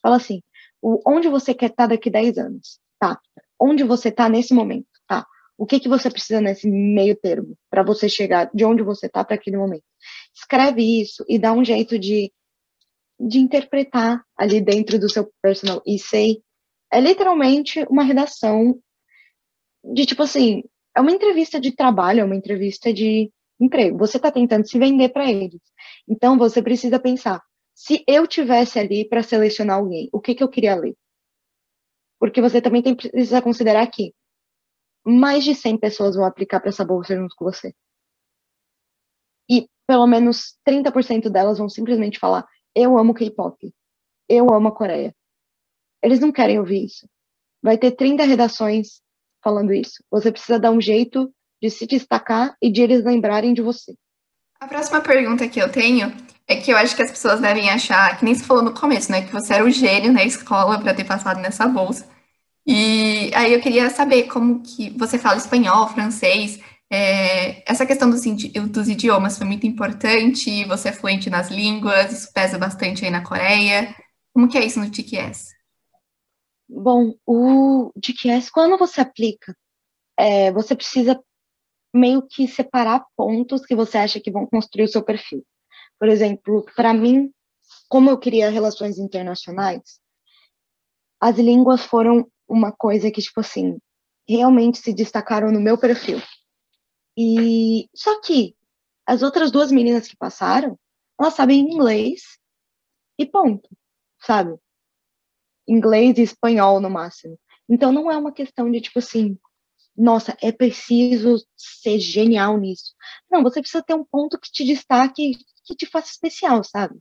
Fala 0.00 0.16
assim, 0.16 0.42
o, 0.80 0.98
onde 1.06 1.28
você 1.28 1.52
quer 1.52 1.68
estar 1.70 1.86
daqui 1.86 2.08
10 2.08 2.38
anos, 2.38 2.80
tá? 2.98 3.20
Onde 3.60 3.84
você 3.84 4.08
está 4.08 4.26
nesse 4.26 4.54
momento, 4.54 4.86
tá? 5.06 5.26
O 5.58 5.66
que 5.66 5.78
que 5.78 5.88
você 5.88 6.10
precisa 6.10 6.40
nesse 6.40 6.66
meio 6.66 7.14
termo 7.14 7.58
para 7.68 7.82
você 7.82 8.08
chegar 8.08 8.50
de 8.54 8.64
onde 8.64 8.82
você 8.82 9.04
está 9.04 9.22
para 9.22 9.34
aquele 9.36 9.58
momento? 9.58 9.84
Escreve 10.34 10.82
isso 10.82 11.22
e 11.28 11.38
dá 11.38 11.52
um 11.52 11.62
jeito 11.62 11.98
de 11.98 12.32
de 13.20 13.38
interpretar 13.38 14.24
ali 14.36 14.60
dentro 14.60 14.98
do 14.98 15.08
seu 15.08 15.30
personal 15.40 15.80
essay. 15.86 16.42
É 16.92 17.00
literalmente 17.00 17.84
uma 17.88 18.02
redação 18.02 18.76
de 19.84 20.04
tipo 20.04 20.24
assim, 20.24 20.64
é 20.96 21.00
uma 21.00 21.12
entrevista 21.12 21.60
de 21.60 21.70
trabalho, 21.70 22.20
é 22.20 22.24
uma 22.24 22.34
entrevista 22.34 22.92
de 22.92 23.30
emprego. 23.60 23.98
Você 23.98 24.16
está 24.16 24.30
tentando 24.30 24.66
se 24.66 24.78
vender 24.78 25.10
para 25.10 25.30
eles. 25.30 25.60
Então 26.08 26.38
você 26.38 26.62
precisa 26.62 26.98
pensar 26.98 27.42
se 27.74 28.04
eu 28.06 28.26
tivesse 28.26 28.78
ali 28.78 29.06
para 29.06 29.22
selecionar 29.22 29.78
alguém, 29.78 30.08
o 30.12 30.20
que, 30.20 30.34
que 30.34 30.42
eu 30.42 30.48
queria 30.48 30.76
ler? 30.76 30.96
Porque 32.20 32.40
você 32.40 32.62
também 32.62 32.82
tem, 32.82 32.94
precisa 32.94 33.42
considerar 33.42 33.86
que 33.88 34.14
mais 35.04 35.44
de 35.44 35.54
100 35.54 35.78
pessoas 35.78 36.14
vão 36.14 36.24
aplicar 36.24 36.60
para 36.60 36.68
essa 36.68 36.84
bolsa 36.84 37.16
junto 37.16 37.34
com 37.36 37.44
você. 37.44 37.74
E 39.50 39.68
pelo 39.86 40.06
menos 40.06 40.56
30% 40.66 41.28
delas 41.28 41.58
vão 41.58 41.68
simplesmente 41.68 42.18
falar: 42.18 42.46
Eu 42.74 42.96
amo 42.96 43.12
K-pop. 43.12 43.74
Eu 44.28 44.50
amo 44.54 44.68
a 44.68 44.74
Coreia. 44.74 45.14
Eles 46.02 46.20
não 46.20 46.32
querem 46.32 46.58
ouvir 46.58 46.84
isso. 46.84 47.06
Vai 47.62 47.76
ter 47.76 47.92
30 47.92 48.24
redações 48.24 49.02
falando 49.42 49.74
isso. 49.74 50.02
Você 50.10 50.30
precisa 50.32 50.58
dar 50.58 50.70
um 50.70 50.80
jeito 50.80 51.34
de 51.64 51.70
se 51.70 51.86
destacar 51.86 52.54
e 52.60 52.70
de 52.70 52.82
eles 52.82 53.02
lembrarem 53.02 53.54
de 53.54 53.62
você. 53.62 53.94
A 54.60 54.66
próxima 54.66 55.00
pergunta 55.00 55.48
que 55.48 55.58
eu 55.58 55.72
tenho 55.72 56.14
é 56.46 56.56
que 56.56 56.70
eu 56.70 56.76
acho 56.76 56.94
que 56.94 57.02
as 57.02 57.10
pessoas 57.10 57.40
devem 57.40 57.70
achar, 57.70 58.18
que 58.18 58.24
nem 58.24 58.34
se 58.34 58.44
falou 58.44 58.62
no 58.62 58.74
começo, 58.74 59.10
né? 59.10 59.24
Que 59.24 59.32
você 59.32 59.54
era 59.54 59.64
o 59.64 59.70
gênio 59.70 60.12
na 60.12 60.22
escola 60.24 60.78
para 60.78 60.92
ter 60.92 61.04
passado 61.04 61.40
nessa 61.40 61.66
bolsa. 61.66 62.06
E 62.66 63.30
aí 63.34 63.54
eu 63.54 63.62
queria 63.62 63.88
saber 63.88 64.24
como 64.24 64.62
que 64.62 64.90
você 64.90 65.18
fala 65.18 65.38
espanhol, 65.38 65.88
francês. 65.88 66.60
É, 66.90 67.62
essa 67.70 67.86
questão 67.86 68.10
dos, 68.10 68.20
dos, 68.68 68.88
idiomas 68.90 69.38
foi 69.38 69.46
muito 69.46 69.66
importante. 69.66 70.66
Você 70.66 70.90
é 70.90 70.92
fluente 70.92 71.30
nas 71.30 71.50
línguas, 71.50 72.12
isso 72.12 72.30
pesa 72.30 72.58
bastante 72.58 73.06
aí 73.06 73.10
na 73.10 73.22
Coreia. 73.22 73.94
Como 74.34 74.48
que 74.48 74.58
é 74.58 74.66
isso 74.66 74.78
no 74.80 74.90
TQS? 74.90 75.48
Bom, 76.68 77.14
o 77.26 77.90
TQS, 78.02 78.50
quando 78.50 78.76
você 78.76 79.00
aplica, 79.00 79.56
é, 80.18 80.52
você 80.52 80.74
precisa 80.76 81.18
meio 81.94 82.26
que 82.26 82.48
separar 82.48 83.06
pontos 83.16 83.64
que 83.64 83.74
você 83.74 83.98
acha 83.98 84.20
que 84.20 84.30
vão 84.30 84.46
construir 84.46 84.84
o 84.84 84.88
seu 84.88 85.02
perfil. 85.02 85.46
Por 85.98 86.08
exemplo, 86.08 86.66
para 86.74 86.92
mim, 86.92 87.32
como 87.88 88.10
eu 88.10 88.18
queria 88.18 88.50
relações 88.50 88.98
internacionais, 88.98 90.00
as 91.20 91.36
línguas 91.36 91.84
foram 91.84 92.28
uma 92.48 92.72
coisa 92.72 93.10
que, 93.10 93.22
tipo 93.22 93.40
assim, 93.40 93.78
realmente 94.28 94.78
se 94.78 94.92
destacaram 94.92 95.52
no 95.52 95.60
meu 95.60 95.78
perfil. 95.78 96.20
E 97.16 97.88
só 97.94 98.20
que 98.20 98.56
as 99.06 99.22
outras 99.22 99.50
duas 99.50 99.70
meninas 99.70 100.08
que 100.08 100.16
passaram, 100.16 100.78
elas 101.18 101.34
sabem 101.34 101.60
inglês 101.60 102.38
e 103.18 103.24
ponto. 103.24 103.68
sabe? 104.20 104.58
Inglês 105.68 106.18
e 106.18 106.22
espanhol 106.22 106.80
no 106.80 106.90
máximo. 106.90 107.38
Então 107.68 107.92
não 107.92 108.10
é 108.10 108.16
uma 108.16 108.32
questão 108.32 108.70
de 108.70 108.80
tipo 108.80 108.98
assim, 108.98 109.38
nossa, 109.96 110.36
é 110.42 110.50
preciso 110.52 111.36
ser 111.56 111.98
genial 112.00 112.58
nisso. 112.58 112.94
Não, 113.30 113.42
você 113.42 113.60
precisa 113.60 113.82
ter 113.82 113.94
um 113.94 114.04
ponto 114.04 114.38
que 114.38 114.50
te 114.50 114.64
destaque, 114.64 115.32
que 115.64 115.74
te 115.76 115.86
faça 115.86 116.10
especial, 116.10 116.64
sabe? 116.64 116.98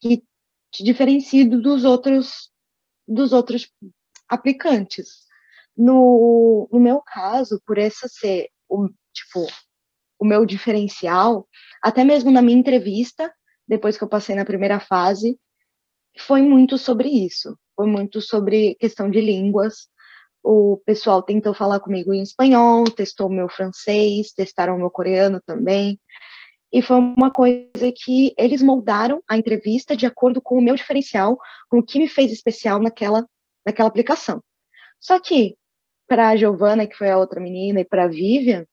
Que 0.00 0.22
te 0.70 0.84
diferencie 0.84 1.44
dos 1.44 1.84
outros 1.84 2.50
dos 3.08 3.32
outros 3.32 3.70
aplicantes. 4.28 5.26
No, 5.76 6.68
no 6.72 6.80
meu 6.80 7.00
caso, 7.02 7.60
por 7.66 7.78
essa 7.78 8.08
ser 8.08 8.48
o 8.68 8.88
tipo 9.12 9.46
o 10.18 10.24
meu 10.24 10.46
diferencial, 10.46 11.46
até 11.82 12.04
mesmo 12.04 12.30
na 12.30 12.42
minha 12.42 12.58
entrevista, 12.58 13.32
depois 13.68 13.98
que 13.98 14.04
eu 14.04 14.08
passei 14.08 14.34
na 14.34 14.44
primeira 14.46 14.80
fase, 14.80 15.38
foi 16.18 16.42
muito 16.42 16.78
sobre 16.78 17.08
isso. 17.08 17.58
Foi 17.74 17.86
muito 17.86 18.20
sobre 18.20 18.74
questão 18.76 19.10
de 19.10 19.20
línguas. 19.20 19.88
O 20.48 20.80
pessoal 20.86 21.24
tentou 21.24 21.52
falar 21.52 21.80
comigo 21.80 22.14
em 22.14 22.22
espanhol, 22.22 22.84
testou 22.84 23.28
meu 23.28 23.48
francês, 23.48 24.30
testaram 24.32 24.78
meu 24.78 24.88
coreano 24.88 25.40
também. 25.44 25.98
E 26.72 26.80
foi 26.80 26.98
uma 26.98 27.32
coisa 27.32 27.92
que 27.92 28.32
eles 28.38 28.62
moldaram 28.62 29.20
a 29.28 29.36
entrevista 29.36 29.96
de 29.96 30.06
acordo 30.06 30.40
com 30.40 30.56
o 30.56 30.62
meu 30.62 30.76
diferencial, 30.76 31.36
com 31.68 31.78
o 31.78 31.82
que 31.82 31.98
me 31.98 32.06
fez 32.06 32.30
especial 32.30 32.80
naquela, 32.80 33.26
naquela 33.66 33.88
aplicação. 33.88 34.40
Só 35.00 35.18
que, 35.18 35.56
para 36.06 36.28
a 36.28 36.36
Giovana, 36.36 36.86
que 36.86 36.96
foi 36.96 37.10
a 37.10 37.18
outra 37.18 37.40
menina, 37.40 37.80
e 37.80 37.84
para 37.84 38.04
a 38.04 38.08
Vivian, 38.08 38.64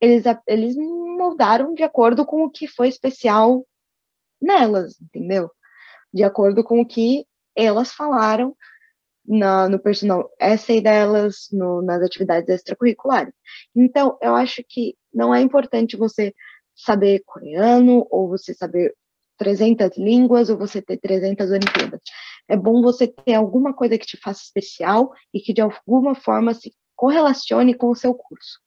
eles, 0.00 0.24
eles 0.46 0.74
moldaram 0.74 1.74
de 1.74 1.82
acordo 1.82 2.24
com 2.24 2.44
o 2.44 2.50
que 2.50 2.66
foi 2.66 2.88
especial 2.88 3.62
nelas, 4.40 4.98
entendeu? 5.02 5.50
De 6.10 6.24
acordo 6.24 6.64
com 6.64 6.80
o 6.80 6.86
que 6.86 7.26
elas 7.54 7.92
falaram 7.92 8.56
na, 9.26 9.68
no 9.68 9.78
personal 9.78 10.30
essay 10.38 10.80
delas, 10.80 11.48
no, 11.52 11.82
nas 11.82 12.02
atividades 12.02 12.48
extracurriculares. 12.48 13.32
Então, 13.74 14.18
eu 14.20 14.34
acho 14.34 14.62
que 14.68 14.96
não 15.12 15.34
é 15.34 15.40
importante 15.40 15.96
você 15.96 16.34
saber 16.74 17.22
coreano, 17.24 18.06
ou 18.10 18.28
você 18.28 18.52
saber 18.52 18.94
300 19.38 19.96
línguas, 19.96 20.50
ou 20.50 20.58
você 20.58 20.82
ter 20.82 20.98
300 20.98 21.50
Olimpíadas. 21.50 22.00
É 22.48 22.56
bom 22.56 22.82
você 22.82 23.06
ter 23.06 23.34
alguma 23.34 23.72
coisa 23.72 23.96
que 23.96 24.06
te 24.06 24.16
faça 24.16 24.42
especial 24.42 25.12
e 25.32 25.40
que 25.40 25.52
de 25.52 25.60
alguma 25.60 26.14
forma 26.14 26.52
se 26.52 26.72
correlacione 26.94 27.74
com 27.74 27.90
o 27.90 27.96
seu 27.96 28.14
curso. 28.14 28.60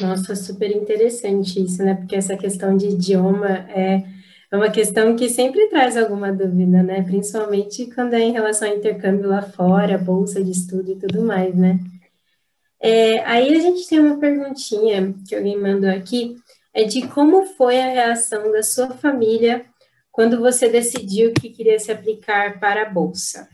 Nossa, 0.00 0.34
super 0.34 0.74
interessante 0.74 1.62
isso, 1.62 1.82
né? 1.82 1.94
Porque 1.94 2.16
essa 2.16 2.36
questão 2.36 2.76
de 2.76 2.86
idioma 2.86 3.48
é, 3.70 4.02
é 4.50 4.56
uma 4.56 4.70
questão 4.70 5.14
que 5.14 5.28
sempre 5.28 5.68
traz 5.68 5.96
alguma 5.96 6.32
dúvida, 6.32 6.82
né? 6.82 7.02
Principalmente 7.02 7.86
quando 7.94 8.14
é 8.14 8.20
em 8.20 8.32
relação 8.32 8.68
ao 8.68 8.76
intercâmbio 8.76 9.28
lá 9.28 9.42
fora, 9.42 9.98
bolsa 9.98 10.42
de 10.42 10.50
estudo 10.50 10.92
e 10.92 10.96
tudo 10.96 11.22
mais, 11.22 11.54
né? 11.54 11.78
É, 12.80 13.18
aí 13.24 13.54
a 13.54 13.60
gente 13.60 13.86
tem 13.86 14.00
uma 14.00 14.18
perguntinha 14.18 15.14
que 15.26 15.34
alguém 15.34 15.58
mandou 15.58 15.90
aqui, 15.90 16.36
é 16.72 16.84
de 16.84 17.06
como 17.08 17.44
foi 17.44 17.80
a 17.80 17.90
reação 17.90 18.50
da 18.52 18.62
sua 18.62 18.90
família 18.90 19.66
quando 20.10 20.38
você 20.38 20.68
decidiu 20.68 21.32
que 21.34 21.50
queria 21.50 21.78
se 21.78 21.92
aplicar 21.92 22.58
para 22.58 22.82
a 22.82 22.90
bolsa? 22.90 23.48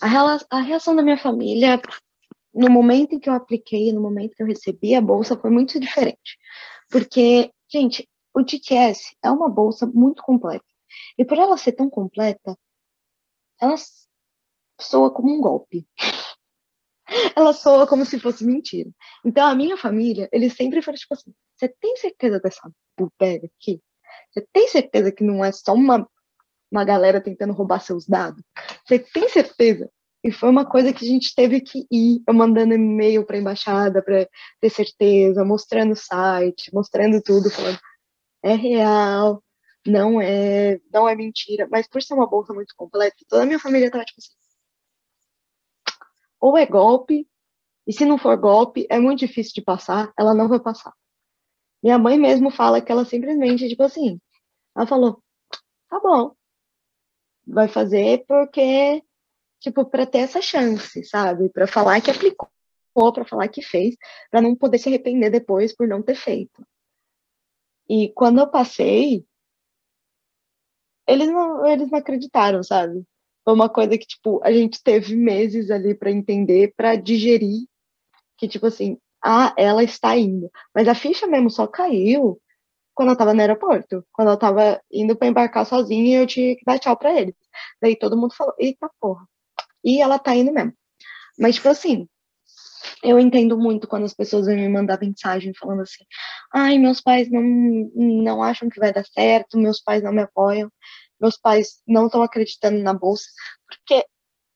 A, 0.00 0.60
reação 0.60 0.94
da 0.94 1.02
minha 1.02 1.16
família 1.16 1.80
no 2.54 2.70
momento 2.70 3.14
em 3.14 3.18
que 3.18 3.28
eu 3.28 3.34
apliquei, 3.34 3.92
no 3.92 4.00
momento 4.00 4.34
que 4.34 4.42
eu 4.42 4.46
recebi 4.46 4.94
a 4.94 5.00
bolsa, 5.00 5.36
foi 5.36 5.50
muito 5.50 5.78
diferente. 5.78 6.38
Porque, 6.90 7.50
gente, 7.70 8.08
o 8.36 8.44
TTS 8.44 9.16
é 9.24 9.30
uma 9.30 9.48
bolsa 9.48 9.86
muito 9.86 10.22
completa. 10.22 10.64
E 11.16 11.24
por 11.24 11.38
ela 11.38 11.56
ser 11.56 11.72
tão 11.72 11.88
completa, 11.88 12.56
ela 13.58 13.74
soa 14.78 15.10
como 15.10 15.32
um 15.32 15.40
golpe. 15.40 15.88
ela 17.34 17.54
soa 17.54 17.86
como 17.86 18.04
se 18.04 18.20
fosse 18.20 18.44
mentira. 18.44 18.90
Então, 19.24 19.46
a 19.46 19.54
minha 19.54 19.78
família, 19.78 20.28
eles 20.30 20.52
sempre 20.52 20.82
foram 20.82 20.98
tipo 20.98 21.14
assim: 21.14 21.32
você 21.56 21.66
tem 21.80 21.96
certeza 21.96 22.38
dessa 22.38 22.70
pega 23.18 23.46
aqui? 23.58 23.80
Você 24.30 24.46
tem 24.52 24.68
certeza 24.68 25.10
que 25.10 25.24
não 25.24 25.42
é 25.42 25.50
só 25.50 25.72
uma, 25.72 26.06
uma 26.70 26.84
galera 26.84 27.22
tentando 27.22 27.54
roubar 27.54 27.80
seus 27.80 28.06
dados? 28.06 28.42
Você 28.86 28.98
tem 28.98 29.30
certeza? 29.30 29.90
E 30.22 30.30
foi 30.30 30.50
uma 30.50 30.66
coisa 30.66 30.92
que 30.92 31.04
a 31.04 31.08
gente 31.08 31.34
teve 31.34 31.60
que 31.60 31.86
ir, 31.90 32.20
mandando 32.28 32.74
e-mail 32.74 33.24
para 33.24 33.36
a 33.36 33.40
embaixada 33.40 34.02
para 34.02 34.28
ter 34.60 34.70
certeza, 34.70 35.44
mostrando 35.44 35.92
o 35.92 35.96
site, 35.96 36.74
mostrando 36.74 37.22
tudo, 37.22 37.48
falando 37.48 37.78
é 38.46 38.54
real, 38.54 39.42
não 39.86 40.20
é, 40.20 40.80
não 40.92 41.08
é 41.08 41.14
mentira. 41.14 41.68
Mas 41.70 41.88
por 41.88 42.02
ser 42.02 42.14
uma 42.14 42.26
bolsa 42.28 42.52
muito 42.54 42.74
completa, 42.76 43.16
toda 43.28 43.42
a 43.42 43.46
minha 43.46 43.58
família 43.58 43.86
estava 43.86 44.04
tipo 44.04 44.20
assim, 44.20 44.34
ou 46.40 46.56
é 46.56 46.66
golpe, 46.66 47.28
e 47.86 47.92
se 47.92 48.04
não 48.04 48.18
for 48.18 48.36
golpe, 48.36 48.86
é 48.90 48.98
muito 48.98 49.20
difícil 49.20 49.54
de 49.54 49.62
passar, 49.62 50.12
ela 50.18 50.34
não 50.34 50.48
vai 50.48 50.60
passar. 50.60 50.92
Minha 51.82 51.98
mãe 51.98 52.18
mesmo 52.18 52.50
fala 52.50 52.80
que 52.80 52.90
ela 52.92 53.04
simplesmente, 53.04 53.68
tipo 53.68 53.82
assim, 53.82 54.20
ela 54.76 54.86
falou, 54.86 55.22
tá 55.88 56.00
bom, 56.00 56.34
vai 57.46 57.68
fazer 57.68 58.24
porque 58.26 59.02
tipo, 59.60 59.84
para 59.84 60.06
ter 60.06 60.18
essa 60.18 60.40
chance, 60.40 61.04
sabe? 61.04 61.48
Para 61.50 61.66
falar 61.66 62.00
que 62.00 62.10
aplicou, 62.10 62.48
para 63.12 63.24
falar 63.24 63.48
que 63.48 63.62
fez, 63.62 63.96
para 64.30 64.40
não 64.40 64.54
poder 64.54 64.78
se 64.78 64.88
arrepender 64.88 65.30
depois 65.30 65.74
por 65.74 65.88
não 65.88 66.02
ter 66.02 66.14
feito. 66.14 66.64
E 67.88 68.12
quando 68.14 68.40
eu 68.40 68.48
passei, 68.48 69.24
eles 71.06 71.28
não, 71.28 71.66
eles 71.66 71.90
não 71.90 71.98
acreditaram, 71.98 72.62
sabe? 72.62 73.04
Foi 73.44 73.54
uma 73.54 73.68
coisa 73.68 73.96
que, 73.96 74.06
tipo, 74.06 74.40
a 74.42 74.52
gente 74.52 74.82
teve 74.82 75.14
meses 75.14 75.70
ali 75.70 75.94
para 75.94 76.10
entender, 76.10 76.74
para 76.76 76.96
digerir, 76.96 77.66
que, 78.38 78.48
tipo 78.48 78.66
assim, 78.66 78.98
ah, 79.24 79.54
ela 79.56 79.84
está 79.84 80.16
indo. 80.16 80.50
Mas 80.74 80.88
a 80.88 80.94
ficha 80.94 81.26
mesmo 81.26 81.50
só 81.50 81.66
caiu 81.66 82.40
quando 82.94 83.10
eu 83.10 83.16
tava 83.16 83.34
no 83.34 83.40
aeroporto, 83.40 84.04
quando 84.12 84.30
eu 84.30 84.38
tava 84.38 84.80
indo 84.90 85.16
para 85.16 85.28
embarcar 85.28 85.66
sozinha 85.66 86.18
e 86.18 86.22
eu 86.22 86.26
tinha 86.26 86.56
que 86.56 86.64
dar 86.64 86.78
tchau 86.78 86.96
para 86.96 87.14
eles. 87.20 87.34
Daí 87.80 87.96
todo 87.96 88.16
mundo 88.16 88.34
falou: 88.34 88.54
eita 88.58 88.90
porra, 89.00 89.26
e 89.84 90.00
ela 90.00 90.18
tá 90.18 90.34
indo 90.34 90.52
mesmo. 90.52 90.72
Mas, 91.38 91.56
tipo 91.56 91.68
assim, 91.68 92.08
eu 93.06 93.20
entendo 93.20 93.56
muito 93.56 93.86
quando 93.86 94.04
as 94.04 94.14
pessoas 94.14 94.46
vêm 94.46 94.56
me 94.56 94.68
mandar 94.68 95.00
mensagem 95.00 95.52
falando 95.54 95.82
assim: 95.82 96.04
ai, 96.52 96.78
meus 96.78 97.00
pais 97.00 97.30
não, 97.30 97.42
não 97.94 98.42
acham 98.42 98.68
que 98.68 98.80
vai 98.80 98.92
dar 98.92 99.04
certo, 99.06 99.58
meus 99.58 99.80
pais 99.80 100.02
não 100.02 100.12
me 100.12 100.22
apoiam, 100.22 100.70
meus 101.20 101.36
pais 101.38 101.80
não 101.86 102.06
estão 102.06 102.22
acreditando 102.22 102.78
na 102.82 102.92
bolsa, 102.92 103.26
porque 103.68 104.04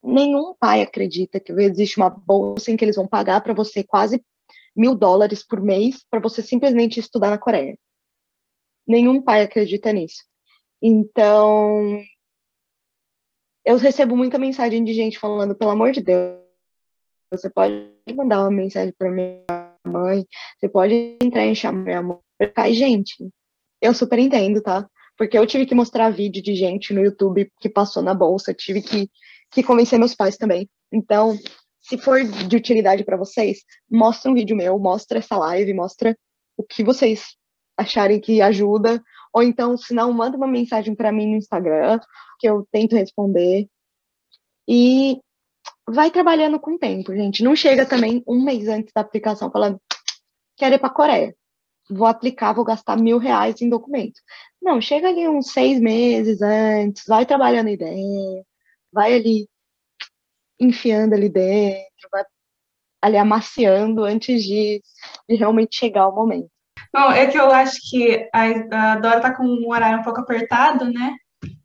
nenhum 0.03 0.55
pai 0.59 0.83
acredita 0.83 1.39
que 1.39 1.53
existe 1.53 1.99
uma 1.99 2.11
bolsa 2.11 2.71
em 2.71 2.77
que 2.77 2.85
eles 2.85 2.97
vão 2.97 3.07
pagar 3.07 3.41
para 3.41 3.55
você 3.55 3.85
quase 3.85 4.25
mil 4.75 4.95
dólares 4.95 5.47
por 5.47 5.61
mês 5.61 6.05
para 6.11 6.21
você 6.21 6.43
simplesmente 6.43 6.99
estudar 6.99 7.31
na 7.31 7.39
Coreia. 7.39 7.79
Nenhum 8.87 9.23
pai 9.23 9.43
acredita 9.43 9.93
nisso. 9.93 10.25
Então, 10.83 12.03
eu 13.65 13.77
recebo 13.77 14.17
muita 14.17 14.39
mensagem 14.39 14.83
de 14.83 14.95
gente 14.95 15.19
falando, 15.19 15.55
pelo 15.55 15.71
amor 15.71 15.93
de 15.93 16.01
Deus, 16.01 16.41
você 17.31 17.49
pode 17.49 18.00
mandar 18.15 18.41
uma 18.41 18.51
mensagem 18.51 18.95
para 18.97 19.11
minha 19.11 19.45
mãe, 19.87 20.27
você 20.59 20.69
pode 20.69 21.17
entrar 21.23 21.45
em 21.47 21.55
chamar 21.55 21.85
minha 21.85 22.03
mãe. 22.03 22.19
Cai, 22.55 22.73
gente, 22.73 23.29
eu 23.81 23.95
super 23.95 24.19
entendo, 24.19 24.63
tá? 24.63 24.89
Porque 25.17 25.39
eu 25.39 25.47
tive 25.47 25.67
que 25.67 25.75
mostrar 25.75 26.11
vídeo 26.11 26.43
de 26.43 26.55
gente 26.55 26.95
no 26.95 27.03
YouTube 27.03 27.51
que 27.61 27.69
passou 27.69 28.03
na 28.03 28.15
bolsa, 28.15 28.55
tive 28.55 28.83
que, 28.83 29.11
que 29.51 29.63
convencer 29.63 29.99
meus 29.99 30.15
pais 30.15 30.37
também. 30.37 30.69
Então, 30.93 31.39
se 31.81 31.99
for 31.99 32.23
de 32.25 32.57
utilidade 32.57 33.05
para 33.05 33.17
vocês, 33.17 33.61
mostra 33.91 34.31
um 34.31 34.35
vídeo 34.35 34.57
meu, 34.57 34.79
mostra 34.79 35.19
essa 35.19 35.37
live, 35.37 35.75
mostra 35.75 36.17
o 36.57 36.63
que 36.63 36.83
vocês 36.85 37.37
acharem 37.77 38.21
que 38.21 38.43
ajuda, 38.43 39.03
ou 39.33 39.43
então, 39.43 39.77
se 39.77 39.95
não, 39.95 40.13
manda 40.13 40.37
uma 40.37 40.47
mensagem 40.47 40.95
para 40.95 41.13
mim 41.13 41.31
no 41.31 41.37
Instagram, 41.37 42.01
que 42.39 42.49
eu 42.49 42.67
tento 42.71 42.97
responder. 42.97 43.69
E 44.69 45.21
vai 45.93 46.11
trabalhando 46.11 46.59
com 46.59 46.75
o 46.75 46.79
tempo, 46.79 47.15
gente. 47.15 47.43
Não 47.43 47.55
chega 47.57 47.87
também 47.87 48.23
um 48.27 48.43
mês 48.43 48.69
antes 48.69 48.93
da 48.95 49.01
aplicação 49.01 49.51
falando, 49.51 49.81
quero 50.57 50.75
ir 50.75 50.79
para 50.79 50.89
a 50.89 50.95
Coreia. 50.95 51.35
Vou 51.91 52.07
aplicar, 52.07 52.53
vou 52.53 52.65
gastar 52.65 52.97
mil 52.97 53.19
reais 53.19 53.61
em 53.61 53.69
documento. 53.69 54.21
Não, 54.63 54.81
chega 54.81 55.09
ali 55.09 55.27
uns 55.29 55.53
seis 55.53 55.81
meses 55.81 56.41
antes, 56.41 57.05
vai 57.07 57.27
trabalhando 57.27 57.69
a 57.69 57.73
ideia, 57.73 58.45
vai 58.93 59.15
ali 59.15 59.49
enfiando 60.59 61.15
ali 61.15 61.29
dentro, 61.29 62.09
vai 62.13 62.23
ali 63.03 63.17
amaciando 63.17 64.05
antes 64.05 64.45
de, 64.45 64.83
de 65.29 65.37
realmente 65.37 65.77
chegar 65.77 66.09
o 66.09 66.15
momento. 66.15 66.49
Bom, 66.93 67.11
é 67.11 67.27
que 67.27 67.39
eu 67.39 67.51
acho 67.51 67.79
que 67.89 68.29
a, 68.33 68.93
a 68.93 68.97
Dora 68.97 69.17
está 69.17 69.35
com 69.35 69.45
um 69.45 69.71
horário 69.71 70.01
um 70.01 70.03
pouco 70.03 70.21
apertado, 70.21 70.93
né? 70.93 71.17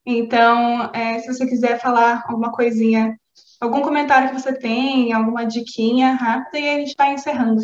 Então, 0.05 0.91
é, 0.93 1.19
se 1.19 1.33
você 1.33 1.45
quiser 1.47 1.79
falar 1.79 2.23
alguma 2.27 2.51
coisinha, 2.51 3.17
algum 3.59 3.81
comentário 3.81 4.29
que 4.29 4.41
você 4.41 4.53
tem, 4.53 5.13
alguma 5.13 5.45
diquinha 5.45 6.13
rápida, 6.13 6.59
e 6.59 6.69
a 6.69 6.79
gente 6.79 6.89
está 6.89 7.11
encerrando. 7.11 7.61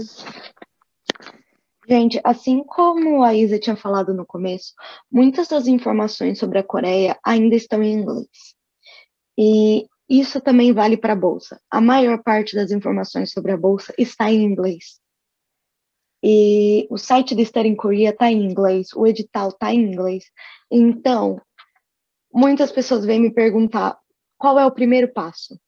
Gente, 1.88 2.22
assim 2.24 2.64
como 2.64 3.24
a 3.24 3.34
Isa 3.34 3.60
tinha 3.60 3.76
falado 3.76 4.14
no 4.14 4.26
começo, 4.26 4.74
muitas 5.12 5.48
das 5.48 5.68
informações 5.68 6.40
sobre 6.40 6.60
a 6.60 6.64
Coreia 6.64 7.20
ainda 7.24 7.56
estão 7.56 7.84
em 7.84 7.94
inglês. 7.94 8.56
E 9.38 9.88
isso 10.08 10.40
também 10.40 10.74
vale 10.74 10.96
para 10.96 11.14
a 11.14 11.16
bolsa. 11.16 11.60
A 11.70 11.82
maior 11.82 12.22
parte 12.22 12.56
das 12.56 12.72
informações 12.72 13.32
sobre 13.32 13.52
a 13.52 13.58
bolsa 13.58 13.94
está 13.98 14.32
em 14.32 14.44
inglês. 14.44 15.02
E 16.24 16.88
o 16.90 16.98
site 16.98 17.34
do 17.34 17.44
Study 17.44 17.70
in 17.70 17.76
Korea 17.76 18.12
está 18.12 18.32
em 18.32 18.44
inglês, 18.44 18.90
o 18.94 19.08
edital 19.08 19.50
está 19.50 19.74
em 19.74 19.92
inglês. 19.92 20.26
Então, 20.70 21.42
muitas 22.32 22.72
pessoas 22.72 23.06
vêm 23.06 23.20
me 23.20 23.34
perguntar 23.34 23.98
qual 24.38 24.60
é 24.60 24.66
o 24.66 24.72
primeiro 24.72 25.12
passo. 25.12 25.60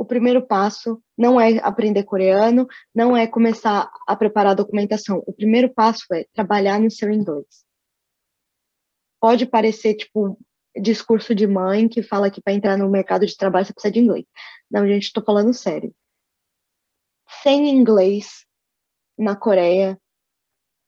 O 0.00 0.04
primeiro 0.06 0.46
passo 0.46 0.98
não 1.14 1.38
é 1.38 1.58
aprender 1.58 2.04
coreano, 2.04 2.66
não 2.94 3.14
é 3.14 3.26
começar 3.26 3.92
a 4.06 4.16
preparar 4.16 4.52
a 4.52 4.54
documentação. 4.54 5.22
O 5.26 5.32
primeiro 5.34 5.68
passo 5.74 6.06
é 6.14 6.24
trabalhar 6.32 6.80
no 6.80 6.90
seu 6.90 7.10
inglês. 7.10 7.66
Pode 9.20 9.44
parecer 9.44 9.92
tipo 9.96 10.38
discurso 10.74 11.34
de 11.34 11.46
mãe 11.46 11.86
que 11.86 12.02
fala 12.02 12.30
que 12.30 12.40
para 12.40 12.54
entrar 12.54 12.78
no 12.78 12.88
mercado 12.88 13.26
de 13.26 13.36
trabalho 13.36 13.66
você 13.66 13.74
precisa 13.74 13.92
de 13.92 14.00
inglês. 14.00 14.24
Não, 14.70 14.86
gente, 14.86 15.02
estou 15.02 15.22
falando 15.22 15.52
sério. 15.52 15.94
Sem 17.42 17.68
inglês 17.68 18.46
na 19.18 19.36
Coreia, 19.36 20.00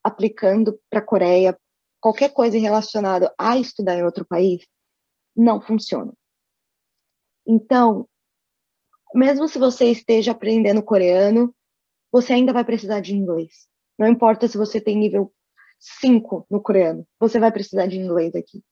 aplicando 0.03 0.81
para 0.89 1.01
a 1.01 1.05
Coreia, 1.05 1.61
qualquer 2.01 2.33
coisa 2.33 2.57
relacionada 2.57 3.31
a 3.37 3.59
estudar 3.59 3.95
em 3.95 4.05
outro 4.05 4.25
país, 4.25 4.67
não 5.37 5.61
funciona. 5.61 6.15
Então, 7.47 8.09
mesmo 9.15 9.49
se 9.49 9.59
você 9.59 9.87
esteja 9.87 10.33
aprendendo 10.33 10.83
coreano, 10.83 11.55
você 12.11 12.33
ainda 12.33 12.53
vai 12.53 12.65
precisar 12.65 13.01
de 13.01 13.15
inglês. 13.15 13.69
Não 13.99 14.07
importa 14.07 14.49
se 14.49 14.57
você 14.57 14.81
tem 14.81 14.97
nível 14.97 15.33
5 15.79 16.47
no 16.51 16.61
coreano, 16.61 17.07
você 17.19 17.39
vai 17.39 17.51
precisar 17.51 17.87
de 17.87 17.99
inglês 17.99 18.35
aqui. 18.35 18.63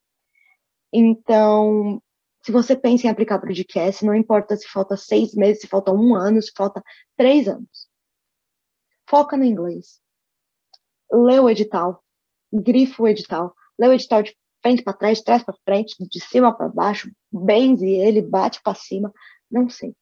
Então, 0.93 2.03
se 2.43 2.51
você 2.53 2.76
pensa 2.76 3.07
em 3.07 3.11
aplicar 3.11 3.38
para 3.38 3.51
o 3.51 3.55
DCAS, 3.55 4.03
não 4.03 4.14
importa 4.14 4.57
se 4.57 4.66
falta 4.66 4.97
seis 4.97 5.34
meses, 5.34 5.61
se 5.61 5.68
falta 5.68 5.93
um 5.93 6.14
ano, 6.14 6.41
se 6.41 6.53
falta 6.57 6.82
três 7.16 7.47
anos. 7.49 7.88
Foca 9.09 9.36
no 9.36 9.45
inglês. 9.45 10.01
Lê 11.12 11.38
o 11.38 11.49
edital. 11.51 12.03
Grifa 12.53 13.03
o 13.03 13.09
edital. 13.09 13.55
Lê 13.78 13.88
o 13.88 13.93
edital 13.93 14.22
de 14.22 14.36
frente 14.62 14.82
para 14.82 14.93
trás, 14.93 15.18
de 15.18 15.24
trás 15.24 15.43
para 15.43 15.57
frente, 15.64 15.97
de 15.99 16.20
cima 16.20 16.55
para 16.55 16.68
baixo, 16.68 17.11
benze 17.32 17.86
ele, 17.88 18.22
bate 18.22 18.62
para 18.62 18.74
cima, 18.74 19.12
não 19.51 19.68
sei. 19.68 19.95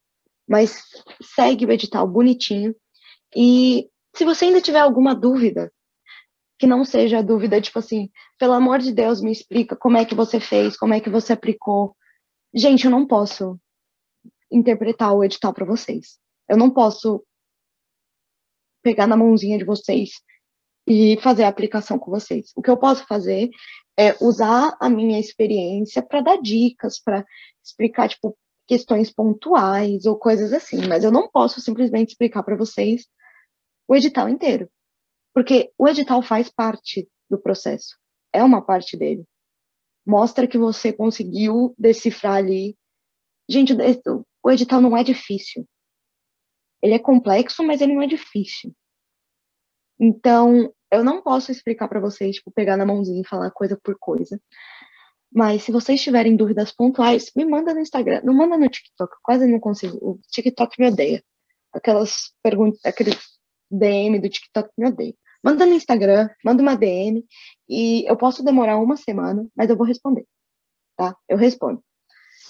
Mas 0.49 0.83
segue 1.23 1.67
o 1.67 1.73
edital 1.73 2.07
bonitinho. 2.07 2.75
E 3.37 3.89
se 4.17 4.25
você 4.25 4.47
ainda 4.47 4.61
tiver 4.61 4.81
alguma 4.81 5.15
dúvida, 5.15 5.73
que 6.59 6.67
não 6.67 6.85
seja 6.85 7.23
dúvida, 7.23 7.61
tipo 7.61 7.79
assim, 7.79 8.11
pelo 8.39 8.53
amor 8.53 8.81
de 8.81 8.93
Deus, 8.93 9.21
me 9.21 9.31
explica 9.31 9.77
como 9.77 9.97
é 9.97 10.05
que 10.05 10.15
você 10.15 10.41
fez, 10.41 10.77
como 10.77 10.93
é 10.93 11.01
que 11.01 11.09
você 11.09 11.33
aplicou. 11.33 11.97
Gente, 12.53 12.85
eu 12.85 12.91
não 12.91 13.07
posso 13.07 13.59
interpretar 14.51 15.15
o 15.15 15.23
edital 15.23 15.53
para 15.53 15.67
vocês. 15.67 16.19
Eu 16.49 16.57
não 16.57 16.71
posso 16.71 17.25
pegar 18.83 19.07
na 19.07 19.17
mãozinha 19.17 19.59
de 19.59 19.65
vocês 19.65 20.11
e 20.87 21.19
fazer 21.21 21.45
a 21.45 21.49
aplicação 21.49 21.99
com 21.99 22.11
vocês. 22.11 22.51
O 22.57 22.63
que 22.63 22.71
eu 22.71 22.77
posso 22.77 23.07
fazer 23.07 23.51
é 23.97 24.17
usar 24.21 24.77
a 24.81 24.89
minha 24.89 25.21
experiência 25.21 26.03
para 26.03 26.23
dar 26.23 26.41
dicas, 26.41 26.99
para 26.99 27.25
explicar 27.63 28.09
tipo 28.09 28.37
questões 28.69 29.11
pontuais 29.11 30.05
ou 30.05 30.19
coisas 30.19 30.53
assim, 30.53 30.87
mas 30.87 31.03
eu 31.03 31.11
não 31.11 31.29
posso 31.29 31.61
simplesmente 31.61 32.11
explicar 32.11 32.43
para 32.43 32.55
vocês 32.55 33.07
o 33.89 33.97
edital 33.97 34.29
inteiro. 34.29 34.71
Porque 35.35 35.73
o 35.79 35.89
edital 35.89 36.23
faz 36.23 36.51
parte 36.51 37.09
do 37.31 37.41
processo, 37.41 37.97
é 38.33 38.45
uma 38.45 38.65
parte 38.65 38.97
dele. 38.97 39.25
Mostra 40.07 40.47
que 40.47 40.59
você 40.59 40.93
conseguiu 40.93 41.75
decifrar 41.79 42.37
ali. 42.37 42.77
Gente, 43.49 43.75
o 44.43 44.51
edital 44.51 44.81
não 44.81 44.97
é 44.97 45.03
difícil. 45.03 45.67
Ele 46.83 46.95
é 46.95 46.99
complexo, 46.99 47.65
mas 47.65 47.81
ele 47.81 47.95
não 47.95 48.03
é 48.03 48.07
difícil. 48.07 48.75
Então, 49.99 50.73
eu 50.91 51.03
não 51.03 51.23
posso 51.23 51.51
explicar 51.51 51.89
para 51.89 52.01
vocês, 52.01 52.37
tipo, 52.37 52.51
pegar 52.51 52.77
na 52.77 52.87
mãozinha 52.87 53.21
e 53.21 53.27
falar 53.27 53.51
coisa 53.51 53.79
por 53.83 53.97
coisa. 53.99 54.41
Mas 55.33 55.63
se 55.63 55.73
vocês 55.73 56.01
tiverem 56.01 56.37
dúvidas 56.37 56.73
pontuais, 56.73 57.31
me 57.37 57.45
manda 57.45 57.75
no 57.75 57.81
Instagram. 57.81 58.23
Não 58.25 58.35
manda 58.35 58.57
no 58.57 58.69
TikTok, 58.69 59.15
quase 59.23 59.47
não 59.47 59.61
consigo. 59.61 59.97
O 60.01 60.21
TikTok 60.31 60.81
me 60.81 60.89
odeia. 60.89 61.23
Aquelas 61.73 62.33
perguntas, 62.43 62.81
aquele 62.85 63.11
DM 63.71 64.19
do 64.19 64.29
TikTok 64.29 64.71
me 64.79 64.89
odeia. 64.89 65.15
Manda 65.45 65.67
no 65.67 65.75
Instagram, 65.75 66.29
manda 66.45 66.63
uma 66.63 66.77
DM 66.77 67.25
e 67.69 68.05
eu 68.11 68.17
posso 68.17 68.43
demorar 68.43 68.79
uma 68.79 68.97
semana, 68.97 69.47
mas 69.55 69.71
eu 69.71 69.77
vou 69.77 69.87
responder, 69.87 70.27
tá? 70.97 71.15
Eu 71.29 71.37
respondo. 71.37 71.83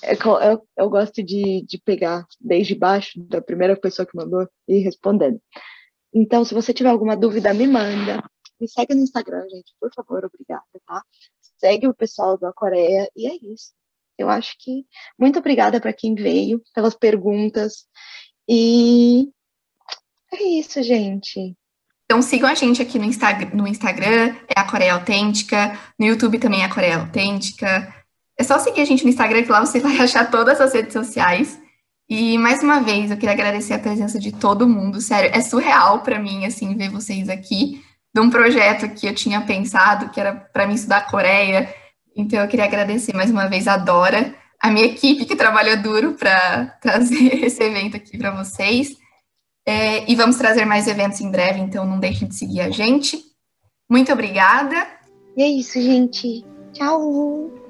Eu, 0.02 0.38
é 0.38 0.52
eu, 0.52 0.68
eu 0.76 0.90
gosto 0.90 1.22
de, 1.22 1.64
de 1.66 1.78
pegar 1.78 2.26
desde 2.40 2.74
baixo, 2.74 3.20
da 3.28 3.42
primeira 3.42 3.76
pessoa 3.78 4.06
que 4.06 4.16
mandou, 4.16 4.48
e 4.66 4.76
ir 4.76 4.80
respondendo. 4.80 5.40
Então, 6.14 6.44
se 6.44 6.54
você 6.54 6.72
tiver 6.72 6.88
alguma 6.88 7.16
dúvida, 7.16 7.52
me 7.52 7.66
manda. 7.66 8.22
Me 8.60 8.68
segue 8.68 8.94
no 8.94 9.02
Instagram, 9.02 9.48
gente, 9.48 9.74
por 9.80 9.92
favor, 9.94 10.24
obrigada, 10.24 10.64
tá? 10.86 11.02
Segue 11.58 11.86
o 11.86 11.94
pessoal 11.94 12.36
da 12.38 12.52
Coreia 12.52 13.10
e 13.16 13.26
é 13.26 13.34
isso. 13.34 13.72
Eu 14.16 14.28
acho 14.28 14.56
que 14.58 14.84
muito 15.18 15.38
obrigada 15.38 15.80
para 15.80 15.92
quem 15.92 16.14
veio, 16.14 16.60
pelas 16.74 16.94
perguntas. 16.94 17.86
E 18.48 19.28
é 20.32 20.42
isso, 20.42 20.82
gente. 20.82 21.56
Então 22.04 22.20
sigam 22.20 22.48
a 22.48 22.54
gente 22.54 22.82
aqui 22.82 22.98
no, 22.98 23.04
Insta 23.04 23.26
no 23.54 23.68
Instagram, 23.68 24.34
é 24.48 24.58
a 24.58 24.68
Coreia 24.68 24.94
Autêntica, 24.94 25.78
no 25.98 26.06
YouTube 26.06 26.38
também 26.38 26.62
é 26.62 26.64
a 26.64 26.74
Coreia 26.74 26.96
Autêntica. 26.96 27.94
É 28.36 28.42
só 28.42 28.58
seguir 28.58 28.80
a 28.80 28.84
gente 28.84 29.04
no 29.04 29.10
Instagram, 29.10 29.42
que 29.42 29.52
lá 29.52 29.60
você 29.60 29.78
vai 29.80 29.98
achar 29.98 30.30
todas 30.30 30.60
as 30.60 30.72
redes 30.72 30.92
sociais. 30.92 31.60
E 32.08 32.38
mais 32.38 32.62
uma 32.62 32.80
vez, 32.80 33.10
eu 33.10 33.16
queria 33.18 33.32
agradecer 33.34 33.74
a 33.74 33.78
presença 33.78 34.18
de 34.18 34.32
todo 34.32 34.68
mundo. 34.68 35.00
Sério, 35.00 35.30
é 35.32 35.40
surreal 35.42 36.02
para 36.02 36.18
mim 36.18 36.46
assim 36.46 36.74
ver 36.74 36.88
vocês 36.88 37.28
aqui 37.28 37.84
de 38.18 38.20
um 38.20 38.30
projeto 38.30 38.88
que 38.88 39.06
eu 39.06 39.14
tinha 39.14 39.40
pensado 39.40 40.10
que 40.10 40.18
era 40.18 40.34
para 40.34 40.66
mim 40.66 40.74
estudar 40.74 41.06
Coreia. 41.08 41.72
Então 42.16 42.40
eu 42.40 42.48
queria 42.48 42.64
agradecer 42.64 43.14
mais 43.14 43.30
uma 43.30 43.48
vez 43.48 43.68
a 43.68 43.76
Dora, 43.76 44.34
a 44.60 44.70
minha 44.70 44.86
equipe 44.86 45.24
que 45.24 45.36
trabalhou 45.36 45.76
duro 45.76 46.14
para 46.14 46.66
trazer 46.82 47.44
esse 47.44 47.62
evento 47.62 47.96
aqui 47.96 48.18
para 48.18 48.32
vocês. 48.32 48.96
É, 49.64 50.10
e 50.10 50.16
vamos 50.16 50.36
trazer 50.36 50.64
mais 50.64 50.88
eventos 50.88 51.20
em 51.20 51.30
breve, 51.30 51.60
então 51.60 51.84
não 51.84 52.00
deixem 52.00 52.26
de 52.26 52.34
seguir 52.34 52.62
a 52.62 52.70
gente. 52.70 53.22
Muito 53.88 54.12
obrigada. 54.12 54.86
E 55.36 55.42
é 55.42 55.48
isso, 55.48 55.80
gente. 55.80 56.44
Tchau. 56.72 57.67